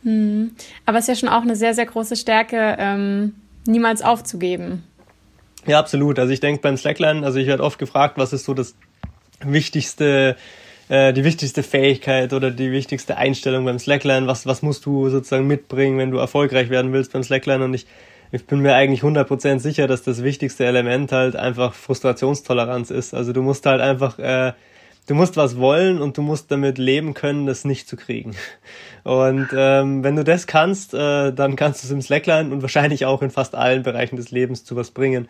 Hm. 0.07 0.51
Aber 0.85 0.99
es 0.99 1.03
ist 1.03 1.09
ja 1.09 1.15
schon 1.15 1.29
auch 1.29 1.41
eine 1.41 1.57
sehr, 1.57 1.73
sehr 1.73 1.85
große 1.85 2.15
Stärke, 2.15 2.77
ähm, 2.79 3.35
niemals 3.67 4.01
aufzugeben. 4.01 4.83
Ja, 5.65 5.79
absolut. 5.79 6.17
Also 6.17 6.31
ich 6.31 6.39
denke 6.39 6.61
beim 6.61 6.77
Slackline, 6.77 7.25
also 7.25 7.39
ich 7.39 7.47
werde 7.47 7.61
oft 7.61 7.77
gefragt, 7.77 8.17
was 8.17 8.31
ist 8.31 8.45
so 8.45 8.53
das 8.53 8.75
wichtigste, 9.41 10.37
äh, 10.87 11.11
die 11.11 11.25
wichtigste 11.25 11.61
Fähigkeit 11.61 12.31
oder 12.31 12.51
die 12.51 12.71
wichtigste 12.71 13.17
Einstellung 13.17 13.65
beim 13.65 13.79
Slackline? 13.79 14.27
Was, 14.27 14.45
was 14.45 14.61
musst 14.61 14.85
du 14.85 15.09
sozusagen 15.09 15.45
mitbringen, 15.45 15.97
wenn 15.97 16.11
du 16.11 16.19
erfolgreich 16.19 16.69
werden 16.69 16.93
willst 16.93 17.11
beim 17.11 17.23
Slackline? 17.23 17.65
Und 17.65 17.73
ich, 17.73 17.85
ich 18.31 18.47
bin 18.47 18.61
mir 18.61 18.75
eigentlich 18.75 19.01
100% 19.01 19.59
sicher, 19.59 19.87
dass 19.87 20.03
das 20.03 20.23
wichtigste 20.23 20.63
Element 20.63 21.11
halt 21.11 21.35
einfach 21.35 21.73
Frustrationstoleranz 21.73 22.91
ist. 22.91 23.13
Also 23.13 23.33
du 23.33 23.41
musst 23.41 23.65
halt 23.65 23.81
einfach 23.81 24.19
äh, 24.19 24.53
du 25.07 25.15
musst 25.15 25.37
was 25.37 25.57
wollen 25.57 26.01
und 26.01 26.17
du 26.17 26.21
musst 26.21 26.51
damit 26.51 26.77
leben 26.77 27.13
können, 27.13 27.47
das 27.47 27.65
nicht 27.65 27.89
zu 27.89 27.95
kriegen. 27.95 28.35
Und 29.03 29.47
ähm, 29.55 30.03
wenn 30.03 30.15
du 30.15 30.23
das 30.23 30.47
kannst, 30.47 30.93
äh, 30.93 31.31
dann 31.31 31.55
kannst 31.55 31.81
du 31.81 31.87
es 31.87 31.91
im 31.91 32.01
Slackline 32.01 32.51
und 32.51 32.61
wahrscheinlich 32.61 33.05
auch 33.05 33.21
in 33.21 33.31
fast 33.31 33.55
allen 33.55 33.83
Bereichen 33.83 34.17
des 34.17 34.31
Lebens 34.31 34.65
zu 34.65 34.75
was 34.75 34.91
bringen. 34.91 35.29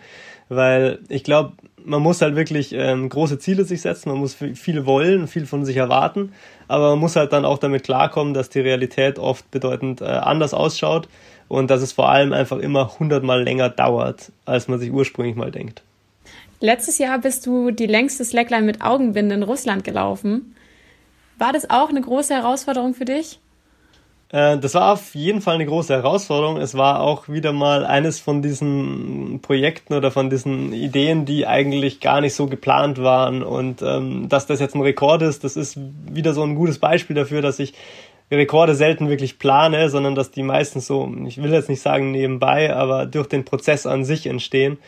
Weil 0.50 1.00
ich 1.10 1.24
glaube, 1.24 1.54
man 1.86 2.02
muss 2.02 2.22
halt 2.22 2.36
wirklich 2.36 2.74
ähm, 2.74 3.08
große 3.08 3.38
Ziele 3.38 3.66
sich 3.66 3.82
setzen, 3.82 4.10
man 4.10 4.18
muss 4.18 4.34
viel 4.34 4.86
wollen, 4.86 5.28
viel 5.28 5.46
von 5.46 5.64
sich 5.64 5.78
erwarten, 5.78 6.34
aber 6.68 6.92
man 6.92 7.00
muss 7.00 7.16
halt 7.16 7.32
dann 7.34 7.46
auch 7.46 7.60
damit 7.60 7.84
klarkommen, 7.84 8.34
dass 8.34 8.50
die 8.50 8.60
Realität 8.60 9.20
oft 9.20 9.50
bedeutend 9.52 10.02
äh, 10.02 10.06
anders 10.06 10.54
ausschaut 10.54 11.08
und 11.48 11.70
dass 11.70 11.82
es 11.82 11.94
vor 11.94 12.10
allem 12.10 12.34
einfach 12.34 12.58
immer 12.58 13.00
hundertmal 13.00 13.44
länger 13.44 13.70
dauert, 13.70 14.32
als 14.46 14.68
man 14.68 14.80
sich 14.80 14.92
ursprünglich 14.92 15.36
mal 15.36 15.52
denkt. 15.52 15.84
Letztes 16.60 16.98
Jahr 16.98 17.20
bist 17.20 17.46
du 17.46 17.72
die 17.72 17.86
längste 17.86 18.26
Slackline 18.26 18.66
mit 18.66 18.82
Augenbinde 18.82 19.36
in 19.36 19.44
Russland 19.44 19.84
gelaufen. 19.84 20.56
War 21.38 21.54
das 21.54 21.70
auch 21.70 21.90
eine 21.90 22.02
große 22.02 22.34
Herausforderung 22.34 22.96
für 22.96 23.06
dich? 23.06 23.40
Äh, 24.30 24.58
das 24.58 24.74
war 24.74 24.94
auf 24.94 25.14
jeden 25.14 25.42
Fall 25.42 25.56
eine 25.56 25.66
große 25.66 25.94
Herausforderung. 25.94 26.58
Es 26.58 26.76
war 26.76 27.02
auch 27.02 27.30
wieder 27.30 27.54
mal 27.54 27.86
eines 27.86 28.20
von 28.20 28.42
diesen 28.42 29.40
Projekten 29.42 29.94
oder 29.94 30.10
von 30.10 30.30
diesen 30.30 30.74
Ideen, 30.74 31.26
die 31.26 31.46
eigentlich 31.46 32.00
gar 32.00 32.22
nicht 32.22 32.34
so 32.34 32.48
geplant 32.48 33.02
waren. 33.02 33.44
Und 33.44 33.82
ähm, 33.84 34.28
dass 34.28 34.48
das 34.48 34.60
jetzt 34.60 34.76
ein 34.76 34.82
Rekord 34.82 35.22
ist, 35.22 35.44
das 35.44 35.56
ist 35.56 35.78
wieder 36.12 36.34
so 36.34 36.44
ein 36.44 36.56
gutes 36.56 36.80
Beispiel 36.80 37.16
dafür, 37.16 37.42
dass 37.42 37.60
ich 37.60 37.74
Rekorde 38.30 38.76
selten 38.76 39.08
wirklich 39.10 39.40
plane, 39.40 39.90
sondern 39.90 40.16
dass 40.16 40.32
die 40.32 40.44
meistens 40.44 40.86
so, 40.88 41.10
ich 41.28 41.42
will 41.42 41.54
jetzt 41.54 41.70
nicht 41.70 41.82
sagen 41.82 42.12
nebenbei, 42.12 42.76
aber 42.76 43.06
durch 43.06 43.28
den 43.28 43.46
Prozess 43.46 43.86
an 43.86 44.04
sich 44.04 44.28
entstehen. 44.28 44.80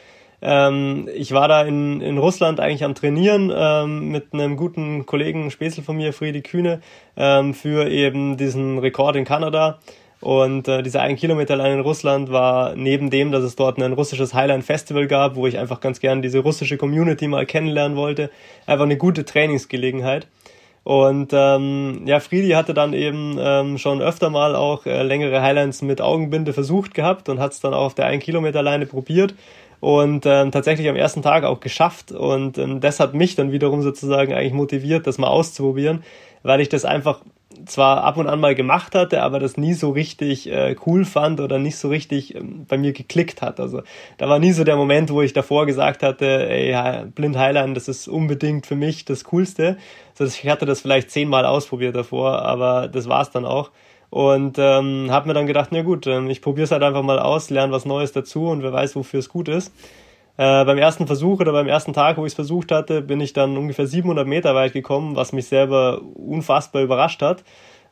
Ähm, 0.42 1.10
ich 1.14 1.32
war 1.32 1.48
da 1.48 1.64
in, 1.64 2.02
in 2.02 2.18
Russland 2.18 2.60
eigentlich 2.60 2.84
am 2.84 2.96
Trainieren 2.96 3.52
ähm, 3.54 4.10
mit 4.10 4.34
einem 4.34 4.56
guten 4.56 5.06
Kollegen, 5.06 5.52
Späßel 5.52 5.84
von 5.84 5.98
mir, 5.98 6.14
Friedi 6.14 6.42
Kühne, 6.42 6.82
ähm, 7.18 7.54
für 7.54 7.90
eben 7.90 8.38
diesen 8.38 8.80
Rekord 8.80 9.16
in 9.16 9.26
Kanada. 9.26 9.80
Und 10.22 10.68
äh, 10.68 10.84
dieser 10.84 11.02
ein 11.02 11.16
Kilometer 11.16 11.54
allein 11.54 11.74
in 11.74 11.80
Russland 11.80 12.30
war 12.30 12.76
neben 12.76 13.10
dem, 13.10 13.32
dass 13.32 13.44
es 13.44 13.56
dort 13.56 13.82
ein 13.82 13.94
russisches 13.94 14.34
Highline 14.34 14.64
Festival 14.64 15.08
gab, 15.08 15.36
wo 15.36 15.48
ich 15.48 15.58
einfach 15.58 15.80
ganz 15.80 16.00
gern 16.02 16.22
diese 16.22 16.40
russische 16.40 16.78
Community 16.78 17.28
mal 17.28 17.46
kennenlernen 17.46 17.98
wollte, 17.98 18.30
einfach 18.66 18.84
eine 18.84 18.98
gute 18.98 19.24
Trainingsgelegenheit. 19.24 20.28
Und 20.84 21.32
ähm, 21.34 22.02
ja, 22.06 22.20
Friedi 22.20 22.50
hatte 22.50 22.74
dann 22.74 22.94
eben 22.94 23.38
ähm, 23.40 23.78
schon 23.78 24.02
öfter 24.02 24.30
mal 24.30 24.56
auch 24.56 24.86
äh, 24.86 25.04
längere 25.04 25.42
Highlines 25.42 25.82
mit 25.82 26.02
Augenbinde 26.02 26.52
versucht 26.52 26.94
gehabt 26.94 27.30
und 27.30 27.40
hat 27.40 27.52
es 27.52 27.60
dann 27.60 27.74
auch 27.74 27.86
auf 27.86 27.96
der 27.96 28.06
1 28.06 28.24
Kilometer 28.24 28.64
Leine 28.64 28.86
probiert 28.86 29.36
und 29.80 30.26
ähm, 30.26 30.52
tatsächlich 30.52 30.90
am 30.90 30.96
ersten 30.96 31.22
Tag 31.22 31.44
auch 31.44 31.60
geschafft. 31.60 32.12
Und 32.12 32.58
ähm, 32.58 32.82
das 32.82 33.00
hat 33.00 33.14
mich 33.14 33.36
dann 33.36 33.52
wiederum 33.52 33.82
sozusagen 33.82 34.34
eigentlich 34.34 34.54
motiviert, 34.54 35.08
das 35.08 35.18
mal 35.18 35.28
auszuprobieren, 35.28 36.04
weil 36.44 36.62
ich 36.62 36.70
das 36.70 36.86
einfach 36.86 37.22
zwar 37.66 38.04
ab 38.04 38.18
und 38.18 38.28
an 38.28 38.40
mal 38.40 38.56
gemacht 38.56 38.96
hatte, 38.96 39.22
aber 39.22 39.40
das 39.40 39.58
nie 39.58 39.74
so 39.74 39.90
richtig 39.90 40.52
äh, 40.52 40.76
cool 40.86 41.04
fand 41.06 41.40
oder 41.40 41.60
nicht 41.60 41.78
so 41.78 41.90
richtig 41.90 42.36
ähm, 42.36 42.66
bei 42.68 42.78
mir 42.78 42.94
geklickt 42.94 43.42
hat. 43.42 43.60
Also 43.60 43.82
da 44.18 44.30
war 44.30 44.40
nie 44.40 44.52
so 44.52 44.64
der 44.64 44.76
Moment, 44.76 45.10
wo 45.12 45.22
ich 45.22 45.34
davor 45.34 45.66
gesagt 45.66 46.04
hatte, 46.04 46.50
ey, 46.50 47.06
Blind 47.16 47.38
Highline, 47.38 47.74
das 47.74 47.88
ist 47.88 48.08
unbedingt 48.08 48.66
für 48.66 48.76
mich 48.76 49.06
das 49.06 49.24
Coolste. 49.26 49.78
Also 50.18 50.34
ich 50.34 50.50
hatte 50.50 50.66
das 50.66 50.82
vielleicht 50.82 51.12
zehnmal 51.12 51.46
ausprobiert 51.46 51.96
davor, 51.96 52.42
aber 52.42 52.88
das 52.88 53.08
war's 53.08 53.32
dann 53.32 53.46
auch. 53.46 53.72
Und 54.10 54.58
ähm, 54.58 55.08
habe 55.12 55.28
mir 55.28 55.34
dann 55.34 55.46
gedacht, 55.46 55.70
na 55.72 55.84
gut, 55.84 56.08
ähm, 56.08 56.30
ich 56.30 56.42
probiere 56.42 56.66
es 56.66 56.72
halt 56.72 56.84
einfach 56.84 57.04
mal 57.04 57.20
aus, 57.20 57.50
lerne 57.50 57.72
was 57.72 57.86
Neues 57.86 58.12
dazu 58.12 58.48
und 58.48 58.64
wer 58.64 58.74
weiß, 58.74 58.96
wofür 58.96 59.20
es 59.20 59.30
gut 59.30 59.48
ist. 59.48 59.72
Äh, 60.38 60.66
beim 60.66 60.78
ersten 60.78 61.06
Versuch 61.06 61.42
oder 61.42 61.52
beim 61.52 61.68
ersten 61.68 61.94
Tag, 61.94 62.18
wo 62.18 62.26
ich 62.26 62.32
es 62.32 62.36
versucht 62.36 62.72
hatte, 62.72 63.02
bin 63.02 63.20
ich 63.22 63.34
dann 63.34 63.58
ungefähr 63.58 63.86
700 63.86 64.26
Meter 64.26 64.56
weit 64.56 64.74
gekommen, 64.74 65.16
was 65.16 65.34
mich 65.34 65.48
selber 65.48 66.02
unfassbar 66.16 66.82
überrascht 66.82 67.22
hat. 67.22 67.44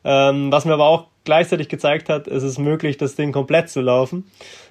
Ähm, 0.04 0.50
was 0.50 0.64
mir 0.64 0.72
aber 0.72 0.86
auch 0.86 1.08
gleichzeitig 1.24 1.68
gezeigt 1.68 2.08
hat, 2.08 2.26
es 2.26 2.42
ist 2.42 2.58
möglich, 2.58 2.96
das 2.96 3.16
Ding 3.16 3.32
komplett 3.32 3.68
zu 3.68 3.82
laufen 3.82 4.24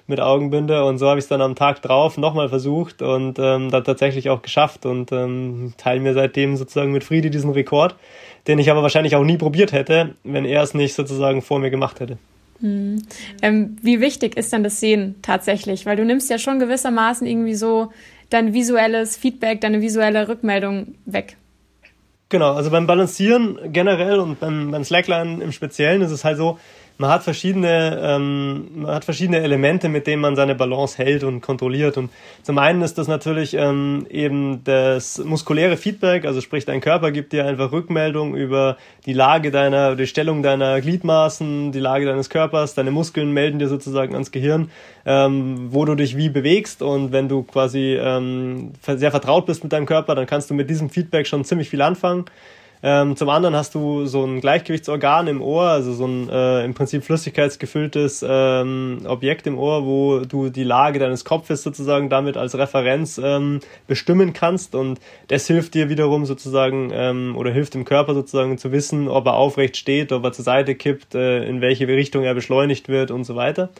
mit 0.08 0.20
Augenbinde. 0.20 0.84
Und 0.84 0.98
so 0.98 1.08
habe 1.08 1.20
ich 1.20 1.26
es 1.26 1.28
dann 1.28 1.40
am 1.40 1.54
Tag 1.54 1.80
drauf 1.82 2.18
nochmal 2.18 2.48
versucht 2.48 3.00
und 3.00 3.38
ähm, 3.38 3.70
dann 3.70 3.84
tatsächlich 3.84 4.28
auch 4.28 4.42
geschafft 4.42 4.84
und 4.84 5.12
ähm, 5.12 5.74
teile 5.76 6.00
mir 6.00 6.14
seitdem 6.14 6.56
sozusagen 6.56 6.90
mit 6.90 7.04
Friedi 7.04 7.30
diesen 7.30 7.50
Rekord, 7.50 7.94
den 8.46 8.58
ich 8.58 8.70
aber 8.70 8.82
wahrscheinlich 8.82 9.16
auch 9.16 9.24
nie 9.24 9.36
probiert 9.36 9.72
hätte, 9.72 10.14
wenn 10.24 10.44
er 10.44 10.62
es 10.62 10.74
nicht 10.74 10.94
sozusagen 10.94 11.42
vor 11.42 11.58
mir 11.58 11.70
gemacht 11.70 12.00
hätte. 12.00 12.18
Mhm. 12.60 13.02
Ähm, 13.42 13.76
wie 13.82 14.00
wichtig 14.00 14.36
ist 14.36 14.52
denn 14.52 14.62
das 14.62 14.80
Sehen 14.80 15.16
tatsächlich? 15.22 15.86
Weil 15.86 15.96
du 15.96 16.04
nimmst 16.04 16.30
ja 16.30 16.38
schon 16.38 16.58
gewissermaßen 16.58 17.26
irgendwie 17.26 17.54
so 17.54 17.92
dein 18.30 18.52
visuelles 18.52 19.16
Feedback, 19.16 19.60
deine 19.60 19.80
visuelle 19.80 20.28
Rückmeldung 20.28 20.94
weg. 21.06 21.36
Genau, 22.30 22.52
also 22.52 22.70
beim 22.70 22.86
Balancieren 22.86 23.58
generell 23.72 24.18
und 24.18 24.38
beim, 24.38 24.70
beim 24.70 24.84
Slackline 24.84 25.42
im 25.42 25.52
Speziellen 25.52 26.02
ist 26.02 26.10
es 26.10 26.24
halt 26.24 26.36
so, 26.36 26.58
man 26.98 27.10
hat 27.10 27.22
verschiedene, 27.22 28.00
ähm, 28.02 28.82
man 28.82 28.96
hat 28.96 29.04
verschiedene 29.04 29.38
Elemente, 29.38 29.88
mit 29.88 30.08
denen 30.08 30.20
man 30.20 30.34
seine 30.34 30.56
Balance 30.56 30.98
hält 30.98 31.22
und 31.22 31.40
kontrolliert. 31.40 31.96
Und 31.96 32.10
zum 32.42 32.58
einen 32.58 32.82
ist 32.82 32.98
das 32.98 33.06
natürlich 33.06 33.54
ähm, 33.54 34.06
eben 34.10 34.64
das 34.64 35.18
muskuläre 35.18 35.76
Feedback, 35.76 36.24
also 36.24 36.40
sprich 36.40 36.64
dein 36.64 36.80
Körper 36.80 37.12
gibt 37.12 37.32
dir 37.32 37.46
einfach 37.46 37.70
Rückmeldung 37.70 38.34
über 38.34 38.76
die 39.06 39.12
Lage 39.12 39.52
deiner, 39.52 39.94
die 39.94 40.08
Stellung 40.08 40.42
deiner 40.42 40.80
Gliedmaßen, 40.80 41.70
die 41.70 41.78
Lage 41.78 42.04
deines 42.04 42.30
Körpers, 42.30 42.74
deine 42.74 42.90
Muskeln 42.90 43.30
melden 43.32 43.60
dir 43.60 43.68
sozusagen 43.68 44.14
ans 44.14 44.32
Gehirn, 44.32 44.70
ähm, 45.06 45.68
wo 45.70 45.84
du 45.84 45.94
dich 45.94 46.16
wie 46.16 46.28
bewegst. 46.28 46.82
Und 46.82 47.12
wenn 47.12 47.28
du 47.28 47.44
quasi 47.44 47.94
ähm, 47.94 48.72
sehr 48.84 49.12
vertraut 49.12 49.46
bist 49.46 49.62
mit 49.62 49.72
deinem 49.72 49.86
Körper, 49.86 50.16
dann 50.16 50.26
kannst 50.26 50.50
du 50.50 50.54
mit 50.54 50.68
diesem 50.68 50.90
Feedback 50.90 51.28
schon 51.28 51.44
ziemlich 51.44 51.70
viel 51.70 51.80
anfangen. 51.80 52.24
Ähm, 52.82 53.16
zum 53.16 53.28
anderen 53.28 53.56
hast 53.56 53.74
du 53.74 54.06
so 54.06 54.24
ein 54.24 54.40
Gleichgewichtsorgan 54.40 55.26
im 55.26 55.42
Ohr, 55.42 55.64
also 55.64 55.92
so 55.92 56.06
ein 56.06 56.28
äh, 56.28 56.64
im 56.64 56.74
Prinzip 56.74 57.02
flüssigkeitsgefülltes 57.02 58.24
ähm, 58.28 59.00
Objekt 59.04 59.48
im 59.48 59.58
Ohr, 59.58 59.84
wo 59.84 60.20
du 60.20 60.48
die 60.48 60.62
Lage 60.62 61.00
deines 61.00 61.24
Kopfes 61.24 61.64
sozusagen 61.64 62.08
damit 62.08 62.36
als 62.36 62.56
Referenz 62.56 63.18
ähm, 63.22 63.60
bestimmen 63.88 64.32
kannst 64.32 64.76
und 64.76 65.00
das 65.26 65.48
hilft 65.48 65.74
dir 65.74 65.88
wiederum 65.88 66.24
sozusagen 66.24 66.90
ähm, 66.92 67.34
oder 67.36 67.50
hilft 67.50 67.74
dem 67.74 67.84
Körper 67.84 68.14
sozusagen 68.14 68.58
zu 68.58 68.70
wissen, 68.70 69.08
ob 69.08 69.26
er 69.26 69.34
aufrecht 69.34 69.76
steht, 69.76 70.12
ob 70.12 70.22
er 70.24 70.32
zur 70.32 70.44
Seite 70.44 70.76
kippt, 70.76 71.16
äh, 71.16 71.44
in 71.44 71.60
welche 71.60 71.88
Richtung 71.88 72.22
er 72.22 72.34
beschleunigt 72.34 72.88
wird 72.88 73.10
und 73.10 73.24
so 73.24 73.34
weiter. 73.34 73.70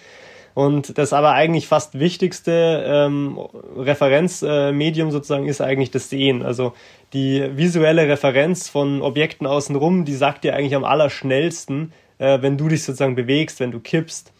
Und 0.58 0.98
das 0.98 1.12
aber 1.12 1.34
eigentlich 1.34 1.68
fast 1.68 2.00
wichtigste 2.00 2.82
ähm, 2.84 3.38
Referenzmedium 3.76 5.08
äh, 5.08 5.12
sozusagen 5.12 5.46
ist 5.46 5.60
eigentlich 5.60 5.92
das 5.92 6.10
Sehen. 6.10 6.42
Also 6.42 6.72
die 7.12 7.56
visuelle 7.56 8.08
Referenz 8.08 8.68
von 8.68 9.02
Objekten 9.02 9.46
außenrum, 9.46 10.04
die 10.04 10.14
sagt 10.14 10.44
dir 10.44 10.54
eigentlich 10.54 10.74
am 10.74 10.84
allerschnellsten, 10.84 11.92
äh, 12.18 12.42
wenn 12.42 12.58
du 12.58 12.68
dich 12.68 12.84
sozusagen 12.84 13.14
bewegst, 13.14 13.60
wenn 13.60 13.70
du 13.70 13.80
kippst 13.80 14.32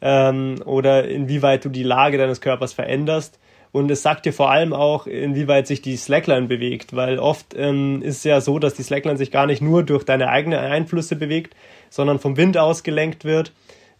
ähm, 0.00 0.56
oder 0.64 1.08
inwieweit 1.08 1.64
du 1.64 1.68
die 1.68 1.82
Lage 1.82 2.18
deines 2.18 2.40
Körpers 2.40 2.72
veränderst. 2.72 3.38
Und 3.72 3.90
es 3.90 4.02
sagt 4.02 4.24
dir 4.24 4.32
vor 4.32 4.50
allem 4.50 4.72
auch, 4.72 5.06
inwieweit 5.06 5.66
sich 5.66 5.82
die 5.82 5.96
Slackline 5.96 6.46
bewegt, 6.46 6.96
weil 6.96 7.18
oft 7.18 7.54
ähm, 7.54 8.00
ist 8.02 8.18
es 8.18 8.24
ja 8.24 8.40
so, 8.40 8.58
dass 8.58 8.74
die 8.74 8.82
Slackline 8.82 9.18
sich 9.18 9.30
gar 9.30 9.46
nicht 9.46 9.60
nur 9.60 9.82
durch 9.82 10.04
deine 10.04 10.28
eigenen 10.28 10.58
Einflüsse 10.58 11.14
bewegt, 11.14 11.54
sondern 11.90 12.18
vom 12.18 12.36
Wind 12.36 12.56
ausgelenkt 12.56 13.24
wird 13.24 13.52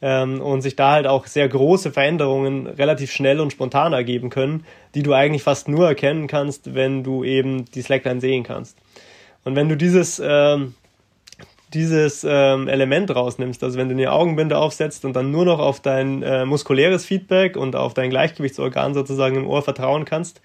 ähm, 0.02 0.40
und 0.40 0.62
sich 0.62 0.76
da 0.76 0.92
halt 0.92 1.06
auch 1.06 1.26
sehr 1.26 1.48
große 1.48 1.90
Veränderungen 1.90 2.66
relativ 2.66 3.10
schnell 3.10 3.40
und 3.40 3.52
spontan 3.52 3.92
ergeben 3.92 4.30
können, 4.30 4.64
die 4.94 5.02
du 5.02 5.12
eigentlich 5.12 5.42
fast 5.42 5.68
nur 5.68 5.86
erkennen 5.86 6.26
kannst, 6.26 6.74
wenn 6.74 7.02
du 7.02 7.24
eben 7.24 7.64
die 7.66 7.82
Slackline 7.82 8.20
sehen 8.20 8.42
kannst. 8.42 8.78
Und 9.44 9.56
wenn 9.56 9.68
du 9.68 9.76
dieses, 9.76 10.20
ähm, 10.24 10.74
dieses 11.72 12.26
ähm, 12.28 12.68
Element 12.68 13.14
rausnimmst, 13.14 13.62
also 13.62 13.78
wenn 13.78 13.88
du 13.88 13.94
eine 13.94 14.12
Augenbinde 14.12 14.58
aufsetzt 14.58 15.04
und 15.04 15.14
dann 15.14 15.30
nur 15.30 15.44
noch 15.44 15.58
auf 15.58 15.80
dein 15.80 16.22
äh, 16.22 16.44
muskuläres 16.44 17.04
Feedback 17.04 17.56
und 17.56 17.76
auf 17.76 17.94
dein 17.94 18.10
Gleichgewichtsorgan 18.10 18.94
sozusagen 18.94 19.36
im 19.36 19.46
Ohr 19.46 19.62
vertrauen 19.62 20.04
kannst, 20.04 20.40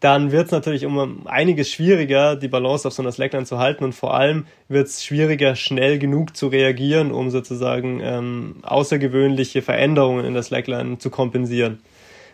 dann 0.00 0.30
wird 0.30 0.46
es 0.46 0.52
natürlich 0.52 0.84
um 0.84 1.26
einiges 1.26 1.70
schwieriger, 1.70 2.36
die 2.36 2.48
Balance 2.48 2.86
auf 2.86 2.94
so 2.94 3.02
einer 3.02 3.12
Slackline 3.12 3.46
zu 3.46 3.58
halten 3.58 3.82
und 3.82 3.94
vor 3.94 4.14
allem 4.14 4.46
wird 4.68 4.88
es 4.88 5.04
schwieriger, 5.04 5.56
schnell 5.56 5.98
genug 5.98 6.36
zu 6.36 6.48
reagieren, 6.48 7.12
um 7.12 7.30
sozusagen 7.30 8.00
ähm, 8.02 8.56
außergewöhnliche 8.62 9.62
Veränderungen 9.62 10.24
in 10.26 10.34
der 10.34 10.42
Slackline 10.42 10.98
zu 10.98 11.08
kompensieren. 11.08 11.80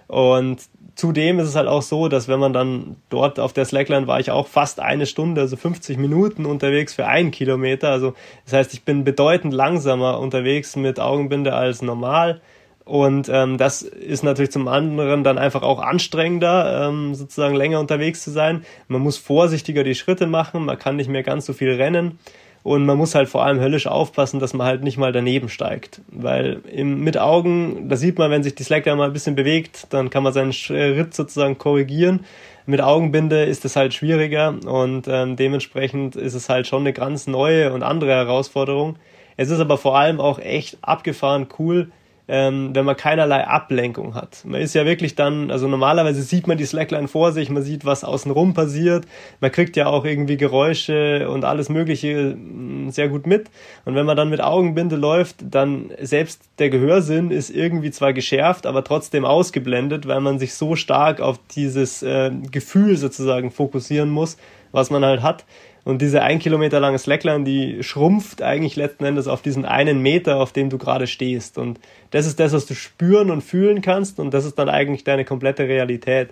Und 0.09 0.59
zudem 0.94 1.38
ist 1.38 1.48
es 1.48 1.55
halt 1.55 1.68
auch 1.68 1.83
so, 1.83 2.09
dass 2.09 2.29
wenn 2.29 2.40
man 2.40 2.53
dann 2.53 2.96
dort 3.09 3.38
auf 3.38 3.53
der 3.53 3.64
Slackline 3.64 4.07
war 4.07 4.20
ich 4.20 4.31
auch 4.31 4.46
fast 4.46 4.81
eine 4.81 5.07
Stunde, 5.07 5.40
also 5.40 5.57
50 5.57 5.98
Minuten 5.98 6.44
unterwegs 6.44 6.94
für 6.94 7.07
einen 7.07 7.31
Kilometer. 7.31 7.90
Also 7.90 8.14
das 8.44 8.55
heißt, 8.55 8.75
ich 8.75 8.85
bin 8.85 9.05
bedeutend 9.05 9.55
langsamer 9.55 10.18
unterwegs 10.18 10.77
mit 10.77 11.01
Augenbinde 11.01 11.55
als 11.55 11.81
normal. 11.81 12.40
Und 12.85 13.29
ähm, 13.33 13.59
das 13.59 13.83
ist 13.83 14.25
natürlich 14.25 14.51
zum 14.51 14.66
anderen 14.66 15.23
dann 15.23 15.38
einfach 15.38 15.62
auch 15.62 15.81
anstrengender, 15.81 16.88
ähm, 16.88 17.14
sozusagen 17.14 17.55
länger 17.55 17.79
unterwegs 17.79 18.23
zu 18.23 18.31
sein. 18.31 18.64
Man 18.88 19.03
muss 19.03 19.18
vorsichtiger 19.18 19.85
die 19.85 19.95
Schritte 19.95 20.27
machen, 20.27 20.64
man 20.64 20.79
kann 20.79 20.97
nicht 20.97 21.09
mehr 21.09 21.23
ganz 21.23 21.47
so 21.47 21.53
viel 21.53 21.73
rennen. 21.73 22.18
Und 22.64 22.87
man 22.87 22.97
muss 22.97 23.16
halt 23.16 23.29
vor 23.29 23.45
allem 23.45 23.61
höllisch 23.61 23.88
aufpassen, 23.88 24.38
dass 24.38 24.55
man 24.55 24.66
halt 24.66 24.85
nicht 24.85 24.97
mal 24.97 25.11
daneben 25.11 25.49
steigt. 25.49 26.01
Weil 26.09 26.61
im, 26.71 27.03
mit 27.03 27.18
Augen, 27.18 27.88
da 27.88 27.97
sieht 27.97 28.18
man, 28.18 28.31
wenn 28.31 28.45
sich 28.45 28.55
die 28.55 28.62
Slacker 28.62 28.95
mal 28.95 29.07
ein 29.07 29.12
bisschen 29.12 29.35
bewegt, 29.35 29.88
dann 29.90 30.11
kann 30.11 30.23
man 30.23 30.33
seinen 30.33 30.53
Schritt 30.53 31.12
sozusagen 31.12 31.59
korrigieren. 31.59 32.21
Mit 32.64 32.81
Augenbinde 32.81 33.45
ist 33.45 33.64
es 33.64 33.75
halt 33.75 33.95
schwieriger 33.95 34.55
und 34.64 35.09
ähm, 35.09 35.35
dementsprechend 35.35 36.14
ist 36.14 36.35
es 36.35 36.49
halt 36.49 36.68
schon 36.68 36.83
eine 36.83 36.92
ganz 36.92 37.27
neue 37.27 37.73
und 37.73 37.83
andere 37.83 38.12
Herausforderung. 38.12 38.97
Es 39.37 39.51
ist 39.51 39.59
aber 39.59 39.79
vor 39.79 39.99
allem 39.99 40.21
auch 40.21 40.38
echt 40.38 40.79
abgefahren 40.83 41.49
cool, 41.59 41.90
ähm, 42.29 42.71
wenn 42.75 42.85
man 42.85 42.97
keinerlei 42.97 43.47
Ablenkung 43.47 44.15
hat. 44.15 44.45
Man 44.45 44.61
ist 44.61 44.75
ja 44.75 44.87
wirklich 44.87 45.15
dann, 45.15 45.51
also 45.51 45.67
normalerweise 45.69 46.23
sieht 46.23 46.47
man 46.47 46.57
die 46.57 46.65
Slackline 46.65 47.09
vor 47.09 47.33
sich, 47.33 47.51
man 47.51 47.63
sieht, 47.63 47.85
was 47.85 48.05
außenrum 48.05 48.55
passiert, 48.55 49.07
man 49.41 49.51
kriegt 49.51 49.77
ja 49.77 49.87
auch 49.87 50.05
irgendwie 50.05 50.37
Geräusche 50.37 51.29
und 51.29 51.45
alles 51.45 51.69
Mögliche 51.69 52.37
mm, 52.37 52.91
sehr 52.91 53.09
gut 53.09 53.27
mit. 53.27 53.51
Und 53.85 53.95
wenn 53.97 54.07
man 54.07 54.17
dann 54.17 54.31
mit 54.31 54.41
Augenbinde 54.41 54.97
läuft, 54.97 55.37
dann 55.43 55.91
selbst 56.01 56.43
der 56.59 56.71
Gehörsinn 56.71 57.31
ist 57.31 57.51
irgendwie 57.51 57.91
zwar 57.91 58.13
geschärft, 58.13 58.67
aber 58.67 58.85
trotzdem 58.85 59.25
ausgeblendet, 59.25 60.07
weil 60.07 60.21
man 60.21 60.39
sich 60.39 60.55
so 60.55 60.77
stark 60.77 61.21
auf 61.21 61.41
dieses 61.55 62.03
äh, 62.03 62.31
Gefühl 62.51 62.97
sozusagen 62.97 63.51
fokussieren 63.51 64.11
muss, 64.11 64.37
was 64.71 64.91
man 64.91 65.05
halt 65.05 65.23
hat. 65.23 65.45
Und 65.85 66.01
diese 66.01 66.23
ein 66.23 66.38
Kilometer 66.38 66.79
lange 66.79 66.99
Slackline, 66.99 67.45
die 67.45 67.83
schrumpft 67.83 68.40
eigentlich 68.40 68.77
letzten 68.77 69.05
Endes 69.05 69.27
auf 69.27 69.42
diesen 69.42 69.64
einen 69.64 70.01
Meter, 70.01 70.37
auf 70.37 70.53
dem 70.53 70.71
du 70.71 70.79
gerade 70.79 71.09
stehst. 71.09 71.59
Und 71.59 71.81
das 72.12 72.27
ist 72.27 72.38
das, 72.38 72.53
was 72.53 72.66
du 72.66 72.75
spüren 72.75 73.31
und 73.31 73.42
fühlen 73.42 73.83
kannst. 73.83 74.21
Und 74.21 74.33
das 74.33 74.45
ist 74.45 74.59
dann 74.59 74.68
eigentlich 74.68 75.03
deine 75.03 75.25
komplette 75.25 75.64
Realität. 75.64 76.31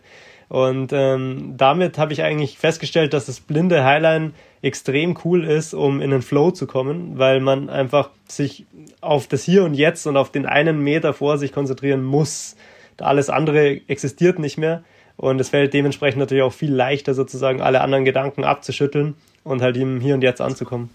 Und 0.48 0.92
ähm, 0.92 1.54
damit 1.56 1.98
habe 1.98 2.12
ich 2.12 2.22
eigentlich 2.22 2.58
festgestellt, 2.58 3.12
dass 3.12 3.26
das 3.26 3.40
blinde 3.40 3.84
Highline 3.84 4.32
extrem 4.62 5.16
cool 5.24 5.44
ist, 5.44 5.74
um 5.74 6.00
in 6.00 6.10
den 6.10 6.22
Flow 6.22 6.50
zu 6.50 6.66
kommen, 6.66 7.18
weil 7.18 7.40
man 7.40 7.70
einfach 7.70 8.10
sich 8.28 8.66
auf 9.00 9.26
das 9.26 9.42
Hier 9.42 9.64
und 9.64 9.74
Jetzt 9.74 10.06
und 10.06 10.16
auf 10.16 10.30
den 10.30 10.46
einen 10.46 10.80
Meter 10.80 11.12
vor 11.12 11.38
sich 11.38 11.52
konzentrieren 11.52 12.04
muss. 12.04 12.56
Alles 12.98 13.30
andere 13.30 13.80
existiert 13.88 14.38
nicht 14.38 14.58
mehr. 14.58 14.84
Und 15.16 15.40
es 15.40 15.50
fällt 15.50 15.74
dementsprechend 15.74 16.20
natürlich 16.20 16.44
auch 16.44 16.52
viel 16.52 16.72
leichter, 16.72 17.14
sozusagen 17.14 17.60
alle 17.60 17.80
anderen 17.80 18.04
Gedanken 18.04 18.44
abzuschütteln 18.44 19.16
und 19.44 19.62
halt 19.62 19.76
ihm 19.76 20.00
hier 20.00 20.14
und 20.14 20.22
jetzt 20.22 20.40
anzukommen. 20.40 20.90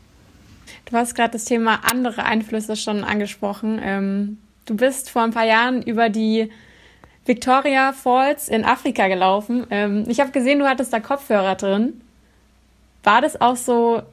Du 0.85 0.95
hast 0.95 1.15
gerade 1.15 1.31
das 1.31 1.45
Thema 1.45 1.79
andere 1.89 2.23
Einflüsse 2.23 2.75
schon 2.75 3.03
angesprochen. 3.03 3.79
Ähm, 3.83 4.37
du 4.65 4.75
bist 4.75 5.09
vor 5.09 5.23
ein 5.23 5.31
paar 5.31 5.45
Jahren 5.45 5.81
über 5.81 6.09
die 6.09 6.51
Victoria 7.25 7.91
Falls 7.91 8.49
in 8.49 8.63
Afrika 8.63 9.07
gelaufen. 9.07 9.65
Ähm, 9.71 10.03
ich 10.07 10.19
habe 10.19 10.31
gesehen, 10.31 10.59
du 10.59 10.67
hattest 10.67 10.93
da 10.93 10.99
Kopfhörer 10.99 11.55
drin. 11.55 12.01
War 13.03 13.21
das 13.21 13.39
auch 13.41 13.55
so 13.55 14.03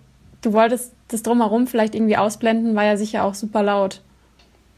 du 0.43 0.53
wolltest 0.53 0.93
das 1.09 1.23
drumherum 1.23 1.67
vielleicht 1.67 1.95
irgendwie 1.95 2.17
ausblenden, 2.17 2.75
war 2.75 2.85
ja 2.85 2.97
sicher 2.97 3.25
auch 3.25 3.35
super 3.35 3.63
laut. 3.63 4.03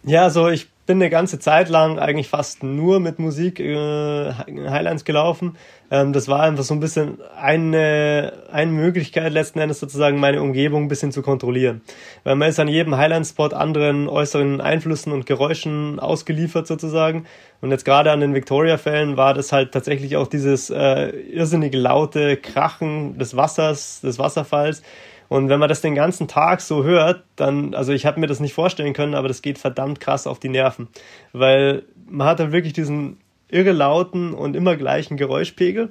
Ja, 0.04 0.30
so 0.30 0.48
ich 0.48 0.68
bin 0.86 0.98
eine 0.98 1.08
ganze 1.08 1.38
Zeit 1.38 1.68
lang 1.68 1.98
eigentlich 1.98 2.28
fast 2.28 2.62
nur 2.62 3.00
mit 3.00 3.18
Musik 3.18 3.58
äh, 3.58 4.32
Highlands 4.32 5.04
gelaufen. 5.04 5.56
Ähm, 5.90 6.12
das 6.12 6.28
war 6.28 6.42
einfach 6.42 6.64
so 6.64 6.74
ein 6.74 6.80
bisschen 6.80 7.18
eine, 7.36 8.32
eine 8.52 8.70
Möglichkeit, 8.70 9.32
letzten 9.32 9.60
Endes 9.60 9.80
sozusagen 9.80 10.20
meine 10.20 10.42
Umgebung 10.42 10.84
ein 10.84 10.88
bisschen 10.88 11.12
zu 11.12 11.22
kontrollieren. 11.22 11.80
Weil 12.22 12.36
man 12.36 12.48
ist 12.48 12.60
an 12.60 12.68
jedem 12.68 12.96
Highland-Spot 12.96 13.48
anderen 13.48 14.08
äußeren 14.08 14.60
Einflüssen 14.60 15.12
und 15.12 15.24
Geräuschen 15.24 15.98
ausgeliefert 16.00 16.66
sozusagen. 16.66 17.24
Und 17.62 17.70
jetzt 17.70 17.86
gerade 17.86 18.10
an 18.12 18.20
den 18.20 18.34
Victoria-Fällen 18.34 19.16
war 19.16 19.32
das 19.32 19.52
halt 19.52 19.72
tatsächlich 19.72 20.16
auch 20.18 20.26
dieses 20.26 20.68
äh, 20.68 21.08
irrsinnige 21.08 21.78
laute 21.78 22.36
Krachen 22.36 23.16
des 23.18 23.36
Wassers, 23.36 24.02
des 24.02 24.18
Wasserfalls 24.18 24.82
und 25.28 25.48
wenn 25.48 25.58
man 25.58 25.68
das 25.68 25.80
den 25.80 25.94
ganzen 25.94 26.28
Tag 26.28 26.60
so 26.60 26.84
hört, 26.84 27.24
dann, 27.36 27.74
also 27.74 27.92
ich 27.92 28.06
habe 28.06 28.20
mir 28.20 28.26
das 28.26 28.40
nicht 28.40 28.54
vorstellen 28.54 28.92
können, 28.92 29.14
aber 29.14 29.28
das 29.28 29.42
geht 29.42 29.58
verdammt 29.58 30.00
krass 30.00 30.26
auf 30.26 30.38
die 30.38 30.48
Nerven. 30.48 30.88
Weil 31.32 31.82
man 32.08 32.26
hat 32.26 32.40
dann 32.40 32.52
wirklich 32.52 32.72
diesen 32.72 33.18
irre 33.48 33.72
lauten 33.72 34.34
und 34.34 34.56
immer 34.56 34.76
gleichen 34.76 35.16
Geräuschpegel, 35.16 35.90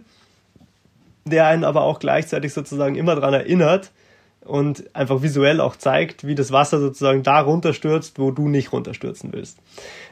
der 1.25 1.47
einen 1.47 1.63
aber 1.63 1.81
auch 1.81 1.99
gleichzeitig 1.99 2.53
sozusagen 2.53 2.95
immer 2.95 3.15
daran 3.15 3.34
erinnert 3.34 3.91
und 4.45 4.93
einfach 4.93 5.21
visuell 5.21 5.61
auch 5.61 5.77
zeigt, 5.77 6.27
wie 6.27 6.36
das 6.36 6.51
Wasser 6.51 6.79
sozusagen 6.79 7.23
da 7.23 7.39
runterstürzt, 7.39 8.19
wo 8.19 8.31
du 8.31 8.49
nicht 8.49 8.73
runterstürzen 8.73 9.31
willst. 9.31 9.57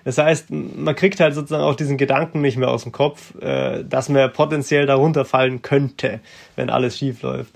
Das 0.03 0.17
heißt, 0.17 0.49
man 0.49 0.95
kriegt 0.95 1.19
halt 1.19 1.35
sozusagen 1.35 1.63
auch 1.63 1.75
diesen 1.75 1.97
Gedanken 1.97 2.41
nicht 2.41 2.57
mehr 2.57 2.69
aus 2.69 2.83
dem 2.83 2.91
Kopf, 2.91 3.35
äh, 3.41 3.83
dass 3.83 4.09
man 4.09 4.31
potenziell 4.31 4.85
da 4.85 4.95
runterfallen 4.95 5.61
könnte, 5.61 6.21
wenn 6.55 6.69
alles 6.69 6.97
schief 6.97 7.21
läuft. 7.21 7.51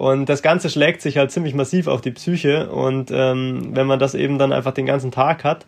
Und 0.00 0.30
das 0.30 0.40
Ganze 0.40 0.70
schlägt 0.70 1.02
sich 1.02 1.18
halt 1.18 1.30
ziemlich 1.30 1.52
massiv 1.52 1.86
auf 1.86 2.00
die 2.00 2.10
Psyche. 2.10 2.70
Und 2.70 3.10
ähm, 3.12 3.76
wenn 3.76 3.86
man 3.86 3.98
das 3.98 4.14
eben 4.14 4.38
dann 4.38 4.50
einfach 4.50 4.72
den 4.72 4.86
ganzen 4.86 5.10
Tag 5.10 5.44
hat, 5.44 5.66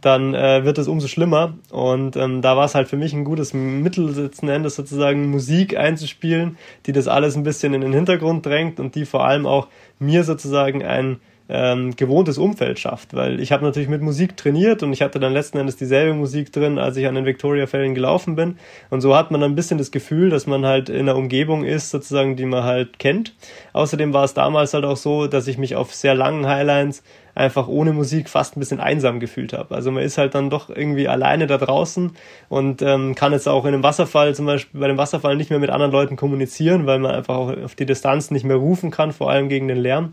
dann 0.00 0.32
äh, 0.32 0.64
wird 0.64 0.78
es 0.78 0.88
umso 0.88 1.06
schlimmer. 1.06 1.52
Und 1.70 2.16
ähm, 2.16 2.40
da 2.40 2.56
war 2.56 2.64
es 2.64 2.74
halt 2.74 2.88
für 2.88 2.96
mich 2.96 3.12
ein 3.12 3.24
gutes 3.24 3.52
Mittel 3.52 4.08
letzten 4.08 4.48
Endes 4.48 4.76
sozusagen 4.76 5.30
Musik 5.30 5.76
einzuspielen, 5.76 6.56
die 6.86 6.92
das 6.92 7.08
alles 7.08 7.36
ein 7.36 7.42
bisschen 7.42 7.74
in 7.74 7.82
den 7.82 7.92
Hintergrund 7.92 8.46
drängt 8.46 8.80
und 8.80 8.94
die 8.94 9.04
vor 9.04 9.26
allem 9.26 9.44
auch 9.44 9.68
mir 9.98 10.24
sozusagen 10.24 10.82
ein 10.82 11.20
ähm, 11.48 11.94
gewohntes 11.96 12.38
Umfeld 12.38 12.78
schafft, 12.78 13.14
weil 13.14 13.38
ich 13.40 13.52
habe 13.52 13.64
natürlich 13.64 13.88
mit 13.88 14.00
Musik 14.00 14.36
trainiert 14.36 14.82
und 14.82 14.92
ich 14.92 15.02
hatte 15.02 15.20
dann 15.20 15.32
letzten 15.32 15.58
Endes 15.58 15.76
dieselbe 15.76 16.14
Musik 16.14 16.52
drin, 16.52 16.78
als 16.78 16.96
ich 16.96 17.06
an 17.06 17.14
den 17.14 17.26
Victoria-Fällen 17.26 17.94
gelaufen 17.94 18.34
bin 18.34 18.56
und 18.90 19.02
so 19.02 19.14
hat 19.14 19.30
man 19.30 19.40
dann 19.40 19.52
ein 19.52 19.54
bisschen 19.54 19.78
das 19.78 19.90
Gefühl, 19.90 20.30
dass 20.30 20.46
man 20.46 20.64
halt 20.64 20.88
in 20.88 21.00
einer 21.00 21.16
Umgebung 21.16 21.64
ist, 21.64 21.90
sozusagen, 21.90 22.36
die 22.36 22.46
man 22.46 22.64
halt 22.64 22.98
kennt. 22.98 23.34
Außerdem 23.74 24.12
war 24.14 24.24
es 24.24 24.34
damals 24.34 24.72
halt 24.72 24.84
auch 24.84 24.96
so, 24.96 25.26
dass 25.26 25.46
ich 25.46 25.58
mich 25.58 25.76
auf 25.76 25.94
sehr 25.94 26.14
langen 26.14 26.46
Highlines 26.46 27.02
einfach 27.34 27.68
ohne 27.68 27.92
Musik 27.92 28.28
fast 28.28 28.56
ein 28.56 28.60
bisschen 28.60 28.80
einsam 28.80 29.20
gefühlt 29.20 29.52
habe. 29.52 29.74
Also 29.74 29.90
man 29.90 30.02
ist 30.02 30.18
halt 30.18 30.34
dann 30.34 30.50
doch 30.50 30.70
irgendwie 30.70 31.08
alleine 31.08 31.46
da 31.46 31.58
draußen 31.58 32.12
und 32.48 32.82
ähm, 32.82 33.14
kann 33.14 33.32
jetzt 33.32 33.48
auch 33.48 33.64
in 33.64 33.74
einem 33.74 33.82
Wasserfall 33.82 34.34
zum 34.34 34.46
Beispiel 34.46 34.80
bei 34.80 34.88
dem 34.88 34.98
Wasserfall 34.98 35.36
nicht 35.36 35.50
mehr 35.50 35.58
mit 35.58 35.70
anderen 35.70 35.92
Leuten 35.92 36.16
kommunizieren, 36.16 36.86
weil 36.86 36.98
man 36.98 37.14
einfach 37.14 37.36
auch 37.36 37.56
auf 37.64 37.74
die 37.74 37.86
Distanz 37.86 38.30
nicht 38.30 38.44
mehr 38.44 38.56
rufen 38.56 38.90
kann, 38.90 39.12
vor 39.12 39.30
allem 39.30 39.48
gegen 39.48 39.68
den 39.68 39.78
Lärm. 39.78 40.12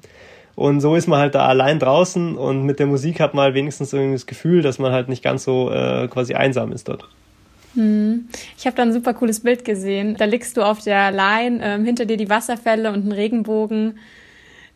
Und 0.55 0.81
so 0.81 0.95
ist 0.95 1.07
man 1.07 1.19
halt 1.19 1.35
da 1.35 1.47
allein 1.47 1.79
draußen 1.79 2.37
und 2.37 2.63
mit 2.63 2.79
der 2.79 2.87
Musik 2.87 3.19
hat 3.19 3.33
man 3.33 3.45
halt 3.45 3.55
wenigstens 3.55 3.93
irgendwie 3.93 4.15
das 4.15 4.25
Gefühl, 4.25 4.61
dass 4.61 4.79
man 4.79 4.91
halt 4.91 5.09
nicht 5.09 5.23
ganz 5.23 5.43
so 5.43 5.71
äh, 5.71 6.07
quasi 6.07 6.33
einsam 6.33 6.71
ist 6.71 6.87
dort. 6.89 7.07
Hm. 7.75 8.27
Ich 8.57 8.65
habe 8.65 8.75
da 8.75 8.83
ein 8.83 8.93
super 8.93 9.13
cooles 9.13 9.39
Bild 9.39 9.63
gesehen. 9.63 10.17
Da 10.17 10.25
liegst 10.25 10.57
du 10.57 10.61
auf 10.61 10.81
der 10.81 11.11
Line, 11.11 11.59
ähm, 11.63 11.85
hinter 11.85 12.05
dir 12.05 12.17
die 12.17 12.29
Wasserfälle 12.29 12.91
und 12.91 13.07
ein 13.07 13.11
Regenbogen. 13.11 13.97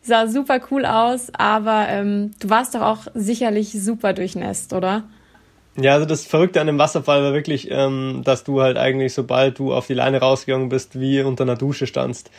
Sah 0.00 0.28
super 0.28 0.60
cool 0.70 0.86
aus, 0.86 1.30
aber 1.36 1.86
ähm, 1.88 2.30
du 2.40 2.48
warst 2.48 2.74
doch 2.74 2.82
auch 2.82 3.06
sicherlich 3.14 3.72
super 3.72 4.12
durchnässt, 4.12 4.72
oder? 4.72 5.02
Ja, 5.78 5.94
also 5.94 6.06
das 6.06 6.24
Verrückte 6.24 6.60
an 6.60 6.68
dem 6.68 6.78
Wasserfall 6.78 7.22
war 7.22 7.34
wirklich, 7.34 7.70
ähm, 7.70 8.22
dass 8.24 8.44
du 8.44 8.62
halt 8.62 8.78
eigentlich, 8.78 9.12
sobald 9.12 9.58
du 9.58 9.74
auf 9.74 9.86
die 9.86 9.94
Leine 9.94 10.20
rausgegangen 10.20 10.70
bist, 10.70 10.98
wie 10.98 11.20
unter 11.20 11.44
einer 11.44 11.56
Dusche 11.56 11.86
standst. 11.86 12.30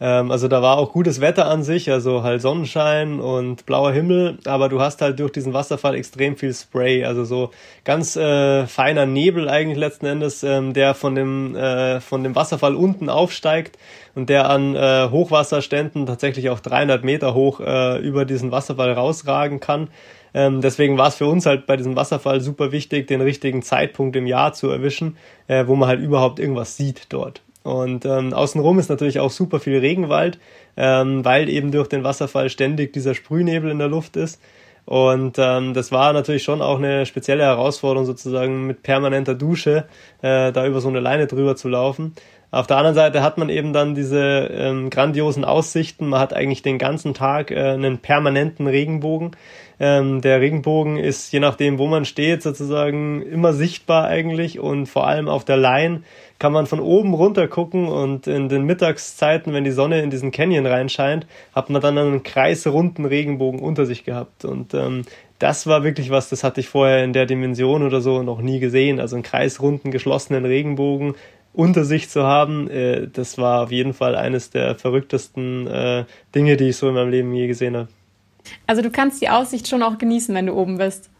Ähm, 0.00 0.30
also 0.30 0.48
da 0.48 0.62
war 0.62 0.78
auch 0.78 0.92
gutes 0.92 1.20
Wetter 1.20 1.46
an 1.46 1.62
sich, 1.62 1.90
also 1.90 2.22
halt 2.22 2.40
Sonnenschein 2.40 3.20
und 3.20 3.66
blauer 3.66 3.92
Himmel, 3.92 4.38
aber 4.44 4.68
du 4.68 4.80
hast 4.80 5.02
halt 5.02 5.18
durch 5.18 5.32
diesen 5.32 5.54
Wasserfall 5.54 5.96
extrem 5.96 6.36
viel 6.36 6.54
Spray, 6.54 7.04
also 7.04 7.24
so 7.24 7.50
ganz 7.84 8.14
äh, 8.16 8.66
feiner 8.66 9.06
Nebel 9.06 9.48
eigentlich 9.48 9.78
letzten 9.78 10.06
Endes, 10.06 10.42
ähm, 10.44 10.72
der 10.72 10.94
von 10.94 11.14
dem, 11.14 11.56
äh, 11.56 12.00
von 12.00 12.22
dem 12.22 12.36
Wasserfall 12.36 12.76
unten 12.76 13.08
aufsteigt 13.08 13.76
und 14.14 14.28
der 14.28 14.48
an 14.48 14.76
äh, 14.76 15.08
Hochwasserständen 15.10 16.06
tatsächlich 16.06 16.50
auch 16.50 16.60
300 16.60 17.02
Meter 17.02 17.34
hoch 17.34 17.60
äh, 17.60 17.98
über 17.98 18.24
diesen 18.24 18.52
Wasserfall 18.52 18.92
rausragen 18.92 19.58
kann. 19.58 19.88
Ähm, 20.34 20.60
deswegen 20.60 20.98
war 20.98 21.08
es 21.08 21.16
für 21.16 21.26
uns 21.26 21.46
halt 21.46 21.66
bei 21.66 21.76
diesem 21.76 21.96
Wasserfall 21.96 22.40
super 22.40 22.70
wichtig, 22.70 23.06
den 23.06 23.20
richtigen 23.20 23.62
Zeitpunkt 23.62 24.14
im 24.14 24.26
Jahr 24.26 24.52
zu 24.52 24.68
erwischen, 24.68 25.16
äh, 25.46 25.66
wo 25.66 25.74
man 25.74 25.88
halt 25.88 26.00
überhaupt 26.00 26.38
irgendwas 26.38 26.76
sieht 26.76 27.06
dort. 27.08 27.42
Und 27.68 28.06
ähm, 28.06 28.32
außenrum 28.32 28.78
ist 28.78 28.88
natürlich 28.88 29.20
auch 29.20 29.30
super 29.30 29.60
viel 29.60 29.78
Regenwald, 29.78 30.38
ähm, 30.78 31.22
weil 31.22 31.50
eben 31.50 31.70
durch 31.70 31.88
den 31.88 32.02
Wasserfall 32.02 32.48
ständig 32.48 32.94
dieser 32.94 33.14
Sprühnebel 33.14 33.70
in 33.70 33.78
der 33.78 33.88
Luft 33.88 34.16
ist. 34.16 34.40
Und 34.86 35.36
ähm, 35.38 35.74
das 35.74 35.92
war 35.92 36.14
natürlich 36.14 36.44
schon 36.44 36.62
auch 36.62 36.78
eine 36.78 37.04
spezielle 37.04 37.42
Herausforderung, 37.42 38.06
sozusagen 38.06 38.66
mit 38.66 38.82
permanenter 38.82 39.34
Dusche 39.34 39.84
äh, 40.22 40.50
da 40.50 40.66
über 40.66 40.80
so 40.80 40.88
eine 40.88 41.00
Leine 41.00 41.26
drüber 41.26 41.56
zu 41.56 41.68
laufen. 41.68 42.14
Auf 42.50 42.66
der 42.66 42.78
anderen 42.78 42.94
Seite 42.94 43.22
hat 43.22 43.36
man 43.36 43.50
eben 43.50 43.74
dann 43.74 43.94
diese 43.94 44.48
ähm, 44.50 44.88
grandiosen 44.88 45.44
Aussichten. 45.44 46.08
Man 46.08 46.20
hat 46.20 46.32
eigentlich 46.32 46.62
den 46.62 46.78
ganzen 46.78 47.12
Tag 47.12 47.50
äh, 47.50 47.72
einen 47.72 47.98
permanenten 47.98 48.66
Regenbogen. 48.66 49.32
Ähm, 49.80 50.20
der 50.20 50.40
Regenbogen 50.40 50.96
ist, 50.96 51.32
je 51.32 51.40
nachdem, 51.40 51.78
wo 51.78 51.86
man 51.86 52.04
steht, 52.04 52.42
sozusagen 52.42 53.22
immer 53.22 53.52
sichtbar 53.52 54.06
eigentlich 54.06 54.58
und 54.58 54.86
vor 54.86 55.06
allem 55.06 55.28
auf 55.28 55.44
der 55.44 55.56
Line 55.56 56.02
kann 56.38 56.52
man 56.52 56.66
von 56.66 56.80
oben 56.80 57.14
runter 57.14 57.48
gucken 57.48 57.88
und 57.88 58.26
in 58.26 58.48
den 58.48 58.64
Mittagszeiten, 58.64 59.52
wenn 59.52 59.64
die 59.64 59.70
Sonne 59.70 60.02
in 60.02 60.10
diesen 60.10 60.30
Canyon 60.30 60.66
reinscheint, 60.66 61.26
hat 61.54 61.70
man 61.70 61.80
dann 61.82 61.98
einen 61.98 62.22
kreisrunden 62.22 63.04
Regenbogen 63.04 63.60
unter 63.60 63.86
sich 63.86 64.04
gehabt. 64.04 64.44
Und 64.44 64.74
ähm, 64.74 65.02
das 65.38 65.66
war 65.66 65.84
wirklich 65.84 66.10
was, 66.10 66.28
das 66.28 66.42
hatte 66.44 66.60
ich 66.60 66.68
vorher 66.68 67.04
in 67.04 67.12
der 67.12 67.26
Dimension 67.26 67.82
oder 67.82 68.00
so 68.00 68.22
noch 68.22 68.40
nie 68.40 68.60
gesehen. 68.60 69.00
Also 69.00 69.16
einen 69.16 69.22
kreisrunden, 69.22 69.90
geschlossenen 69.90 70.44
Regenbogen 70.44 71.14
unter 71.52 71.84
sich 71.84 72.08
zu 72.08 72.24
haben, 72.24 72.68
äh, 72.70 73.08
das 73.12 73.38
war 73.38 73.64
auf 73.64 73.72
jeden 73.72 73.94
Fall 73.94 74.14
eines 74.14 74.50
der 74.50 74.74
verrücktesten 74.76 75.66
äh, 75.66 76.04
Dinge, 76.34 76.56
die 76.56 76.68
ich 76.68 76.76
so 76.76 76.88
in 76.88 76.94
meinem 76.94 77.10
Leben 77.10 77.34
je 77.34 77.46
gesehen 77.46 77.76
habe. 77.76 77.88
Also 78.66 78.82
du 78.82 78.90
kannst 78.90 79.20
die 79.22 79.28
Aussicht 79.28 79.68
schon 79.68 79.82
auch 79.82 79.98
genießen, 79.98 80.34
wenn 80.34 80.46
du 80.46 80.54
oben 80.54 80.78
bist. 80.78 81.10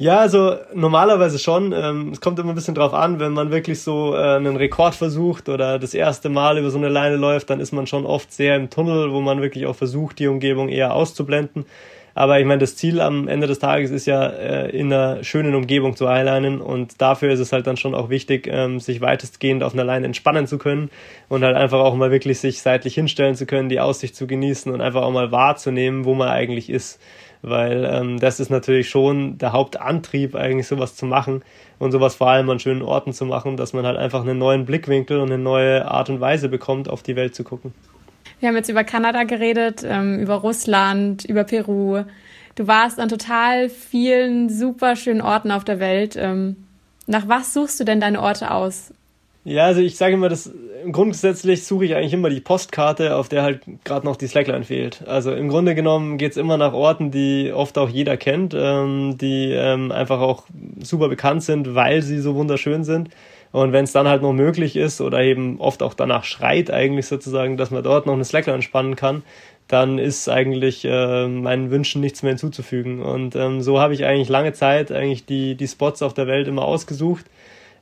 Ja, 0.00 0.18
also 0.20 0.56
normalerweise 0.72 1.38
schon. 1.38 1.72
Ähm, 1.72 2.12
es 2.12 2.22
kommt 2.22 2.38
immer 2.38 2.52
ein 2.52 2.54
bisschen 2.54 2.74
drauf 2.74 2.94
an, 2.94 3.20
wenn 3.20 3.32
man 3.32 3.50
wirklich 3.50 3.82
so 3.82 4.14
äh, 4.14 4.36
einen 4.36 4.56
Rekord 4.56 4.94
versucht 4.94 5.50
oder 5.50 5.78
das 5.78 5.92
erste 5.92 6.30
Mal 6.30 6.56
über 6.56 6.70
so 6.70 6.78
eine 6.78 6.88
Leine 6.88 7.16
läuft, 7.16 7.50
dann 7.50 7.60
ist 7.60 7.72
man 7.72 7.86
schon 7.86 8.06
oft 8.06 8.32
sehr 8.32 8.56
im 8.56 8.70
Tunnel, 8.70 9.12
wo 9.12 9.20
man 9.20 9.42
wirklich 9.42 9.66
auch 9.66 9.76
versucht, 9.76 10.18
die 10.18 10.26
Umgebung 10.26 10.70
eher 10.70 10.94
auszublenden. 10.94 11.66
Aber 12.14 12.40
ich 12.40 12.46
meine, 12.46 12.58
das 12.58 12.76
Ziel 12.76 13.00
am 13.00 13.28
Ende 13.28 13.46
des 13.46 13.58
Tages 13.58 13.90
ist 13.90 14.06
ja, 14.06 14.26
äh, 14.26 14.70
in 14.70 14.92
einer 14.92 15.22
schönen 15.24 15.54
Umgebung 15.54 15.96
zu 15.96 16.08
highlinen 16.08 16.60
und 16.60 17.00
dafür 17.00 17.32
ist 17.32 17.40
es 17.40 17.52
halt 17.52 17.66
dann 17.66 17.76
schon 17.76 17.94
auch 17.94 18.10
wichtig, 18.10 18.48
ähm, 18.50 18.80
sich 18.80 19.00
weitestgehend 19.00 19.62
auf 19.62 19.74
einer 19.74 19.84
Leine 19.84 20.06
entspannen 20.06 20.46
zu 20.46 20.58
können 20.58 20.90
und 21.28 21.44
halt 21.44 21.56
einfach 21.56 21.80
auch 21.80 21.94
mal 21.94 22.10
wirklich 22.10 22.40
sich 22.40 22.62
seitlich 22.62 22.94
hinstellen 22.94 23.34
zu 23.34 23.46
können, 23.46 23.68
die 23.68 23.80
Aussicht 23.80 24.16
zu 24.16 24.26
genießen 24.26 24.72
und 24.72 24.80
einfach 24.80 25.02
auch 25.02 25.12
mal 25.12 25.32
wahrzunehmen, 25.32 26.04
wo 26.04 26.14
man 26.14 26.28
eigentlich 26.28 26.70
ist 26.70 27.00
weil 27.42 27.88
ähm, 27.90 28.20
das 28.20 28.40
ist 28.40 28.50
natürlich 28.50 28.88
schon 28.88 29.38
der 29.38 29.52
Hauptantrieb, 29.52 30.34
eigentlich 30.34 30.66
sowas 30.66 30.94
zu 30.94 31.06
machen 31.06 31.42
und 31.78 31.92
sowas 31.92 32.14
vor 32.14 32.28
allem 32.28 32.50
an 32.50 32.58
schönen 32.58 32.82
Orten 32.82 33.12
zu 33.12 33.24
machen, 33.24 33.56
dass 33.56 33.72
man 33.72 33.86
halt 33.86 33.96
einfach 33.96 34.22
einen 34.22 34.38
neuen 34.38 34.66
Blickwinkel 34.66 35.18
und 35.18 35.32
eine 35.32 35.42
neue 35.42 35.90
Art 35.90 36.10
und 36.10 36.20
Weise 36.20 36.48
bekommt, 36.48 36.88
auf 36.88 37.02
die 37.02 37.16
Welt 37.16 37.34
zu 37.34 37.44
gucken. 37.44 37.72
Wir 38.40 38.48
haben 38.48 38.56
jetzt 38.56 38.70
über 38.70 38.84
Kanada 38.84 39.24
geredet, 39.24 39.84
ähm, 39.86 40.18
über 40.18 40.36
Russland, 40.36 41.24
über 41.26 41.44
Peru. 41.44 42.04
Du 42.54 42.66
warst 42.66 42.98
an 42.98 43.08
total 43.08 43.68
vielen 43.68 44.48
super 44.48 44.96
schönen 44.96 45.20
Orten 45.20 45.50
auf 45.50 45.64
der 45.64 45.78
Welt. 45.78 46.16
Ähm, 46.16 46.56
nach 47.06 47.28
was 47.28 47.52
suchst 47.52 47.78
du 47.78 47.84
denn 47.84 48.00
deine 48.00 48.20
Orte 48.20 48.50
aus? 48.50 48.92
Ja, 49.44 49.64
also 49.66 49.80
ich 49.80 49.96
sage 49.96 50.14
immer, 50.14 50.28
das 50.28 50.52
grundsätzlich 50.92 51.64
suche 51.64 51.86
ich 51.86 51.94
eigentlich 51.94 52.12
immer 52.12 52.28
die 52.28 52.40
Postkarte, 52.40 53.16
auf 53.16 53.28
der 53.28 53.42
halt 53.42 53.62
gerade 53.84 54.06
noch 54.06 54.16
die 54.16 54.26
Slackline 54.26 54.64
fehlt. 54.64 55.06
Also 55.06 55.32
im 55.32 55.48
Grunde 55.48 55.74
genommen 55.74 56.18
geht's 56.18 56.36
immer 56.36 56.56
nach 56.56 56.74
Orten, 56.74 57.10
die 57.10 57.52
oft 57.52 57.78
auch 57.78 57.88
jeder 57.88 58.16
kennt, 58.16 58.54
ähm, 58.54 59.16
die 59.18 59.50
ähm, 59.52 59.92
einfach 59.92 60.20
auch 60.20 60.44
super 60.82 61.08
bekannt 61.08 61.42
sind, 61.42 61.74
weil 61.74 62.02
sie 62.02 62.18
so 62.20 62.34
wunderschön 62.34 62.84
sind. 62.84 63.08
Und 63.52 63.72
wenn 63.72 63.84
es 63.84 63.92
dann 63.92 64.06
halt 64.08 64.22
noch 64.22 64.32
möglich 64.32 64.76
ist 64.76 65.00
oder 65.00 65.20
eben 65.22 65.58
oft 65.60 65.82
auch 65.82 65.94
danach 65.94 66.24
schreit 66.24 66.70
eigentlich 66.70 67.06
sozusagen, 67.06 67.56
dass 67.56 67.70
man 67.70 67.82
dort 67.82 68.06
noch 68.06 68.14
eine 68.14 68.24
Slackline 68.24 68.62
spannen 68.62 68.96
kann, 68.96 69.22
dann 69.66 69.98
ist 69.98 70.28
eigentlich 70.28 70.84
äh, 70.84 71.28
meinen 71.28 71.70
Wünschen 71.70 72.00
nichts 72.00 72.22
mehr 72.22 72.30
hinzuzufügen. 72.32 73.02
Und 73.02 73.36
ähm, 73.36 73.60
so 73.60 73.80
habe 73.80 73.94
ich 73.94 74.04
eigentlich 74.04 74.28
lange 74.28 74.52
Zeit 74.52 74.92
eigentlich 74.92 75.26
die, 75.26 75.54
die 75.56 75.68
Spots 75.68 76.02
auf 76.02 76.14
der 76.14 76.26
Welt 76.26 76.48
immer 76.48 76.64
ausgesucht 76.64 77.26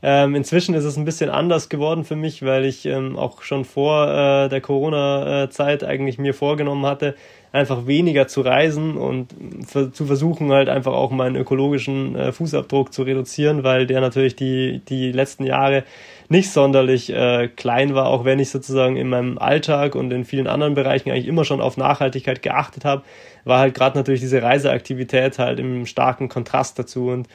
Ähm, 0.00 0.36
inzwischen 0.36 0.74
ist 0.74 0.84
es 0.84 0.96
ein 0.96 1.04
bisschen 1.04 1.28
anders 1.30 1.68
geworden 1.68 2.04
für 2.04 2.14
mich, 2.14 2.44
weil 2.44 2.64
ich 2.64 2.86
ähm, 2.86 3.16
auch 3.16 3.42
schon 3.42 3.64
vor 3.64 4.06
äh, 4.06 4.48
der 4.48 4.60
Corona-Zeit 4.60 5.82
eigentlich 5.82 6.18
mir 6.18 6.34
vorgenommen 6.34 6.86
hatte, 6.86 7.16
einfach 7.52 7.86
weniger 7.86 8.28
zu 8.28 8.42
reisen 8.42 8.96
und 8.96 9.34
zu 9.66 10.06
versuchen 10.06 10.52
halt 10.52 10.68
einfach 10.68 10.92
auch 10.92 11.10
meinen 11.10 11.36
ökologischen 11.36 12.14
äh, 12.14 12.32
Fußabdruck 12.32 12.92
zu 12.92 13.02
reduzieren, 13.02 13.64
weil 13.64 13.86
der 13.86 14.00
natürlich 14.00 14.36
die, 14.36 14.82
die 14.88 15.12
letzten 15.12 15.44
Jahre 15.44 15.84
nicht 16.28 16.50
sonderlich 16.50 17.10
äh, 17.10 17.48
klein 17.48 17.94
war, 17.94 18.06
auch 18.06 18.24
wenn 18.24 18.38
ich 18.38 18.50
sozusagen 18.50 18.96
in 18.96 19.08
meinem 19.08 19.38
Alltag 19.38 19.94
und 19.94 20.12
in 20.12 20.24
vielen 20.24 20.46
anderen 20.46 20.74
Bereichen 20.74 21.10
eigentlich 21.10 21.26
immer 21.26 21.44
schon 21.44 21.60
auf 21.60 21.76
Nachhaltigkeit 21.76 22.42
geachtet 22.42 22.84
habe, 22.84 23.02
war 23.44 23.60
halt 23.60 23.74
gerade 23.74 23.96
natürlich 23.96 24.20
diese 24.20 24.42
Reiseaktivität 24.42 25.38
halt 25.38 25.58
im 25.58 25.86
starken 25.86 26.28
Kontrast 26.28 26.78
dazu 26.78 27.08
und 27.08 27.28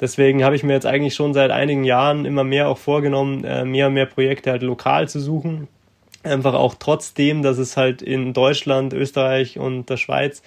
Deswegen 0.00 0.42
habe 0.44 0.56
ich 0.56 0.62
mir 0.62 0.72
jetzt 0.72 0.86
eigentlich 0.86 1.14
schon 1.14 1.34
seit 1.34 1.50
einigen 1.50 1.84
Jahren 1.84 2.24
immer 2.24 2.42
mehr 2.42 2.68
auch 2.68 2.78
vorgenommen, 2.78 3.44
äh, 3.44 3.66
mehr 3.66 3.88
und 3.88 3.94
mehr 3.94 4.06
Projekte 4.06 4.50
halt 4.50 4.62
lokal 4.62 5.08
zu 5.08 5.20
suchen. 5.20 5.68
Einfach 6.22 6.54
auch 6.54 6.74
trotzdem, 6.78 7.42
dass 7.42 7.58
es 7.58 7.76
halt 7.76 8.02
in 8.02 8.32
Deutschland, 8.32 8.92
Österreich 8.92 9.58
und 9.58 9.88
der 9.88 9.96
Schweiz 9.96 10.42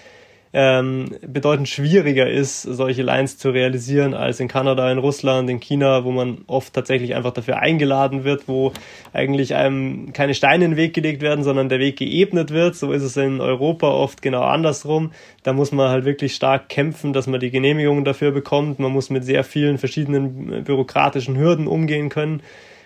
ähm, 0.56 1.10
bedeutend 1.26 1.68
schwieriger 1.68 2.30
ist, 2.30 2.62
solche 2.62 3.02
Lines 3.02 3.40
zu 3.40 3.50
realisieren 3.50 4.14
als 4.14 4.40
in 4.40 4.48
Kanada, 4.48 4.92
in 4.92 5.00
Russland, 5.00 5.50
in 5.50 5.60
China, 5.60 6.04
wo 6.04 6.12
man 6.12 6.44
oft 6.46 6.74
tatsächlich 6.74 7.16
einfach 7.16 7.34
dafür 7.34 7.58
eingeladen 7.58 8.24
wird, 8.24 8.48
wo 8.48 8.72
eigentlich 9.14 9.56
einem 9.56 10.14
keine 10.14 10.36
Steine 10.36 10.66
in 10.66 10.72
den 10.72 10.78
Weg 10.78 10.94
gelegt 10.94 11.24
werden, 11.24 11.44
sondern 11.44 11.70
der 11.70 11.80
Weg 11.80 11.98
geebnet 11.98 12.52
wird. 12.52 12.76
So 12.76 12.92
ist 12.92 13.02
es 13.02 13.18
in 13.18 13.42
Europa 13.42 13.88
oft 13.88 14.22
genau 14.22 14.44
andersrum. 14.44 15.12
Da 15.42 15.54
muss 15.54 15.72
man 15.72 15.90
halt 15.90 16.06
wirklich 16.06 16.36
stark 16.36 16.70
kämpfen, 16.70 17.14
dass 17.14 17.26
man 17.26 17.40
die 17.40 17.50
Genehmigung 17.50 18.06
dafür 18.06 18.30
bekommt. 18.30 18.78
Man 18.78 18.92
muss 18.92 19.10
mit 19.10 19.26
sehr 19.26 19.44
vielen 19.44 19.80
verschiedenen 19.80 20.64
bürokratischen 20.64 21.36
Hürden 21.36 21.66
umgehen 21.66 22.10
können. 22.10 22.44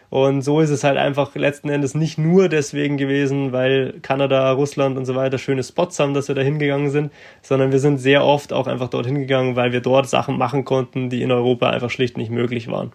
Und 0.09 0.41
so 0.41 0.61
ist 0.61 0.69
es 0.69 0.83
halt 0.83 0.97
einfach 0.97 1.35
letzten 1.35 1.69
Endes 1.69 1.93
nicht 1.93 2.17
nur 2.17 2.47
deswegen 2.47 2.95
gewesen, 2.95 3.51
weil 3.51 3.95
Kanada, 4.01 4.51
Russland 4.51 4.97
und 4.97 5.05
so 5.05 5.15
weiter 5.15 5.37
schöne 5.37 5.63
Spots 5.63 5.99
haben, 5.99 6.13
dass 6.13 6.29
wir 6.29 6.35
da 6.35 6.41
hingegangen 6.41 6.89
sind, 6.91 7.11
sondern 7.41 7.71
wir 7.71 7.79
sind 7.79 7.97
sehr 7.97 8.23
oft 8.23 8.53
auch 8.53 8.67
einfach 8.67 8.87
dorthin 8.87 9.15
gegangen, 9.15 9.57
weil 9.57 9.73
wir 9.73 9.81
dort 9.81 10.07
Sachen 10.07 10.37
machen 10.37 10.63
konnten, 10.63 11.09
die 11.09 11.21
in 11.21 11.31
Europa 11.31 11.69
einfach 11.69 11.89
schlicht 11.89 12.17
nicht 12.17 12.31
möglich 12.31 12.69
waren. 12.69 12.93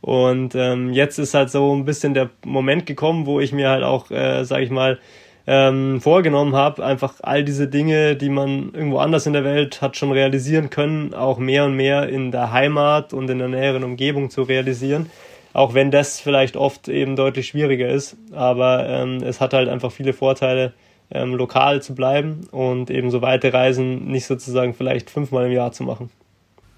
Und 0.00 0.56
ähm, 0.56 0.92
jetzt 0.92 1.18
ist 1.18 1.34
halt 1.34 1.50
so 1.50 1.72
ein 1.76 1.84
bisschen 1.84 2.12
der 2.12 2.30
Moment 2.44 2.86
gekommen, 2.86 3.24
wo 3.24 3.38
ich 3.38 3.52
mir 3.52 3.68
halt 3.68 3.84
auch, 3.84 4.10
äh, 4.10 4.44
sage 4.44 4.64
ich 4.64 4.70
mal, 4.70 4.98
ähm, 5.46 6.00
vorgenommen 6.00 6.56
habe, 6.56 6.84
einfach 6.84 7.14
all 7.22 7.44
diese 7.44 7.68
Dinge, 7.68 8.16
die 8.16 8.28
man 8.28 8.72
irgendwo 8.74 8.98
anders 8.98 9.26
in 9.26 9.32
der 9.32 9.44
Welt 9.44 9.80
hat 9.80 9.96
schon 9.96 10.10
realisieren 10.10 10.70
können, 10.70 11.14
auch 11.14 11.38
mehr 11.38 11.64
und 11.64 11.74
mehr 11.74 12.08
in 12.08 12.32
der 12.32 12.52
Heimat 12.52 13.12
und 13.12 13.30
in 13.30 13.38
der 13.38 13.48
näheren 13.48 13.84
Umgebung 13.84 14.30
zu 14.30 14.42
realisieren 14.42 15.08
auch 15.52 15.74
wenn 15.74 15.90
das 15.90 16.20
vielleicht 16.20 16.56
oft 16.56 16.88
eben 16.88 17.16
deutlich 17.16 17.48
schwieriger 17.48 17.88
ist. 17.88 18.16
Aber 18.32 18.88
ähm, 18.88 19.22
es 19.22 19.40
hat 19.40 19.54
halt 19.54 19.68
einfach 19.68 19.92
viele 19.92 20.12
Vorteile, 20.12 20.72
ähm, 21.10 21.34
lokal 21.34 21.82
zu 21.82 21.94
bleiben 21.94 22.48
und 22.50 22.90
eben 22.90 23.10
so 23.10 23.22
weite 23.22 23.52
Reisen 23.52 24.06
nicht 24.06 24.26
sozusagen 24.26 24.74
vielleicht 24.74 25.10
fünfmal 25.10 25.46
im 25.46 25.52
Jahr 25.52 25.72
zu 25.72 25.84
machen. 25.84 26.10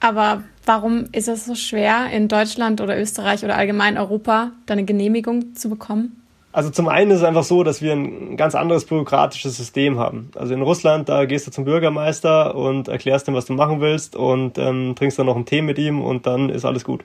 Aber 0.00 0.42
warum 0.66 1.06
ist 1.12 1.28
es 1.28 1.46
so 1.46 1.54
schwer, 1.54 2.10
in 2.12 2.28
Deutschland 2.28 2.80
oder 2.80 3.00
Österreich 3.00 3.44
oder 3.44 3.56
allgemein 3.56 3.96
Europa 3.96 4.50
eine 4.68 4.84
Genehmigung 4.84 5.54
zu 5.54 5.70
bekommen? 5.70 6.20
Also 6.52 6.70
zum 6.70 6.88
einen 6.88 7.10
ist 7.10 7.18
es 7.18 7.24
einfach 7.24 7.42
so, 7.42 7.64
dass 7.64 7.82
wir 7.82 7.92
ein 7.92 8.36
ganz 8.36 8.54
anderes 8.54 8.84
bürokratisches 8.84 9.56
System 9.56 9.98
haben. 9.98 10.30
Also 10.36 10.54
in 10.54 10.62
Russland, 10.62 11.08
da 11.08 11.24
gehst 11.24 11.46
du 11.46 11.50
zum 11.50 11.64
Bürgermeister 11.64 12.54
und 12.54 12.86
erklärst 12.86 13.26
ihm, 13.26 13.34
was 13.34 13.46
du 13.46 13.54
machen 13.54 13.80
willst 13.80 14.14
und 14.14 14.58
ähm, 14.58 14.94
trinkst 14.94 15.18
dann 15.18 15.26
noch 15.26 15.34
einen 15.34 15.46
Tee 15.46 15.62
mit 15.62 15.78
ihm 15.78 16.00
und 16.00 16.26
dann 16.26 16.50
ist 16.50 16.64
alles 16.64 16.84
gut. 16.84 17.04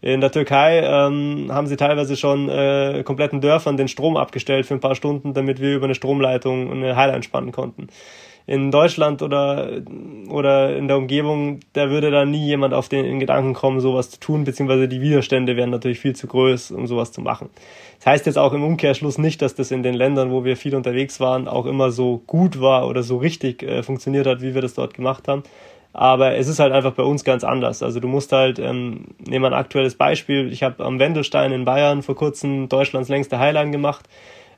In 0.00 0.20
der 0.20 0.30
Türkei 0.30 0.80
ähm, 0.80 1.48
haben 1.50 1.66
sie 1.66 1.76
teilweise 1.76 2.16
schon 2.16 2.48
äh, 2.48 3.02
kompletten 3.04 3.40
Dörfern 3.40 3.76
den 3.76 3.88
Strom 3.88 4.16
abgestellt 4.16 4.66
für 4.66 4.74
ein 4.74 4.80
paar 4.80 4.94
Stunden, 4.94 5.34
damit 5.34 5.60
wir 5.60 5.74
über 5.74 5.86
eine 5.86 5.94
Stromleitung 5.94 6.70
eine 6.70 6.96
Highline 6.96 7.22
spannen 7.22 7.52
konnten. 7.52 7.88
In 8.48 8.70
Deutschland 8.70 9.22
oder, 9.22 9.82
oder 10.28 10.76
in 10.76 10.86
der 10.86 10.98
Umgebung, 10.98 11.58
da 11.72 11.90
würde 11.90 12.12
da 12.12 12.24
nie 12.24 12.46
jemand 12.46 12.74
auf 12.74 12.88
den 12.88 13.18
Gedanken 13.18 13.54
kommen, 13.54 13.80
sowas 13.80 14.10
zu 14.10 14.20
tun, 14.20 14.44
beziehungsweise 14.44 14.86
die 14.86 15.00
Widerstände 15.00 15.56
wären 15.56 15.70
natürlich 15.70 15.98
viel 15.98 16.14
zu 16.14 16.28
groß, 16.28 16.70
um 16.70 16.86
sowas 16.86 17.10
zu 17.10 17.22
machen. 17.22 17.50
Das 17.98 18.06
heißt 18.06 18.26
jetzt 18.26 18.38
auch 18.38 18.52
im 18.52 18.62
Umkehrschluss 18.62 19.18
nicht, 19.18 19.42
dass 19.42 19.56
das 19.56 19.72
in 19.72 19.82
den 19.82 19.94
Ländern, 19.94 20.30
wo 20.30 20.44
wir 20.44 20.56
viel 20.56 20.76
unterwegs 20.76 21.18
waren, 21.18 21.48
auch 21.48 21.66
immer 21.66 21.90
so 21.90 22.22
gut 22.28 22.60
war 22.60 22.86
oder 22.86 23.02
so 23.02 23.16
richtig 23.16 23.64
äh, 23.64 23.82
funktioniert 23.82 24.28
hat, 24.28 24.42
wie 24.42 24.54
wir 24.54 24.62
das 24.62 24.74
dort 24.74 24.94
gemacht 24.94 25.26
haben. 25.26 25.42
Aber 25.98 26.36
es 26.36 26.46
ist 26.46 26.58
halt 26.58 26.74
einfach 26.74 26.92
bei 26.92 27.02
uns 27.02 27.24
ganz 27.24 27.42
anders. 27.42 27.82
Also 27.82 28.00
du 28.00 28.06
musst 28.06 28.30
halt, 28.30 28.58
ähm, 28.58 29.06
nehmen 29.26 29.44
wir 29.44 29.46
ein 29.46 29.58
aktuelles 29.58 29.94
Beispiel, 29.94 30.52
ich 30.52 30.62
habe 30.62 30.84
am 30.84 30.98
Wendelstein 30.98 31.52
in 31.52 31.64
Bayern 31.64 32.02
vor 32.02 32.14
kurzem 32.14 32.68
Deutschlands 32.68 33.08
längste 33.08 33.38
Highline 33.38 33.70
gemacht. 33.70 34.04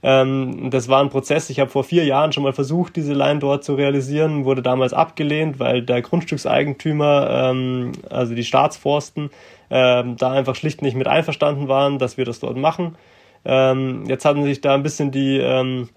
Ähm, 0.02 0.68
das 0.70 0.88
war 0.88 1.00
ein 1.00 1.10
Prozess, 1.10 1.48
ich 1.48 1.60
habe 1.60 1.70
vor 1.70 1.84
vier 1.84 2.04
Jahren 2.04 2.32
schon 2.32 2.42
mal 2.42 2.52
versucht, 2.52 2.96
diese 2.96 3.12
Line 3.12 3.38
dort 3.38 3.62
zu 3.62 3.76
realisieren, 3.76 4.46
wurde 4.46 4.62
damals 4.62 4.92
abgelehnt, 4.92 5.60
weil 5.60 5.82
der 5.82 6.02
Grundstückseigentümer, 6.02 7.50
ähm, 7.50 7.92
also 8.10 8.34
die 8.34 8.44
Staatsforsten, 8.44 9.30
ähm, 9.70 10.16
da 10.16 10.32
einfach 10.32 10.56
schlicht 10.56 10.82
nicht 10.82 10.96
mit 10.96 11.06
einverstanden 11.06 11.68
waren, 11.68 12.00
dass 12.00 12.16
wir 12.16 12.24
das 12.24 12.40
dort 12.40 12.56
machen. 12.56 12.96
Ähm, 13.44 14.06
jetzt 14.08 14.24
hatten 14.24 14.42
sich 14.42 14.60
da 14.60 14.74
ein 14.74 14.82
bisschen 14.82 15.12
die, 15.12 15.38
ähm, 15.38 15.88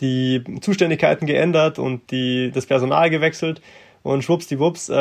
die 0.00 0.42
Zuständigkeiten 0.62 1.26
geändert 1.26 1.78
und 1.78 2.10
die, 2.10 2.50
das 2.52 2.64
Personal 2.64 3.10
gewechselt. 3.10 3.60
Und 4.02 4.24
schwuppsdiwupps 4.24 4.88
äh, 4.88 4.92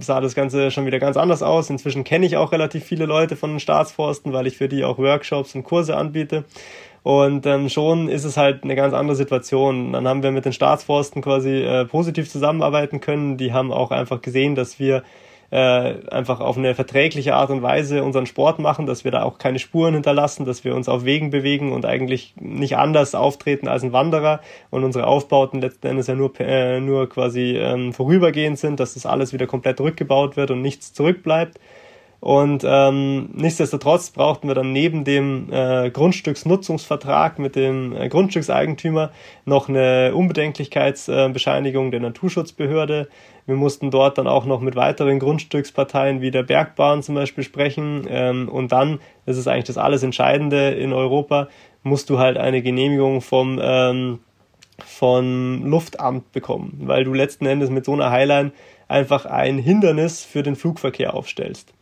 sah 0.00 0.20
das 0.20 0.34
Ganze 0.34 0.70
schon 0.70 0.84
wieder 0.86 0.98
ganz 0.98 1.16
anders 1.16 1.42
aus. 1.42 1.70
Inzwischen 1.70 2.02
kenne 2.02 2.26
ich 2.26 2.36
auch 2.36 2.50
relativ 2.50 2.84
viele 2.84 3.06
Leute 3.06 3.36
von 3.36 3.50
den 3.50 3.60
Staatsforsten, 3.60 4.32
weil 4.32 4.46
ich 4.46 4.56
für 4.56 4.68
die 4.68 4.84
auch 4.84 4.98
Workshops 4.98 5.54
und 5.54 5.62
Kurse 5.62 5.96
anbiete. 5.96 6.44
Und 7.04 7.46
ähm, 7.46 7.68
schon 7.68 8.08
ist 8.08 8.24
es 8.24 8.36
halt 8.36 8.64
eine 8.64 8.74
ganz 8.74 8.92
andere 8.92 9.14
Situation. 9.14 9.92
Dann 9.92 10.08
haben 10.08 10.24
wir 10.24 10.32
mit 10.32 10.44
den 10.44 10.52
Staatsforsten 10.52 11.22
quasi 11.22 11.62
äh, 11.62 11.84
positiv 11.84 12.28
zusammenarbeiten 12.28 13.00
können. 13.00 13.36
Die 13.36 13.52
haben 13.52 13.72
auch 13.72 13.92
einfach 13.92 14.22
gesehen, 14.22 14.56
dass 14.56 14.80
wir 14.80 15.04
äh, 15.50 16.08
einfach 16.10 16.40
auf 16.40 16.56
eine 16.56 16.74
verträgliche 16.74 17.34
Art 17.34 17.50
und 17.50 17.62
Weise 17.62 18.02
unseren 18.02 18.26
Sport 18.26 18.58
machen, 18.58 18.86
dass 18.86 19.04
wir 19.04 19.10
da 19.10 19.22
auch 19.22 19.38
keine 19.38 19.58
Spuren 19.58 19.94
hinterlassen, 19.94 20.44
dass 20.44 20.64
wir 20.64 20.74
uns 20.74 20.88
auf 20.88 21.04
Wegen 21.04 21.30
bewegen 21.30 21.72
und 21.72 21.84
eigentlich 21.84 22.34
nicht 22.40 22.76
anders 22.76 23.14
auftreten 23.14 23.68
als 23.68 23.82
ein 23.82 23.92
Wanderer 23.92 24.40
und 24.70 24.84
unsere 24.84 25.06
Aufbauten 25.06 25.60
letzten 25.60 25.86
Endes 25.86 26.06
ja 26.06 26.14
nur, 26.14 26.32
äh, 26.40 26.80
nur 26.80 27.08
quasi 27.08 27.56
ähm, 27.56 27.92
vorübergehend 27.92 28.58
sind, 28.58 28.80
dass 28.80 28.94
das 28.94 29.06
alles 29.06 29.32
wieder 29.32 29.46
komplett 29.46 29.80
rückgebaut 29.80 30.36
wird 30.36 30.50
und 30.50 30.62
nichts 30.62 30.92
zurückbleibt. 30.92 31.58
Und 32.20 32.64
ähm, 32.66 33.28
nichtsdestotrotz 33.34 34.10
brauchten 34.10 34.48
wir 34.48 34.54
dann 34.54 34.72
neben 34.72 35.04
dem 35.04 35.52
äh, 35.52 35.90
Grundstücksnutzungsvertrag 35.90 37.38
mit 37.38 37.56
dem 37.56 37.94
äh, 37.94 38.08
Grundstückseigentümer 38.08 39.12
noch 39.44 39.68
eine 39.68 40.12
Unbedenklichkeitsbescheinigung 40.14 41.88
äh, 41.88 41.90
der 41.90 42.00
Naturschutzbehörde. 42.00 43.08
Wir 43.46 43.54
mussten 43.56 43.90
dort 43.90 44.18
dann 44.18 44.26
auch 44.26 44.44
noch 44.44 44.60
mit 44.60 44.74
weiteren 44.74 45.18
Grundstücksparteien 45.18 46.20
wie 46.20 46.30
der 46.30 46.42
Bergbahn 46.42 47.02
zum 47.02 47.14
Beispiel 47.14 47.44
sprechen. 47.44 48.06
Ähm, 48.08 48.48
und 48.48 48.72
dann, 48.72 49.00
das 49.24 49.36
ist 49.36 49.46
eigentlich 49.46 49.64
das 49.64 49.78
alles 49.78 50.02
Entscheidende 50.02 50.70
in 50.70 50.92
Europa, 50.92 51.48
musst 51.82 52.10
du 52.10 52.18
halt 52.18 52.36
eine 52.36 52.62
Genehmigung 52.62 53.20
vom 53.20 53.60
ähm, 53.62 54.18
von 54.84 55.62
Luftamt 55.62 56.32
bekommen, 56.32 56.82
weil 56.82 57.04
du 57.04 57.14
letzten 57.14 57.46
Endes 57.46 57.70
mit 57.70 57.84
so 57.86 57.94
einer 57.94 58.10
Highline 58.10 58.52
einfach 58.88 59.24
ein 59.24 59.58
Hindernis 59.58 60.22
für 60.22 60.42
den 60.42 60.56
Flugverkehr 60.56 61.14
aufstellst. 61.14 61.72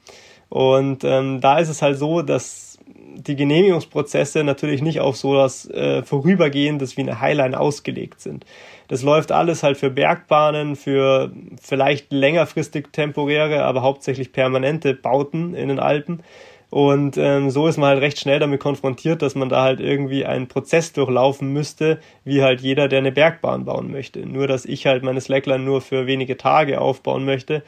Und 0.49 1.03
ähm, 1.03 1.41
da 1.41 1.59
ist 1.59 1.69
es 1.69 1.83
halt 1.83 1.99
so, 1.99 2.23
dass 2.23 2.79
die 3.17 3.37
Genehmigungsprozesse 3.37 4.45
natürlich 4.45 4.83
nicht 4.83 5.01
auf 5.01 5.17
so 5.17 5.35
was 5.35 5.69
äh, 5.71 6.03
Vorübergehendes 6.03 6.97
wie 6.97 7.03
eine 7.03 7.21
Highline 7.21 7.59
ausgelegt 7.59 8.21
sind. 8.21 8.45
Das 8.89 9.03
läuft 9.03 9.33
alles 9.33 9.63
halt 9.63 9.77
für 9.77 9.91
Bergbahnen, 9.91 10.77
für 10.77 11.33
vielleicht 11.61 12.13
längerfristig 12.13 12.93
temporäre, 12.93 13.65
aber 13.65 13.83
hauptsächlich 13.83 14.33
permanente 14.33 14.95
Bauten 14.95 15.55
in 15.55 15.69
den 15.69 15.79
Alpen. 15.79 16.23
Und 16.71 17.17
ähm, 17.17 17.51
so 17.51 17.69
ist 17.69 17.77
man 17.77 17.91
halt 17.91 18.01
recht 18.01 18.19
schnell 18.19 18.41
damit 18.41 18.61
konfrontiert, 18.61 19.23
dass 19.23 19.37
man 19.37 19.49
da 19.49 19.63
halt 19.63 19.81
irgendwie 19.81 20.27
einen 20.27 20.49
Prozess 20.49 20.93
durchlaufen 20.93 21.53
müsste, 21.53 22.01
wie 22.25 22.43
halt 22.43 22.61
jeder, 22.61 22.89
der 22.89 22.99
eine 22.99 23.13
Bergbahn 23.13 23.65
bauen 23.65 23.93
möchte. 23.93 24.27
Nur, 24.27 24.49
dass 24.49 24.65
ich 24.65 24.87
halt 24.87 25.05
meine 25.05 25.21
Slackline 25.21 25.63
nur 25.63 25.81
für 25.81 26.07
wenige 26.07 26.37
Tage 26.37 26.81
aufbauen 26.81 27.25
möchte, 27.25 27.63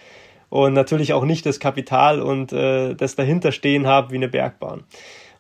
und 0.49 0.75
natürlich 0.75 1.12
auch 1.12 1.25
nicht 1.25 1.45
das 1.47 1.61
Kapital 1.61 2.21
und 2.21 2.53
äh, 2.53 2.95
das 2.95 3.17
dahinterstehen 3.17 3.87
habe 3.87 4.12
wie 4.12 4.17
eine 4.17 4.29
Bergbahn. 4.29 4.85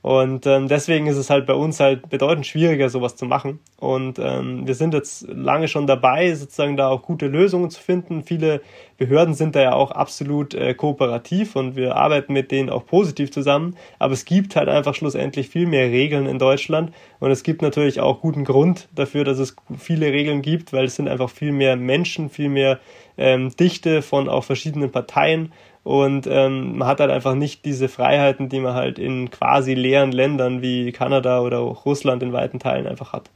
Und 0.06 0.46
ähm, 0.46 0.68
deswegen 0.68 1.08
ist 1.08 1.16
es 1.16 1.30
halt 1.30 1.46
bei 1.46 1.54
uns 1.54 1.80
halt 1.80 2.08
bedeutend 2.08 2.46
schwieriger, 2.46 2.88
sowas 2.88 3.16
zu 3.16 3.24
machen. 3.24 3.58
Und 3.76 4.20
ähm, 4.20 4.64
wir 4.64 4.76
sind 4.76 4.94
jetzt 4.94 5.26
lange 5.26 5.66
schon 5.66 5.88
dabei, 5.88 6.32
sozusagen 6.32 6.76
da 6.76 6.86
auch 6.90 7.02
gute 7.02 7.26
Lösungen 7.26 7.70
zu 7.70 7.82
finden. 7.82 8.22
Viele 8.22 8.60
Behörden 8.98 9.34
sind 9.34 9.56
da 9.56 9.62
ja 9.62 9.72
auch 9.72 9.90
absolut 9.90 10.54
äh, 10.54 10.74
kooperativ 10.74 11.56
und 11.56 11.74
wir 11.74 11.96
arbeiten 11.96 12.34
mit 12.34 12.52
denen 12.52 12.70
auch 12.70 12.86
positiv 12.86 13.32
zusammen. 13.32 13.74
Aber 13.98 14.12
es 14.12 14.24
gibt 14.24 14.54
halt 14.54 14.68
einfach 14.68 14.94
schlussendlich 14.94 15.48
viel 15.48 15.66
mehr 15.66 15.90
Regeln 15.90 16.26
in 16.26 16.38
Deutschland. 16.38 16.92
Und 17.18 17.32
es 17.32 17.42
gibt 17.42 17.60
natürlich 17.60 17.98
auch 17.98 18.20
guten 18.20 18.44
Grund 18.44 18.86
dafür, 18.94 19.24
dass 19.24 19.40
es 19.40 19.56
viele 19.76 20.12
Regeln 20.12 20.40
gibt, 20.40 20.72
weil 20.72 20.84
es 20.84 20.94
sind 20.94 21.08
einfach 21.08 21.30
viel 21.30 21.50
mehr 21.50 21.74
Menschen, 21.74 22.30
viel 22.30 22.48
mehr 22.48 22.78
ähm, 23.18 23.50
Dichte 23.56 24.02
von 24.02 24.28
auch 24.28 24.44
verschiedenen 24.44 24.92
Parteien 24.92 25.50
Und 25.86 26.26
ähm, 26.26 26.78
man 26.78 26.88
hat 26.88 26.98
halt 26.98 27.12
einfach 27.12 27.36
nicht 27.36 27.64
diese 27.64 27.88
Freiheiten, 27.88 28.48
die 28.48 28.58
man 28.58 28.74
halt 28.74 28.98
in 28.98 29.30
quasi 29.30 29.72
leeren 29.74 30.10
Ländern 30.10 30.60
wie 30.60 30.90
Kanada 30.90 31.38
oder 31.42 31.58
Russland 31.58 32.24
in 32.24 32.32
weiten 32.32 32.58
Teilen 32.58 32.88
einfach 32.88 33.12
hat. 33.12 33.30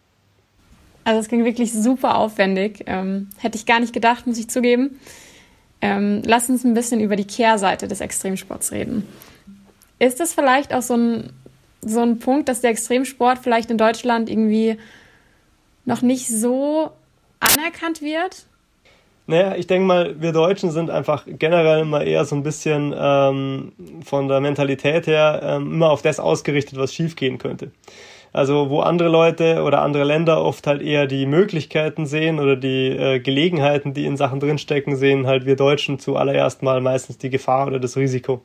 Also 1.04 1.20
es 1.20 1.28
ging 1.28 1.44
wirklich 1.44 1.72
super 1.72 2.16
aufwendig. 2.16 2.82
Ähm, 2.86 3.28
hätte 3.38 3.56
ich 3.56 3.66
gar 3.66 3.78
nicht 3.78 3.92
gedacht, 3.92 4.26
muss 4.26 4.36
ich 4.36 4.50
zugeben. 4.50 4.98
Ähm, 5.80 6.22
lass 6.24 6.50
uns 6.50 6.64
ein 6.64 6.74
bisschen 6.74 7.00
über 7.00 7.14
die 7.14 7.24
Kehrseite 7.24 7.86
des 7.86 8.00
Extremsports 8.00 8.72
reden. 8.72 9.06
Ist 10.00 10.18
das 10.18 10.34
vielleicht 10.34 10.74
auch 10.74 10.82
so 10.82 10.96
ein, 10.96 11.30
so 11.82 12.00
ein 12.00 12.18
Punkt, 12.18 12.48
dass 12.48 12.62
der 12.62 12.70
Extremsport 12.70 13.38
vielleicht 13.38 13.70
in 13.70 13.78
Deutschland 13.78 14.28
irgendwie 14.28 14.76
noch 15.84 16.02
nicht 16.02 16.26
so 16.26 16.90
anerkannt 17.38 18.02
wird? 18.02 18.46
Naja, 19.30 19.54
ich 19.54 19.68
denke 19.68 19.86
mal, 19.86 20.20
wir 20.20 20.32
Deutschen 20.32 20.72
sind 20.72 20.90
einfach 20.90 21.24
generell 21.24 21.82
immer 21.82 22.02
eher 22.02 22.24
so 22.24 22.34
ein 22.34 22.42
bisschen 22.42 22.92
ähm, 22.98 23.70
von 24.04 24.26
der 24.26 24.40
Mentalität 24.40 25.06
her 25.06 25.40
ähm, 25.44 25.74
immer 25.74 25.90
auf 25.90 26.02
das 26.02 26.18
ausgerichtet, 26.18 26.76
was 26.80 26.92
schiefgehen 26.92 27.38
könnte. 27.38 27.70
Also 28.32 28.70
wo 28.70 28.80
andere 28.80 29.08
Leute 29.08 29.62
oder 29.62 29.82
andere 29.82 30.02
Länder 30.02 30.42
oft 30.42 30.66
halt 30.66 30.82
eher 30.82 31.06
die 31.06 31.26
Möglichkeiten 31.26 32.06
sehen 32.06 32.40
oder 32.40 32.56
die 32.56 32.88
äh, 32.88 33.20
Gelegenheiten, 33.20 33.94
die 33.94 34.04
in 34.04 34.16
Sachen 34.16 34.40
drinstecken, 34.40 34.96
sehen 34.96 35.28
halt 35.28 35.46
wir 35.46 35.54
Deutschen 35.54 36.00
zuallererst 36.00 36.64
mal 36.64 36.80
meistens 36.80 37.16
die 37.16 37.30
Gefahr 37.30 37.68
oder 37.68 37.78
das 37.78 37.96
Risiko. 37.96 38.42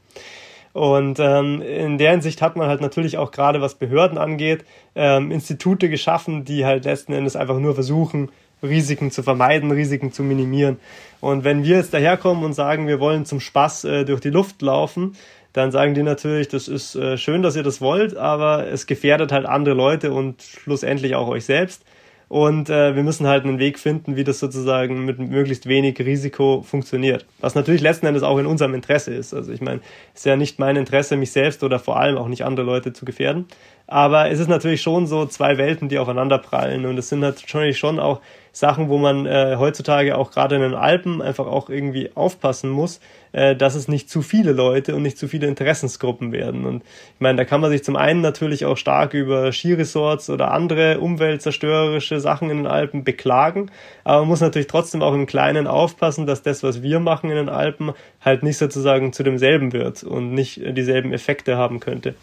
Und 0.74 1.20
ähm, 1.20 1.64
in 1.64 1.98
der 1.98 2.12
Hinsicht 2.12 2.44
hat 2.44 2.58
man 2.58 2.68
halt 2.68 2.82
natürlich 2.82 3.18
auch 3.18 3.32
gerade 3.32 3.60
was 3.60 3.74
Behörden 3.74 4.20
angeht, 4.20 4.66
ähm, 4.94 5.32
Institute 5.32 5.90
geschaffen, 5.90 6.46
die 6.46 6.64
halt 6.64 6.86
letzten 6.86 7.14
Endes 7.14 7.36
einfach 7.36 7.58
nur 7.58 7.74
versuchen, 7.74 8.30
Risiken 8.66 9.12
zu 9.12 9.24
vermeiden, 9.24 9.72
Risiken 9.72 10.12
zu 10.12 10.24
minimieren. 10.24 10.78
Und 11.22 11.44
wenn 11.44 11.64
wir 11.64 11.78
jetzt 11.78 11.94
daherkommen 11.94 12.44
und 12.44 12.54
sagen, 12.54 12.88
wir 12.88 13.00
wollen 13.00 13.26
zum 13.26 13.40
Spaß 13.40 13.84
äh, 13.86 14.06
durch 14.06 14.22
die 14.22 14.30
Luft 14.30 14.62
laufen, 14.62 15.16
dann 15.54 15.72
sagen 15.72 15.94
die 15.94 16.04
natürlich, 16.04 16.50
das 16.50 16.68
ist 16.68 16.96
äh, 16.96 17.18
schön, 17.18 17.42
dass 17.42 17.56
ihr 17.56 17.64
das 17.64 17.80
wollt, 17.80 18.18
aber 18.18 18.68
es 18.68 18.88
gefährdet 18.88 19.32
halt 19.32 19.46
andere 19.46 19.74
Leute 19.74 20.12
und 20.12 20.42
schlussendlich 20.42 21.16
auch 21.16 21.30
euch 21.30 21.46
selbst. 21.46 21.84
Und 22.28 22.70
äh, 22.70 22.96
wir 22.96 23.04
müssen 23.04 23.28
halt 23.28 23.46
einen 23.46 23.60
Weg 23.60 23.78
finden, 23.78 24.16
wie 24.16 24.24
das 24.24 24.40
sozusagen 24.40 25.06
mit 25.06 25.20
möglichst 25.20 25.68
wenig 25.68 26.00
Risiko 26.00 26.64
funktioniert. 26.64 27.26
Was 27.40 27.54
natürlich 27.56 27.82
letzten 27.82 28.08
Endes 28.08 28.24
auch 28.24 28.40
in 28.40 28.48
unserem 28.48 28.74
Interesse 28.74 29.14
ist. 29.14 29.34
Also 29.34 29.52
ich 29.52 29.62
meine, 29.62 29.80
es 30.14 30.22
ist 30.22 30.26
ja 30.26 30.36
nicht 30.36 30.58
mein 30.58 30.76
Interesse, 30.76 31.18
mich 31.18 31.32
selbst 31.32 31.64
oder 31.64 31.80
vor 31.80 31.98
allem 32.00 32.18
auch 32.18 32.28
nicht 32.28 32.44
andere 32.44 32.66
Leute 32.66 32.94
zu 32.94 33.06
gefährden. 33.06 33.46
Aber 33.88 34.30
es 34.30 34.40
ist 34.40 34.48
natürlich 34.48 34.82
schon 34.82 35.06
so 35.08 35.26
zwei 35.26 35.58
Welten, 35.58 35.90
die 35.90 36.00
aufeinander 36.00 36.38
prallen. 36.40 36.86
Und 36.86 36.98
es 36.98 37.10
sind 37.10 37.20
natürlich 37.20 37.78
schon 37.78 38.00
auch 38.00 38.22
Sachen, 38.56 38.88
wo 38.88 38.98
man 38.98 39.26
äh, 39.26 39.58
heutzutage 39.60 40.18
auch 40.18 40.32
gerade 40.32 40.56
in 40.56 40.62
den 40.62 40.76
Alpen 40.76 41.22
einfach 41.22 41.46
auch 41.46 41.70
irgendwie 41.70 42.12
aufpassen 42.16 42.70
muss, 42.70 43.02
äh, 43.34 43.54
dass 43.54 43.76
es 43.76 43.90
nicht 43.90 44.10
zu 44.10 44.22
viele 44.22 44.54
Leute 44.54 44.96
und 44.96 45.02
nicht 45.02 45.18
zu 45.18 45.28
viele 45.28 45.48
Interessensgruppen 45.48 46.32
werden. 46.32 46.66
Und 46.66 46.84
ich 46.84 47.20
meine, 47.20 47.38
da 47.38 47.44
kann 47.44 47.60
man 47.60 47.70
sich 47.70 47.84
zum 47.84 47.98
einen 47.98 48.22
natürlich 48.22 48.64
auch 48.64 48.78
stark 48.78 49.14
über 49.14 49.52
Skiresorts 49.52 50.30
oder 50.30 50.52
andere 50.52 51.02
umweltzerstörerische 51.02 52.22
Sachen 52.22 52.50
in 52.50 52.58
den 52.58 52.68
Alpen 52.68 53.04
beklagen, 53.04 53.72
aber 54.06 54.20
man 54.20 54.30
muss 54.30 54.40
natürlich 54.40 54.68
trotzdem 54.68 55.02
auch 55.02 55.14
im 55.14 55.26
Kleinen 55.26 55.68
aufpassen, 55.68 56.26
dass 56.26 56.42
das, 56.42 56.64
was 56.64 56.82
wir 56.82 57.02
machen 57.02 57.30
in 57.30 57.36
den 57.36 57.50
Alpen, 57.50 57.92
halt 58.22 58.42
nicht 58.42 58.58
sozusagen 58.58 59.12
zu 59.12 59.24
demselben 59.24 59.74
wird 59.74 60.04
und 60.04 60.34
nicht 60.34 60.62
dieselben 60.78 61.12
Effekte 61.12 61.58
haben 61.58 61.82
könnte. 61.82 62.16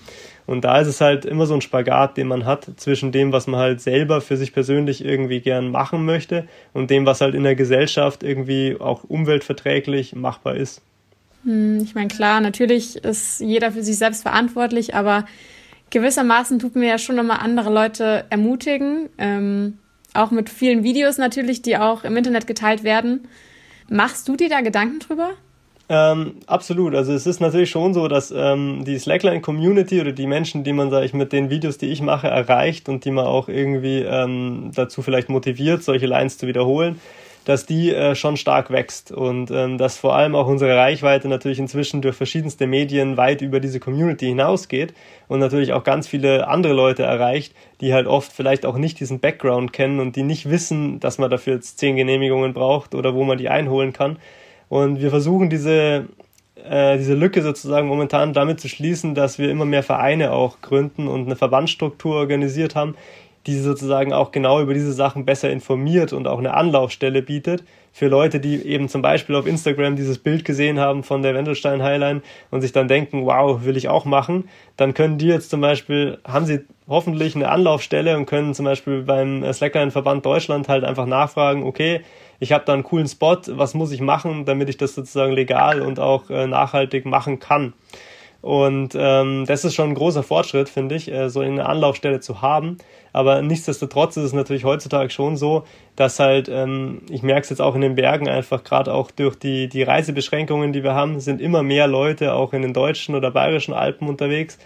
Und 0.47 0.64
da 0.64 0.80
ist 0.80 0.88
es 0.88 1.01
halt 1.01 1.24
immer 1.24 1.47
so 1.47 1.55
ein 1.55 1.61
Spagat, 1.61 2.16
den 2.16 2.26
man 2.26 2.45
hat 2.45 2.68
zwischen 2.76 3.12
dem, 3.12 3.32
was 3.32 3.47
man 3.47 3.61
halt 3.61 3.80
selber 3.80 4.20
für 4.20 4.36
sich 4.36 4.53
persönlich 4.53 5.05
irgendwie 5.05 5.40
gern 5.40 5.70
machen 5.70 6.05
möchte 6.05 6.47
und 6.72 6.90
dem, 6.90 7.07
was 7.07 7.20
halt 7.20 7.34
in 7.34 7.45
der 7.45 7.55
Gesellschaft 7.55 8.22
irgendwie 8.22 8.76
auch 8.78 9.05
umweltverträglich 9.05 10.14
machbar 10.14 10.57
ist. 10.57 10.82
Hm, 11.45 11.80
ich 11.82 11.95
meine, 11.95 12.09
klar, 12.09 12.40
natürlich 12.40 12.97
ist 12.97 13.40
jeder 13.40 13.72
für 13.72 13.82
sich 13.82 13.99
selbst 13.99 14.22
verantwortlich, 14.22 14.95
aber 14.95 15.26
gewissermaßen 15.90 16.59
tut 16.59 16.76
mir 16.76 16.88
ja 16.88 16.99
schon 16.99 17.16
nochmal 17.16 17.38
andere 17.40 17.72
Leute 17.72 18.24
ermutigen. 18.30 19.09
Ähm, 19.18 19.78
auch 20.14 20.30
mit 20.30 20.51
vielen 20.51 20.82
Videos 20.82 21.18
natürlich, 21.18 21.62
die 21.62 21.76
auch 21.78 22.05
im 22.05 22.16
Internet 22.16 22.47
geteilt 22.47 22.84
werden. 22.84 23.28
Machst 23.88 24.28
du 24.28 24.36
dir 24.36 24.49
da 24.49 24.61
Gedanken 24.61 24.99
drüber? 24.99 25.32
Ähm, 25.89 26.37
absolut. 26.47 26.95
Also 26.95 27.12
es 27.12 27.26
ist 27.26 27.41
natürlich 27.41 27.70
schon 27.70 27.93
so, 27.93 28.09
dass 28.09 28.30
ähm, 28.30 28.85
die 28.85 28.99
Slackline-Community 28.99 30.01
oder 30.01 30.12
die 30.12 30.26
Menschen, 30.26 30.64
die 30.64 30.72
man, 30.72 30.91
sage 30.91 31.07
ich, 31.07 31.12
mit 31.12 31.33
den 31.33 31.51
Videos, 31.51 31.76
die 31.78 31.87
ich 31.87 32.01
mache, 32.01 32.28
erreicht 32.28 32.89
und 32.89 33.05
die 33.05 33.11
man 33.11 33.26
auch 33.26 33.49
irgendwie 33.49 34.01
ähm, 34.01 34.70
dazu 34.74 35.03
vielleicht 35.03 35.28
motiviert, 35.28 35.83
solche 35.83 36.07
Lines 36.07 36.39
zu 36.39 36.47
wiederholen, 36.47 37.01
dass 37.45 37.66
die 37.66 37.93
äh, 37.93 38.14
schon 38.14 38.37
stark 38.37 38.70
wächst 38.70 39.11
und 39.11 39.51
ähm, 39.51 39.76
dass 39.76 39.99
vor 39.99 40.14
allem 40.14 40.37
auch 40.37 40.47
unsere 40.47 40.76
Reichweite 40.76 41.26
natürlich 41.28 41.59
inzwischen 41.59 42.01
durch 42.01 42.14
verschiedenste 42.14 42.68
Medien 42.68 43.16
weit 43.16 43.43
über 43.43 43.59
diese 43.59 43.80
Community 43.80 44.26
hinausgeht 44.26 44.95
und 45.26 45.41
natürlich 45.41 45.72
auch 45.72 45.83
ganz 45.83 46.07
viele 46.07 46.47
andere 46.47 46.72
Leute 46.72 47.03
erreicht, 47.03 47.55
die 47.80 47.93
halt 47.93 48.07
oft 48.07 48.33
vielleicht 48.33 48.64
auch 48.64 48.78
nicht 48.78 49.01
diesen 49.01 49.18
Background 49.18 49.72
kennen 49.72 49.99
und 49.99 50.14
die 50.14 50.22
nicht 50.22 50.49
wissen, 50.49 51.01
dass 51.01 51.18
man 51.18 51.30
dafür 51.30 51.55
jetzt 51.55 51.78
zehn 51.78 51.97
Genehmigungen 51.97 52.55
braucht 52.55 52.95
oder 52.95 53.14
wo 53.14 53.24
man 53.24 53.39
die 53.39 53.49
einholen 53.49 53.93
kann 53.93 54.18
und 54.73 55.03
wir 55.03 55.11
versuchen 55.11 55.51
diese, 55.51 56.07
äh, 56.57 56.97
diese 56.97 57.12
Lücke 57.12 57.43
sozusagen 57.43 57.89
momentan 57.89 58.33
damit 58.33 58.59
zu 58.59 58.68
schließen, 58.70 59.14
dass 59.14 59.39
wir 59.39 59.51
immer 59.51 59.66
mehr 59.66 59.83
Vereine 59.83 60.33
auch 60.33 60.62
gründen 60.62 61.09
und 61.09 61.27
eine 61.27 61.37
Verbandsstruktur 61.37 62.16
organisiert 62.16 62.75
haben, 62.75 62.95
die 63.47 63.59
sozusagen 63.59 64.14
auch 64.14 64.33
genau 64.33 64.62
über 64.62 64.73
diese 64.73 64.95
Sachen 64.95 65.27
besser 65.27 65.51
informiert 65.51 66.14
und 66.14 66.27
auch 66.27 66.39
eine 66.39 66.55
Anlaufstelle 66.55 67.20
bietet 67.20 67.64
für 67.93 68.09
Leute, 68.09 68.41
die 68.41 68.66
eben 68.66 68.89
zum 68.89 69.03
Beispiel 69.03 69.35
auf 69.35 69.47
Instagram 69.47 69.95
dieses 69.95 70.16
Bild 70.16 70.47
gesehen 70.47 70.81
haben 70.81 71.03
von 71.03 71.20
der 71.20 71.35
Wendelstein 71.35 71.83
Highline 71.83 72.23
und 72.51 72.62
sich 72.62 72.73
dann 72.73 72.89
denken, 72.89 73.27
wow, 73.27 73.66
will 73.66 73.77
ich 73.77 73.91
auch 73.91 74.07
machen, 74.07 74.49
dann 74.79 74.95
können 74.95 75.18
die 75.18 75.27
jetzt 75.27 75.51
zum 75.51 75.61
Beispiel, 75.61 76.16
haben 76.25 76.47
sie 76.47 76.61
hoffentlich 76.89 77.37
eine 77.37 77.51
Anlaufstelle 77.51 78.16
und 78.16 78.25
können 78.25 78.55
zum 78.55 78.64
Beispiel 78.64 79.03
beim 79.03 79.45
Slackline-Verband 79.53 80.25
Deutschland 80.25 80.70
halt 80.70 80.85
einfach 80.85 81.05
nachfragen, 81.05 81.64
okay, 81.64 82.01
ich 82.43 82.51
habe 82.51 82.64
da 82.64 82.72
einen 82.72 82.82
coolen 82.82 83.07
Spot, 83.07 83.38
was 83.47 83.72
muss 83.72 83.93
ich 83.93 84.01
machen, 84.01 84.45
damit 84.45 84.68
ich 84.68 84.76
das 84.76 84.97
sozusagen 84.97 85.32
legal 85.32 85.80
und 85.80 86.01
auch 86.01 86.28
äh, 86.28 86.49
nachhaltig 86.49 87.07
machen 87.07 87.38
kann. 87.38 87.72
Und 88.40 88.97
ähm, 88.99 89.45
das 89.47 89.64
ist 89.64 89.76
schon 89.76 89.90
ein 89.90 89.95
großer 89.95 90.24
Fortschritt, 90.24 90.68
finde 90.68 90.97
ich, 90.97 91.09
äh, 91.09 91.30
so 91.30 91.38
eine 91.38 91.66
Anlaufstelle 91.66 92.18
zu 92.18 92.43
haben. 92.43 92.78
Aber 93.12 93.43
nichtsdestotrotz 93.43 94.16
ist 94.16 94.24
es 94.24 94.32
natürlich 94.32 94.64
heutzutage 94.64 95.11
schon 95.11 95.36
so, 95.36 95.62
dass 95.95 96.18
halt, 96.18 96.49
ähm, 96.49 97.03
ich 97.11 97.22
merke 97.22 97.43
es 97.43 97.51
jetzt 97.51 97.62
auch 97.62 97.76
in 97.76 97.80
den 97.80 97.95
Bergen 97.95 98.28
einfach, 98.28 98.64
gerade 98.64 98.93
auch 98.93 99.12
durch 99.12 99.36
die, 99.36 99.68
die 99.68 99.84
Reisebeschränkungen, 99.84 100.72
die 100.72 100.82
wir 100.82 100.95
haben, 100.95 101.20
sind 101.20 101.40
immer 101.40 101.62
mehr 101.62 101.86
Leute 101.86 102.34
auch 102.34 102.53
in 102.53 102.62
den 102.62 102.72
deutschen 102.72 103.14
oder 103.14 103.30
bayerischen 103.30 103.72
Alpen 103.72 104.09
unterwegs. 104.09 104.59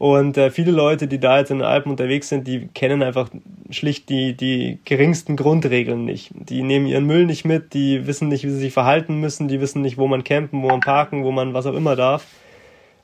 Und 0.00 0.38
äh, 0.38 0.50
viele 0.50 0.70
Leute, 0.70 1.08
die 1.08 1.20
da 1.20 1.40
jetzt 1.40 1.50
in 1.50 1.58
den 1.58 1.66
Alpen 1.66 1.90
unterwegs 1.90 2.30
sind, 2.30 2.48
die 2.48 2.68
kennen 2.68 3.02
einfach 3.02 3.28
schlicht 3.68 4.08
die, 4.08 4.34
die 4.34 4.78
geringsten 4.86 5.36
Grundregeln 5.36 6.06
nicht. 6.06 6.30
Die 6.32 6.62
nehmen 6.62 6.86
ihren 6.86 7.04
Müll 7.04 7.26
nicht 7.26 7.44
mit, 7.44 7.74
die 7.74 8.06
wissen 8.06 8.28
nicht, 8.28 8.42
wie 8.42 8.48
sie 8.48 8.60
sich 8.60 8.72
verhalten 8.72 9.20
müssen, 9.20 9.46
die 9.46 9.60
wissen 9.60 9.82
nicht, 9.82 9.98
wo 9.98 10.08
man 10.08 10.24
campen, 10.24 10.62
wo 10.62 10.68
man 10.68 10.80
parken, 10.80 11.22
wo 11.22 11.32
man 11.32 11.52
was 11.52 11.66
auch 11.66 11.74
immer 11.74 11.96
darf. 11.96 12.26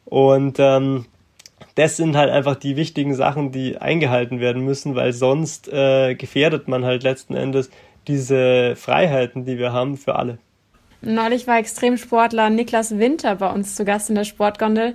Und 0.07 0.57
ähm, 0.59 1.05
das 1.75 1.99
sind 1.99 2.17
halt 2.17 2.31
einfach 2.31 2.57
die 2.57 2.77
wichtigen 2.77 3.15
Sachen, 3.15 3.53
die 3.53 3.77
eingehalten 3.77 4.41
werden 4.41 4.65
müssen, 4.65 4.95
weil 4.95 5.13
sonst 5.13 5.71
äh, 5.71 6.15
gefährdet 6.15 6.67
man 6.67 6.87
halt 6.87 7.03
letzten 7.03 7.35
Endes 7.35 7.69
diese 8.09 8.75
Freiheiten, 8.75 9.45
die 9.45 9.59
wir 9.59 9.75
haben, 9.75 9.99
für 9.99 10.17
alle. 10.17 10.39
Neulich 11.03 11.47
war 11.47 11.59
Extremsportler 11.59 12.49
Niklas 12.49 12.99
Winter 12.99 13.35
bei 13.35 13.53
uns 13.53 13.75
zu 13.75 13.85
Gast 13.85 14.09
in 14.09 14.15
der 14.15 14.25
Sportgondel 14.25 14.95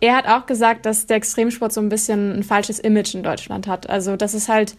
er 0.00 0.16
hat 0.16 0.28
auch 0.28 0.46
gesagt, 0.46 0.86
dass 0.86 1.06
der 1.06 1.16
Extremsport 1.16 1.72
so 1.72 1.80
ein 1.80 1.88
bisschen 1.88 2.32
ein 2.32 2.42
falsches 2.42 2.78
Image 2.78 3.14
in 3.14 3.22
Deutschland 3.22 3.66
hat. 3.66 3.88
Also, 3.88 4.16
dass 4.16 4.34
es 4.34 4.48
halt, 4.48 4.76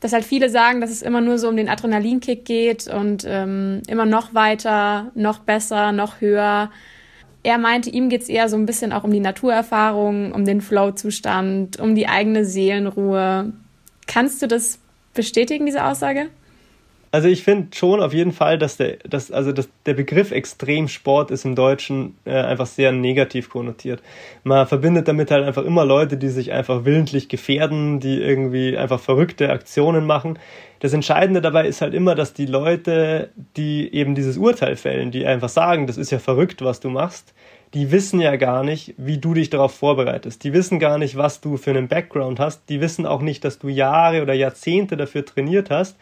dass 0.00 0.12
halt 0.12 0.24
viele 0.24 0.48
sagen, 0.48 0.80
dass 0.80 0.90
es 0.90 1.02
immer 1.02 1.20
nur 1.20 1.38
so 1.38 1.48
um 1.48 1.56
den 1.56 1.68
Adrenalinkick 1.68 2.44
geht 2.44 2.88
und 2.88 3.24
ähm, 3.26 3.82
immer 3.88 4.06
noch 4.06 4.34
weiter, 4.34 5.10
noch 5.14 5.40
besser, 5.40 5.92
noch 5.92 6.20
höher. 6.20 6.70
Er 7.42 7.58
meinte, 7.58 7.90
ihm 7.90 8.08
geht's 8.08 8.28
eher 8.28 8.48
so 8.48 8.56
ein 8.56 8.66
bisschen 8.66 8.92
auch 8.92 9.04
um 9.04 9.12
die 9.12 9.20
Naturerfahrung, 9.20 10.32
um 10.32 10.44
den 10.44 10.60
Flow-Zustand, 10.60 11.78
um 11.78 11.94
die 11.94 12.08
eigene 12.08 12.44
Seelenruhe. 12.44 13.52
Kannst 14.06 14.40
du 14.42 14.48
das 14.48 14.78
bestätigen, 15.14 15.66
diese 15.66 15.84
Aussage? 15.84 16.30
Also 17.10 17.28
ich 17.28 17.42
finde 17.42 17.74
schon 17.74 18.02
auf 18.02 18.12
jeden 18.12 18.32
Fall, 18.32 18.58
dass 18.58 18.76
der, 18.76 18.96
dass, 19.08 19.30
also 19.30 19.52
dass 19.52 19.68
der 19.86 19.94
Begriff 19.94 20.30
Extremsport 20.30 21.30
ist 21.30 21.46
im 21.46 21.54
Deutschen 21.54 22.16
äh, 22.26 22.32
einfach 22.32 22.66
sehr 22.66 22.92
negativ 22.92 23.48
konnotiert. 23.48 24.02
Man 24.44 24.66
verbindet 24.66 25.08
damit 25.08 25.30
halt 25.30 25.44
einfach 25.44 25.64
immer 25.64 25.86
Leute, 25.86 26.18
die 26.18 26.28
sich 26.28 26.52
einfach 26.52 26.84
willentlich 26.84 27.30
gefährden, 27.30 27.98
die 28.00 28.20
irgendwie 28.20 28.76
einfach 28.76 29.00
verrückte 29.00 29.48
Aktionen 29.50 30.04
machen. 30.04 30.38
Das 30.80 30.92
Entscheidende 30.92 31.40
dabei 31.40 31.66
ist 31.66 31.80
halt 31.80 31.94
immer, 31.94 32.14
dass 32.14 32.34
die 32.34 32.46
Leute, 32.46 33.30
die 33.56 33.92
eben 33.92 34.14
dieses 34.14 34.36
Urteil 34.36 34.76
fällen, 34.76 35.10
die 35.10 35.24
einfach 35.24 35.48
sagen, 35.48 35.86
das 35.86 35.96
ist 35.96 36.10
ja 36.10 36.18
verrückt, 36.18 36.62
was 36.62 36.80
du 36.80 36.90
machst, 36.90 37.32
die 37.74 37.90
wissen 37.90 38.20
ja 38.20 38.36
gar 38.36 38.62
nicht, 38.64 38.94
wie 38.98 39.18
du 39.18 39.34
dich 39.34 39.50
darauf 39.50 39.74
vorbereitest. 39.74 40.44
Die 40.44 40.52
wissen 40.52 40.78
gar 40.78 40.98
nicht, 40.98 41.16
was 41.16 41.40
du 41.40 41.56
für 41.56 41.70
einen 41.70 41.88
Background 41.88 42.38
hast. 42.38 42.68
Die 42.68 42.80
wissen 42.80 43.06
auch 43.06 43.20
nicht, 43.20 43.44
dass 43.44 43.58
du 43.58 43.68
Jahre 43.68 44.22
oder 44.22 44.34
Jahrzehnte 44.34 44.96
dafür 44.96 45.24
trainiert 45.24 45.70
hast 45.70 45.96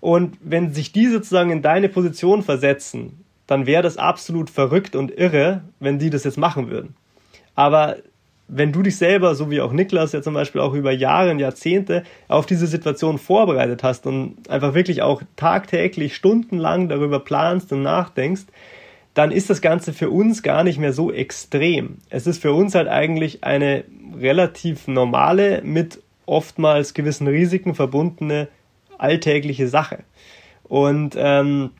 und 0.00 0.36
wenn 0.40 0.72
sich 0.72 0.92
die 0.92 1.06
sozusagen 1.06 1.50
in 1.50 1.62
deine 1.62 1.88
Position 1.88 2.42
versetzen, 2.42 3.24
dann 3.46 3.66
wäre 3.66 3.82
das 3.82 3.96
absolut 3.96 4.48
verrückt 4.48 4.96
und 4.96 5.10
irre, 5.10 5.62
wenn 5.78 5.98
die 5.98 6.10
das 6.10 6.24
jetzt 6.24 6.38
machen 6.38 6.70
würden. 6.70 6.94
Aber 7.54 7.96
wenn 8.48 8.72
du 8.72 8.82
dich 8.82 8.96
selber, 8.96 9.34
so 9.34 9.50
wie 9.50 9.60
auch 9.60 9.72
Niklas 9.72 10.12
ja 10.12 10.22
zum 10.22 10.34
Beispiel 10.34 10.60
auch 10.60 10.74
über 10.74 10.90
Jahre 10.90 11.30
und 11.30 11.38
Jahrzehnte 11.38 12.02
auf 12.26 12.46
diese 12.46 12.66
Situation 12.66 13.18
vorbereitet 13.18 13.82
hast 13.82 14.06
und 14.06 14.48
einfach 14.48 14.74
wirklich 14.74 15.02
auch 15.02 15.22
tagtäglich 15.36 16.16
stundenlang 16.16 16.88
darüber 16.88 17.20
planst 17.20 17.72
und 17.72 17.82
nachdenkst, 17.82 18.44
dann 19.14 19.30
ist 19.30 19.50
das 19.50 19.60
Ganze 19.60 19.92
für 19.92 20.10
uns 20.10 20.42
gar 20.42 20.64
nicht 20.64 20.78
mehr 20.78 20.92
so 20.92 21.12
extrem. 21.12 21.98
Es 22.08 22.26
ist 22.26 22.40
für 22.40 22.52
uns 22.52 22.74
halt 22.74 22.88
eigentlich 22.88 23.44
eine 23.44 23.84
relativ 24.18 24.88
normale, 24.88 25.62
mit 25.62 26.00
oftmals 26.26 26.94
gewissen 26.94 27.26
Risiken 27.26 27.74
verbundene 27.74 28.48
alltägliche 29.00 29.68
Sache. 29.68 30.04
Und 30.64 31.14
ähm, 31.16 31.70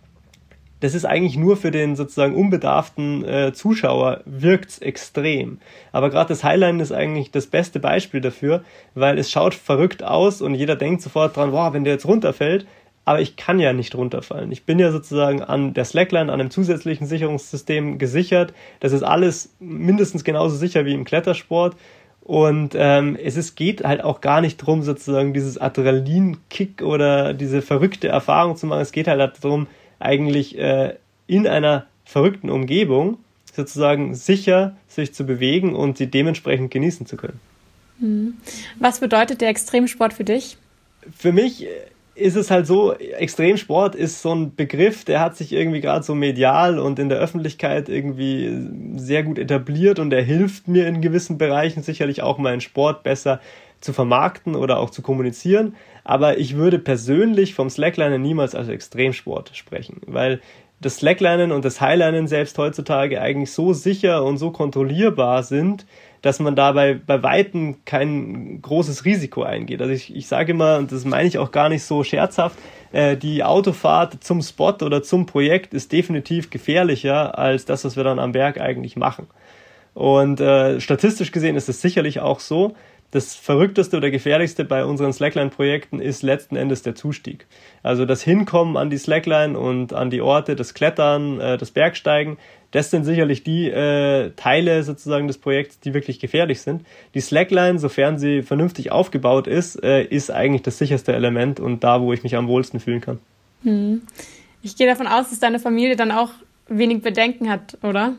das 0.80 0.94
ist 0.94 1.04
eigentlich 1.04 1.36
nur 1.36 1.56
für 1.56 1.70
den 1.70 1.94
sozusagen 1.94 2.34
unbedarften 2.34 3.24
äh, 3.24 3.52
Zuschauer 3.52 4.22
wirkt's 4.24 4.78
extrem. 4.78 5.58
Aber 5.92 6.10
gerade 6.10 6.30
das 6.30 6.42
Highline 6.42 6.82
ist 6.82 6.90
eigentlich 6.90 7.30
das 7.30 7.46
beste 7.46 7.80
Beispiel 7.80 8.20
dafür, 8.20 8.64
weil 8.94 9.18
es 9.18 9.30
schaut 9.30 9.54
verrückt 9.54 10.02
aus 10.02 10.40
und 10.40 10.54
jeder 10.54 10.76
denkt 10.76 11.02
sofort 11.02 11.36
dran, 11.36 11.50
boah, 11.50 11.74
wenn 11.74 11.84
der 11.84 11.94
jetzt 11.94 12.06
runterfällt, 12.06 12.66
aber 13.04 13.20
ich 13.20 13.36
kann 13.36 13.58
ja 13.58 13.72
nicht 13.72 13.94
runterfallen. 13.94 14.52
Ich 14.52 14.64
bin 14.64 14.78
ja 14.78 14.92
sozusagen 14.92 15.42
an 15.42 15.74
der 15.74 15.84
Slackline, 15.84 16.32
an 16.32 16.40
einem 16.40 16.50
zusätzlichen 16.50 17.06
Sicherungssystem 17.06 17.98
gesichert. 17.98 18.54
Das 18.78 18.92
ist 18.92 19.02
alles 19.02 19.54
mindestens 19.58 20.22
genauso 20.22 20.56
sicher 20.56 20.84
wie 20.84 20.94
im 20.94 21.04
Klettersport. 21.04 21.76
Und 22.30 22.76
ähm, 22.76 23.18
es 23.20 23.36
ist, 23.36 23.56
geht 23.56 23.82
halt 23.82 24.04
auch 24.04 24.20
gar 24.20 24.40
nicht 24.40 24.58
drum, 24.58 24.84
sozusagen 24.84 25.34
dieses 25.34 25.58
Adrenalinkick 25.58 26.80
oder 26.80 27.34
diese 27.34 27.60
verrückte 27.60 28.06
Erfahrung 28.06 28.54
zu 28.54 28.66
machen. 28.66 28.82
Es 28.82 28.92
geht 28.92 29.08
halt 29.08 29.42
darum, 29.42 29.66
eigentlich 29.98 30.56
äh, 30.56 30.94
in 31.26 31.48
einer 31.48 31.86
verrückten 32.04 32.48
Umgebung 32.48 33.18
sozusagen 33.52 34.14
sicher 34.14 34.76
sich 34.86 35.12
zu 35.12 35.24
bewegen 35.24 35.74
und 35.74 35.98
sie 35.98 36.06
dementsprechend 36.06 36.70
genießen 36.70 37.04
zu 37.04 37.16
können. 37.16 37.40
Mhm. 37.98 38.34
Was 38.78 39.00
bedeutet 39.00 39.40
der 39.40 39.48
Extremsport 39.48 40.12
für 40.12 40.22
dich? 40.22 40.56
Für 41.12 41.32
mich 41.32 41.66
ist 42.20 42.36
es 42.36 42.50
halt 42.50 42.66
so, 42.66 42.94
Extremsport 42.94 43.94
ist 43.94 44.22
so 44.22 44.34
ein 44.34 44.54
Begriff, 44.54 45.04
der 45.04 45.20
hat 45.20 45.36
sich 45.36 45.52
irgendwie 45.52 45.80
gerade 45.80 46.04
so 46.04 46.14
medial 46.14 46.78
und 46.78 46.98
in 46.98 47.08
der 47.08 47.18
Öffentlichkeit 47.18 47.88
irgendwie 47.88 48.68
sehr 48.96 49.22
gut 49.22 49.38
etabliert 49.38 49.98
und 49.98 50.12
er 50.12 50.22
hilft 50.22 50.68
mir 50.68 50.86
in 50.86 51.00
gewissen 51.00 51.38
Bereichen 51.38 51.82
sicherlich 51.82 52.22
auch 52.22 52.38
meinen 52.38 52.60
Sport 52.60 53.02
besser 53.02 53.40
zu 53.80 53.92
vermarkten 53.92 54.54
oder 54.54 54.78
auch 54.78 54.90
zu 54.90 55.02
kommunizieren. 55.02 55.74
Aber 56.04 56.38
ich 56.38 56.56
würde 56.56 56.78
persönlich 56.78 57.54
vom 57.54 57.70
Slacklinen 57.70 58.20
niemals 58.20 58.54
als 58.54 58.68
Extremsport 58.68 59.56
sprechen, 59.56 60.00
weil 60.06 60.40
das 60.80 60.96
Slacklinen 60.96 61.52
und 61.52 61.64
das 61.64 61.80
Highlinen 61.80 62.26
selbst 62.26 62.56
heutzutage 62.56 63.20
eigentlich 63.20 63.52
so 63.52 63.72
sicher 63.72 64.24
und 64.24 64.38
so 64.38 64.50
kontrollierbar 64.50 65.42
sind, 65.42 65.86
dass 66.22 66.40
man 66.40 66.56
dabei 66.56 66.94
bei 66.94 67.22
Weitem 67.22 67.84
kein 67.84 68.60
großes 68.62 69.04
Risiko 69.04 69.42
eingeht. 69.42 69.80
Also 69.80 69.92
ich, 69.92 70.14
ich 70.14 70.26
sage 70.26 70.52
immer, 70.52 70.78
und 70.78 70.90
das 70.90 71.04
meine 71.04 71.28
ich 71.28 71.38
auch 71.38 71.50
gar 71.50 71.68
nicht 71.68 71.84
so 71.84 72.02
scherzhaft, 72.02 72.58
äh, 72.92 73.16
die 73.16 73.44
Autofahrt 73.44 74.22
zum 74.24 74.42
Spot 74.42 74.74
oder 74.82 75.02
zum 75.02 75.26
Projekt 75.26 75.74
ist 75.74 75.92
definitiv 75.92 76.50
gefährlicher 76.50 77.38
als 77.38 77.66
das, 77.66 77.84
was 77.84 77.96
wir 77.96 78.04
dann 78.04 78.18
am 78.18 78.32
Berg 78.32 78.60
eigentlich 78.60 78.96
machen. 78.96 79.26
Und 79.94 80.40
äh, 80.40 80.80
statistisch 80.80 81.32
gesehen 81.32 81.56
ist 81.56 81.68
es 81.68 81.82
sicherlich 81.82 82.20
auch 82.20 82.40
so, 82.40 82.74
das 83.10 83.34
Verrückteste 83.34 83.96
oder 83.96 84.10
Gefährlichste 84.10 84.64
bei 84.64 84.84
unseren 84.84 85.12
Slackline-Projekten 85.12 86.00
ist 86.00 86.22
letzten 86.22 86.56
Endes 86.56 86.82
der 86.82 86.94
Zustieg. 86.94 87.46
Also 87.82 88.04
das 88.04 88.22
Hinkommen 88.22 88.76
an 88.76 88.90
die 88.90 88.98
Slackline 88.98 89.58
und 89.58 89.92
an 89.92 90.10
die 90.10 90.20
Orte, 90.20 90.54
das 90.54 90.74
Klettern, 90.74 91.40
äh, 91.40 91.58
das 91.58 91.72
Bergsteigen, 91.72 92.38
das 92.70 92.90
sind 92.90 93.04
sicherlich 93.04 93.42
die 93.42 93.68
äh, 93.68 94.30
Teile 94.36 94.84
sozusagen 94.84 95.26
des 95.26 95.38
Projekts, 95.38 95.80
die 95.80 95.92
wirklich 95.92 96.20
gefährlich 96.20 96.60
sind. 96.60 96.86
Die 97.14 97.20
Slackline, 97.20 97.80
sofern 97.80 98.18
sie 98.18 98.42
vernünftig 98.42 98.92
aufgebaut 98.92 99.48
ist, 99.48 99.82
äh, 99.82 100.04
ist 100.04 100.30
eigentlich 100.30 100.62
das 100.62 100.78
sicherste 100.78 101.12
Element 101.12 101.58
und 101.58 101.82
da, 101.82 102.00
wo 102.00 102.12
ich 102.12 102.22
mich 102.22 102.36
am 102.36 102.46
wohlsten 102.46 102.78
fühlen 102.78 103.00
kann. 103.00 103.18
Hm. 103.64 104.02
Ich 104.62 104.76
gehe 104.76 104.86
davon 104.86 105.08
aus, 105.08 105.30
dass 105.30 105.40
deine 105.40 105.58
Familie 105.58 105.96
dann 105.96 106.12
auch 106.12 106.30
wenig 106.68 107.02
Bedenken 107.02 107.50
hat, 107.50 107.76
oder? 107.82 108.14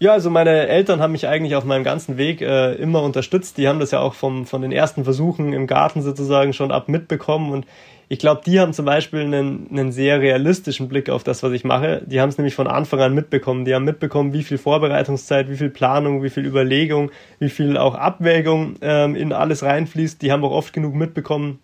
Ja, 0.00 0.12
also 0.12 0.30
meine 0.30 0.68
Eltern 0.68 1.00
haben 1.00 1.10
mich 1.10 1.26
eigentlich 1.26 1.56
auf 1.56 1.64
meinem 1.64 1.82
ganzen 1.82 2.18
Weg 2.18 2.40
äh, 2.40 2.74
immer 2.74 3.02
unterstützt. 3.02 3.58
Die 3.58 3.66
haben 3.66 3.80
das 3.80 3.90
ja 3.90 3.98
auch 3.98 4.14
vom, 4.14 4.46
von 4.46 4.62
den 4.62 4.70
ersten 4.70 5.02
Versuchen 5.02 5.52
im 5.52 5.66
Garten 5.66 6.02
sozusagen 6.02 6.52
schon 6.52 6.70
ab 6.70 6.88
mitbekommen. 6.88 7.52
Und 7.52 7.66
ich 8.08 8.20
glaube, 8.20 8.42
die 8.46 8.60
haben 8.60 8.72
zum 8.72 8.84
Beispiel 8.84 9.22
einen, 9.22 9.66
einen 9.72 9.90
sehr 9.90 10.20
realistischen 10.20 10.88
Blick 10.88 11.10
auf 11.10 11.24
das, 11.24 11.42
was 11.42 11.50
ich 11.50 11.64
mache. 11.64 12.02
Die 12.06 12.20
haben 12.20 12.28
es 12.28 12.38
nämlich 12.38 12.54
von 12.54 12.68
Anfang 12.68 13.00
an 13.00 13.12
mitbekommen. 13.12 13.64
Die 13.64 13.74
haben 13.74 13.84
mitbekommen, 13.84 14.32
wie 14.32 14.44
viel 14.44 14.56
Vorbereitungszeit, 14.56 15.50
wie 15.50 15.56
viel 15.56 15.70
Planung, 15.70 16.22
wie 16.22 16.30
viel 16.30 16.46
Überlegung, 16.46 17.10
wie 17.40 17.50
viel 17.50 17.76
auch 17.76 17.96
Abwägung 17.96 18.76
ähm, 18.82 19.16
in 19.16 19.32
alles 19.32 19.64
reinfließt. 19.64 20.22
Die 20.22 20.30
haben 20.30 20.44
auch 20.44 20.52
oft 20.52 20.72
genug 20.72 20.94
mitbekommen, 20.94 21.58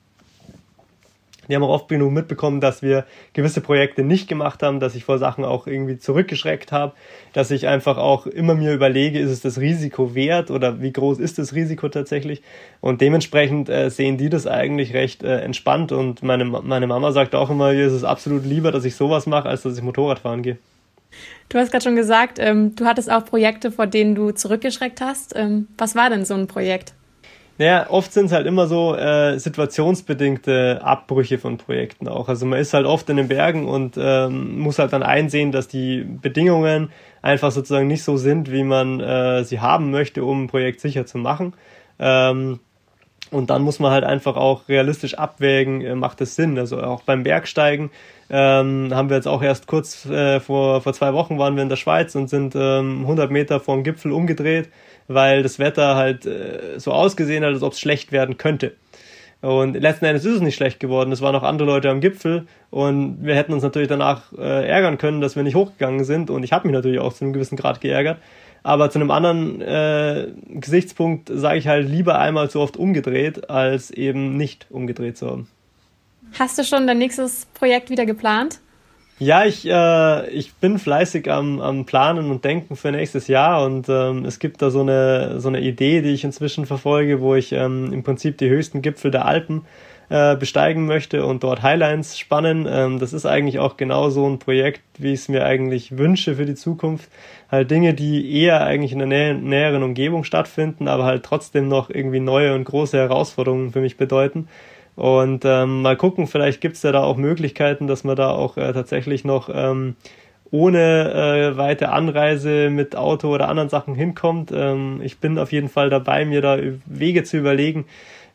die 1.48 1.54
haben 1.54 1.62
auch 1.62 1.70
oft 1.70 1.88
genug 1.88 2.12
mitbekommen, 2.12 2.60
dass 2.60 2.82
wir 2.82 3.04
gewisse 3.32 3.60
Projekte 3.60 4.02
nicht 4.02 4.28
gemacht 4.28 4.62
haben, 4.62 4.80
dass 4.80 4.94
ich 4.94 5.04
vor 5.04 5.18
Sachen 5.18 5.44
auch 5.44 5.66
irgendwie 5.66 5.98
zurückgeschreckt 5.98 6.72
habe, 6.72 6.92
dass 7.32 7.50
ich 7.50 7.66
einfach 7.66 7.98
auch 7.98 8.26
immer 8.26 8.54
mir 8.54 8.72
überlege, 8.72 9.18
ist 9.18 9.30
es 9.30 9.40
das 9.40 9.58
Risiko 9.58 10.14
wert 10.14 10.50
oder 10.50 10.80
wie 10.80 10.92
groß 10.92 11.18
ist 11.18 11.38
das 11.38 11.54
Risiko 11.54 11.88
tatsächlich? 11.88 12.42
Und 12.80 13.00
dementsprechend 13.00 13.68
äh, 13.68 13.90
sehen 13.90 14.18
die 14.18 14.28
das 14.28 14.46
eigentlich 14.46 14.94
recht 14.94 15.22
äh, 15.22 15.40
entspannt 15.40 15.92
und 15.92 16.22
meine, 16.22 16.44
meine 16.44 16.86
Mama 16.86 17.12
sagt 17.12 17.34
auch 17.34 17.50
immer, 17.50 17.72
ihr 17.72 17.86
ist 17.86 17.92
es 17.92 18.04
absolut 18.04 18.44
lieber, 18.44 18.72
dass 18.72 18.84
ich 18.84 18.96
sowas 18.96 19.26
mache, 19.26 19.48
als 19.48 19.62
dass 19.62 19.76
ich 19.76 19.82
Motorrad 19.82 20.18
fahren 20.20 20.42
gehe. 20.42 20.58
Du 21.48 21.58
hast 21.58 21.70
gerade 21.70 21.84
schon 21.84 21.96
gesagt, 21.96 22.38
ähm, 22.40 22.74
du 22.74 22.86
hattest 22.86 23.10
auch 23.10 23.24
Projekte, 23.24 23.70
vor 23.70 23.86
denen 23.86 24.14
du 24.14 24.32
zurückgeschreckt 24.32 25.00
hast. 25.00 25.36
Ähm, 25.36 25.68
was 25.78 25.94
war 25.94 26.10
denn 26.10 26.24
so 26.24 26.34
ein 26.34 26.46
Projekt? 26.46 26.94
Naja, 27.56 27.86
oft 27.88 28.12
sind 28.12 28.26
es 28.26 28.32
halt 28.32 28.46
immer 28.46 28.66
so 28.66 28.96
äh, 28.96 29.38
situationsbedingte 29.38 30.80
Abbrüche 30.82 31.38
von 31.38 31.56
Projekten 31.56 32.08
auch. 32.08 32.28
Also 32.28 32.46
man 32.46 32.58
ist 32.58 32.74
halt 32.74 32.84
oft 32.84 33.08
in 33.10 33.16
den 33.16 33.28
Bergen 33.28 33.68
und 33.68 33.94
ähm, 33.96 34.58
muss 34.58 34.80
halt 34.80 34.92
dann 34.92 35.04
einsehen, 35.04 35.52
dass 35.52 35.68
die 35.68 36.02
Bedingungen 36.02 36.90
einfach 37.22 37.52
sozusagen 37.52 37.86
nicht 37.86 38.02
so 38.02 38.16
sind, 38.16 38.50
wie 38.50 38.64
man 38.64 38.98
äh, 38.98 39.44
sie 39.44 39.60
haben 39.60 39.92
möchte, 39.92 40.24
um 40.24 40.44
ein 40.44 40.46
Projekt 40.48 40.80
sicher 40.80 41.06
zu 41.06 41.18
machen. 41.18 41.54
Ähm, 42.00 42.58
und 43.30 43.50
dann 43.50 43.62
muss 43.62 43.78
man 43.78 43.92
halt 43.92 44.04
einfach 44.04 44.36
auch 44.36 44.68
realistisch 44.68 45.14
abwägen, 45.14 45.80
äh, 45.80 45.94
macht 45.94 46.20
es 46.20 46.34
Sinn. 46.34 46.58
Also 46.58 46.82
auch 46.82 47.02
beim 47.02 47.22
Bergsteigen 47.22 47.90
ähm, 48.30 48.90
haben 48.92 49.10
wir 49.10 49.16
jetzt 49.16 49.28
auch 49.28 49.42
erst 49.42 49.68
kurz 49.68 50.06
äh, 50.06 50.40
vor, 50.40 50.80
vor 50.80 50.92
zwei 50.92 51.14
Wochen 51.14 51.38
waren 51.38 51.54
wir 51.54 51.62
in 51.62 51.68
der 51.68 51.76
Schweiz 51.76 52.16
und 52.16 52.28
sind 52.28 52.54
ähm, 52.56 53.02
100 53.02 53.30
Meter 53.30 53.60
vom 53.60 53.84
Gipfel 53.84 54.10
umgedreht 54.10 54.70
weil 55.08 55.42
das 55.42 55.58
Wetter 55.58 55.96
halt 55.96 56.26
äh, 56.26 56.78
so 56.78 56.92
ausgesehen 56.92 57.44
hat, 57.44 57.52
als 57.52 57.62
ob 57.62 57.72
es 57.72 57.80
schlecht 57.80 58.12
werden 58.12 58.38
könnte. 58.38 58.74
Und 59.40 59.74
letzten 59.74 60.06
Endes 60.06 60.24
ist 60.24 60.36
es 60.36 60.40
nicht 60.40 60.54
schlecht 60.54 60.80
geworden. 60.80 61.12
Es 61.12 61.20
waren 61.20 61.34
noch 61.34 61.42
andere 61.42 61.68
Leute 61.68 61.90
am 61.90 62.00
Gipfel 62.00 62.46
und 62.70 63.18
wir 63.20 63.34
hätten 63.34 63.52
uns 63.52 63.62
natürlich 63.62 63.88
danach 63.88 64.32
äh, 64.32 64.66
ärgern 64.66 64.96
können, 64.96 65.20
dass 65.20 65.36
wir 65.36 65.42
nicht 65.42 65.54
hochgegangen 65.54 66.04
sind. 66.04 66.30
Und 66.30 66.44
ich 66.44 66.52
habe 66.52 66.66
mich 66.66 66.74
natürlich 66.74 66.98
auch 66.98 67.12
zu 67.12 67.24
einem 67.24 67.34
gewissen 67.34 67.56
Grad 67.56 67.82
geärgert. 67.82 68.18
Aber 68.62 68.88
zu 68.88 68.98
einem 68.98 69.10
anderen 69.10 69.60
äh, 69.60 70.28
Gesichtspunkt 70.48 71.30
sage 71.30 71.58
ich 71.58 71.68
halt 71.68 71.86
lieber 71.86 72.18
einmal 72.18 72.48
so 72.48 72.62
oft 72.62 72.78
umgedreht, 72.78 73.50
als 73.50 73.90
eben 73.90 74.38
nicht 74.38 74.66
umgedreht 74.70 75.18
zu 75.18 75.30
haben. 75.30 75.48
Hast 76.38 76.58
du 76.58 76.64
schon 76.64 76.86
dein 76.86 76.96
nächstes 76.96 77.46
Projekt 77.52 77.90
wieder 77.90 78.06
geplant? 78.06 78.60
Ja, 79.20 79.44
ich, 79.44 79.64
äh, 79.66 80.28
ich 80.30 80.54
bin 80.54 80.78
fleißig 80.78 81.30
am, 81.30 81.60
am 81.60 81.84
Planen 81.86 82.30
und 82.32 82.44
Denken 82.44 82.74
für 82.74 82.90
nächstes 82.90 83.28
Jahr 83.28 83.64
und 83.64 83.88
ähm, 83.88 84.24
es 84.24 84.40
gibt 84.40 84.60
da 84.60 84.70
so 84.70 84.80
eine, 84.80 85.40
so 85.40 85.48
eine 85.48 85.60
Idee, 85.60 86.02
die 86.02 86.10
ich 86.10 86.24
inzwischen 86.24 86.66
verfolge, 86.66 87.20
wo 87.20 87.36
ich 87.36 87.52
ähm, 87.52 87.92
im 87.92 88.02
Prinzip 88.02 88.38
die 88.38 88.48
höchsten 88.48 88.82
Gipfel 88.82 89.12
der 89.12 89.24
Alpen 89.24 89.62
äh, 90.08 90.34
besteigen 90.36 90.86
möchte 90.86 91.24
und 91.24 91.44
dort 91.44 91.62
Highlines 91.62 92.18
spannen. 92.18 92.66
Ähm, 92.68 92.98
das 92.98 93.12
ist 93.12 93.24
eigentlich 93.24 93.60
auch 93.60 93.76
genau 93.76 94.10
so 94.10 94.28
ein 94.28 94.40
Projekt, 94.40 94.82
wie 94.98 95.12
ich 95.12 95.20
es 95.20 95.28
mir 95.28 95.46
eigentlich 95.46 95.96
wünsche 95.96 96.34
für 96.34 96.44
die 96.44 96.56
Zukunft. 96.56 97.08
Halt 97.50 97.70
Dinge, 97.70 97.94
die 97.94 98.36
eher 98.42 98.64
eigentlich 98.64 98.92
in 98.92 98.98
der 98.98 99.06
nä 99.06 99.34
näheren 99.34 99.84
Umgebung 99.84 100.24
stattfinden, 100.24 100.88
aber 100.88 101.04
halt 101.04 101.22
trotzdem 101.22 101.68
noch 101.68 101.88
irgendwie 101.88 102.20
neue 102.20 102.52
und 102.54 102.64
große 102.64 102.98
Herausforderungen 102.98 103.70
für 103.72 103.80
mich 103.80 103.96
bedeuten. 103.96 104.48
Und 104.96 105.44
ähm, 105.44 105.82
mal 105.82 105.96
gucken, 105.96 106.26
vielleicht 106.26 106.60
gibt 106.60 106.76
es 106.76 106.82
ja 106.82 106.92
da 106.92 107.02
auch 107.02 107.16
Möglichkeiten, 107.16 107.86
dass 107.86 108.04
man 108.04 108.16
da 108.16 108.30
auch 108.30 108.56
äh, 108.56 108.72
tatsächlich 108.72 109.24
noch 109.24 109.50
ähm, 109.52 109.96
ohne 110.50 111.12
äh, 111.12 111.56
weite 111.56 111.88
Anreise 111.90 112.70
mit 112.70 112.94
Auto 112.94 113.28
oder 113.34 113.48
anderen 113.48 113.68
Sachen 113.68 113.96
hinkommt. 113.96 114.52
Ähm, 114.54 115.00
ich 115.02 115.18
bin 115.18 115.38
auf 115.38 115.50
jeden 115.50 115.68
Fall 115.68 115.90
dabei, 115.90 116.24
mir 116.24 116.40
da 116.40 116.58
Wege 116.86 117.24
zu 117.24 117.38
überlegen, 117.38 117.86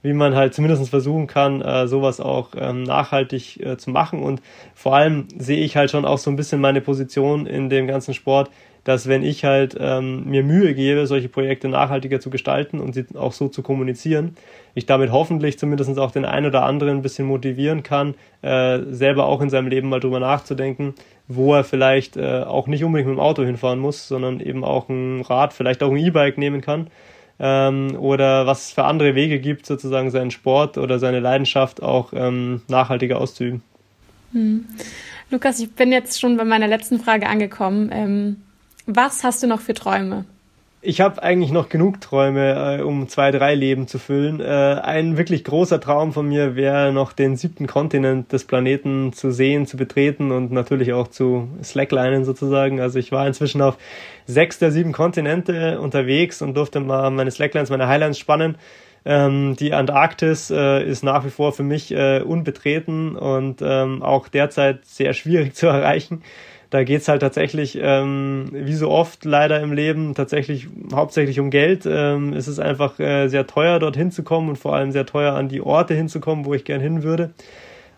wie 0.02 0.12
man 0.14 0.36
halt 0.36 0.54
zumindest 0.54 0.90
versuchen 0.90 1.28
kann, 1.28 1.62
äh, 1.62 1.88
sowas 1.88 2.20
auch 2.20 2.50
ähm, 2.58 2.84
nachhaltig 2.84 3.66
äh, 3.66 3.78
zu 3.78 3.90
machen. 3.92 4.22
Und 4.22 4.42
vor 4.76 4.96
allem 4.96 5.28
sehe 5.38 5.64
ich 5.64 5.78
halt 5.78 5.92
schon 5.92 6.04
auch 6.04 6.18
so 6.18 6.30
ein 6.30 6.36
bisschen 6.36 6.60
meine 6.60 6.82
Position 6.82 7.46
in 7.46 7.70
dem 7.70 7.88
ganzen 7.88 8.14
Sport 8.14 8.50
dass 8.84 9.08
wenn 9.08 9.24
ich 9.24 9.46
halt 9.46 9.76
ähm, 9.80 10.30
mir 10.30 10.44
Mühe 10.44 10.74
gebe, 10.74 11.06
solche 11.08 11.30
Projekte 11.30 11.68
nachhaltiger 11.68 12.20
zu 12.20 12.30
gestalten 12.30 12.80
und 12.80 12.94
sie 12.94 13.06
auch 13.16 13.34
so 13.34 13.48
zu 13.48 13.62
kommunizieren, 13.62 14.36
ich 14.76 14.86
damit 14.86 15.12
hoffentlich 15.12 15.60
zumindest 15.60 15.98
auch 16.00 16.12
den 16.12 16.26
einen 16.26 16.46
oder 16.46 16.64
anderen 16.64 16.98
ein 16.98 17.02
bisschen 17.02 17.28
motivieren 17.28 17.84
kann, 17.84 18.16
äh, 18.42 18.80
selber 18.90 19.26
auch 19.26 19.42
in 19.42 19.50
seinem 19.50 19.68
Leben 19.68 19.90
mal 19.90 20.00
drüber 20.00 20.20
nachzudenken, 20.20 20.94
wo 21.28 21.54
er 21.54 21.64
vielleicht 21.64 22.18
äh, 22.18 22.44
auch 22.44 22.68
nicht 22.68 22.84
unbedingt 22.84 23.10
mit 23.10 23.18
dem 23.18 23.22
Auto 23.22 23.44
hinfahren 23.44 23.80
muss, 23.80 24.08
sondern 24.08 24.40
eben 24.40 24.64
auch 24.64 24.90
ein 24.90 25.22
Rad, 25.22 25.54
vielleicht 25.54 25.84
auch 25.84 25.92
ein 25.92 25.98
E-Bike 25.98 26.38
nehmen 26.38 26.62
kann 26.62 26.88
ähm, 27.40 27.96
oder 27.98 28.46
was 28.46 28.66
es 28.66 28.72
für 28.74 28.84
andere 28.84 29.16
Wege 29.16 29.40
gibt, 29.40 29.66
sozusagen 29.66 30.12
seinen 30.12 30.32
Sport 30.32 30.78
oder 30.78 31.00
seine 31.00 31.20
Leidenschaft 31.20 31.82
auch 31.82 32.12
ähm, 32.14 32.62
nachhaltiger 32.68 33.20
auszuüben. 33.20 33.62
Hm. 34.34 34.66
Lukas, 35.32 35.60
ich 35.60 35.72
bin 35.72 35.92
jetzt 35.92 36.20
schon 36.20 36.38
bei 36.38 36.44
meiner 36.44 36.68
letzten 36.68 37.00
Frage 37.00 37.28
angekommen. 37.28 37.90
Ähm, 37.94 38.38
was 38.96 39.24
hast 39.24 39.44
du 39.44 39.48
noch 39.48 39.62
für 39.62 39.74
Träume? 39.74 40.26
Ich 40.82 41.02
habe 41.02 41.22
eigentlich 41.22 41.52
noch 41.52 41.68
genug 41.68 42.00
Träume, 42.00 42.78
äh, 42.80 42.82
um 42.82 43.10
zwei, 43.10 43.32
drei 43.32 43.54
Leben 43.54 43.88
zu 43.88 44.00
füllen. 44.00 44.40
Äh, 44.40 44.80
ein 44.82 45.18
wirklich 45.18 45.44
großer 45.44 45.82
Traum 45.82 46.14
von 46.14 46.26
mir 46.30 46.56
wäre 46.56 46.94
noch 46.94 47.12
den 47.12 47.36
siebten 47.36 47.68
Kontinent 47.68 48.32
des 48.32 48.46
Planeten 48.46 49.12
zu 49.12 49.30
sehen, 49.30 49.66
zu 49.66 49.76
betreten 49.76 50.32
und 50.32 50.54
natürlich 50.54 50.94
auch 50.94 51.10
zu 51.10 51.50
slacklinen 51.62 52.24
sozusagen. 52.24 52.80
Also 52.80 52.98
ich 52.98 53.12
war 53.12 53.28
inzwischen 53.28 53.62
auf 53.62 53.78
sechs 54.26 54.58
der 54.58 54.72
sieben 54.72 54.94
Kontinente 54.94 55.82
unterwegs 55.82 56.42
und 56.42 56.56
durfte 56.56 56.80
mal 56.80 57.12
meine 57.12 57.32
Slacklines, 57.32 57.70
meine 57.70 57.90
Highlands 57.90 58.18
spannen. 58.18 58.56
Ähm, 59.04 59.58
die 59.60 59.74
Antarktis 59.74 60.50
äh, 60.50 60.82
ist 60.90 61.04
nach 61.04 61.26
wie 61.26 61.30
vor 61.30 61.52
für 61.52 61.64
mich 61.64 61.94
unbetreten 61.94 63.18
und 63.18 63.62
ähm, 63.62 64.02
auch 64.02 64.30
derzeit 64.30 64.86
sehr 64.86 65.14
schwierig 65.14 65.56
zu 65.56 65.68
erreichen. 65.68 66.24
Da 66.70 66.84
geht's 66.84 67.08
halt 67.08 67.22
tatsächlich, 67.22 67.80
ähm, 67.82 68.50
wie 68.52 68.76
so 68.76 68.92
oft 68.92 69.26
leider 69.26 69.60
im 69.60 69.74
Leben, 69.74 70.14
tatsächlich 70.14 70.68
hauptsächlich 70.94 71.40
um 71.40 71.50
Geld. 71.50 71.88
Ähm, 71.88 72.34
es 72.34 72.48
ist 72.48 72.60
einfach 72.60 73.00
äh, 73.00 73.28
sehr 73.28 73.48
teuer, 73.48 73.80
dorthin 73.80 74.12
zu 74.12 74.22
kommen 74.24 74.50
und 74.50 74.58
vor 74.58 74.76
allem 74.76 74.92
sehr 74.92 75.08
teuer 75.08 75.34
an 75.34 75.50
die 75.50 75.62
Orte 75.62 75.96
hinzukommen, 75.96 76.46
wo 76.46 76.54
ich 76.54 76.66
gern 76.66 76.82
hin 76.82 77.02
würde. 77.02 77.32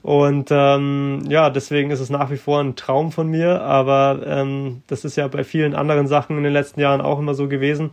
Und 0.03 0.49
ähm, 0.51 1.24
ja, 1.30 1.49
deswegen 1.49 1.91
ist 1.91 1.99
es 1.99 2.09
nach 2.09 2.32
wie 2.32 2.38
vor 2.38 2.59
ein 2.59 2.76
Traum 2.76 3.11
von 3.11 3.28
mir, 3.28 3.61
aber 3.61 4.22
ähm, 4.26 4.82
das 4.88 5.05
ist 5.05 5.15
ja 5.15 5.28
bei 5.28 5.43
vielen 5.43 5.76
anderen 5.76 6.07
Sachen 6.07 6.38
in 6.38 6.43
den 6.43 6.53
letzten 6.53 6.80
Jahren 6.80 7.01
auch 7.01 7.19
immer 7.19 7.36
so 7.36 7.47
gewesen, 7.47 7.91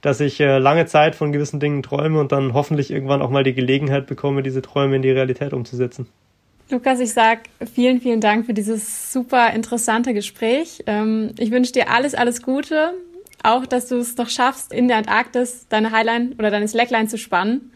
dass 0.00 0.20
ich 0.20 0.40
äh, 0.40 0.58
lange 0.58 0.86
Zeit 0.86 1.14
von 1.14 1.32
gewissen 1.32 1.60
Dingen 1.60 1.82
träume 1.82 2.18
und 2.18 2.32
dann 2.32 2.54
hoffentlich 2.54 2.90
irgendwann 2.90 3.20
auch 3.20 3.30
mal 3.30 3.44
die 3.44 3.52
Gelegenheit 3.52 4.06
bekomme, 4.06 4.42
diese 4.42 4.62
Träume 4.62 4.96
in 4.96 5.02
die 5.02 5.10
Realität 5.10 5.52
umzusetzen. 5.52 6.06
Lukas, 6.70 7.00
ich 7.00 7.12
sag 7.12 7.40
vielen, 7.74 8.00
vielen 8.00 8.20
Dank 8.20 8.46
für 8.46 8.54
dieses 8.54 9.12
super 9.12 9.52
interessante 9.52 10.14
Gespräch. 10.14 10.84
Ähm, 10.86 11.32
ich 11.38 11.50
wünsche 11.50 11.72
dir 11.72 11.90
alles, 11.90 12.14
alles 12.14 12.42
Gute. 12.42 12.92
Auch, 13.42 13.66
dass 13.66 13.88
du 13.88 13.96
es 13.96 14.16
noch 14.16 14.28
schaffst, 14.28 14.72
in 14.72 14.86
der 14.86 14.98
Antarktis 14.98 15.66
deine 15.68 15.90
Highline 15.90 16.34
oder 16.38 16.50
deine 16.50 16.68
Slackline 16.68 17.08
zu 17.08 17.18
spannen. 17.18 17.72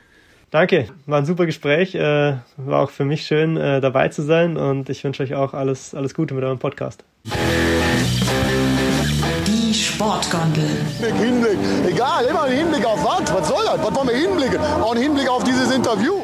Danke, 0.50 0.86
war 1.06 1.18
ein 1.18 1.26
super 1.26 1.46
Gespräch. 1.46 1.96
Äh, 1.96 2.36
war 2.56 2.82
auch 2.82 2.90
für 2.90 3.04
mich 3.04 3.26
schön, 3.26 3.56
äh, 3.56 3.80
dabei 3.80 4.08
zu 4.08 4.22
sein 4.22 4.56
und 4.56 4.88
ich 4.88 5.02
wünsche 5.02 5.24
euch 5.24 5.34
auch 5.34 5.54
alles, 5.54 5.94
alles 5.94 6.14
Gute 6.14 6.34
mit 6.34 6.44
eurem 6.44 6.60
Podcast. 6.60 7.04
Die 9.46 9.74
Sportgondel. 9.74 10.70
Hinblick, 11.18 11.58
egal, 11.88 12.26
immer 12.26 12.42
ein 12.44 12.56
Hinblick 12.56 12.84
auf 12.84 13.04
was? 13.04 13.34
Was 13.34 13.48
soll 13.48 13.64
das? 13.64 13.82
Was 13.82 13.94
wollen 13.96 14.08
wir 14.08 14.16
hinblicken? 14.16 14.60
Auch 14.60 14.94
ein 14.94 15.02
Hinblick 15.02 15.28
auf 15.28 15.42
dieses 15.42 15.74
Interview. 15.74 16.20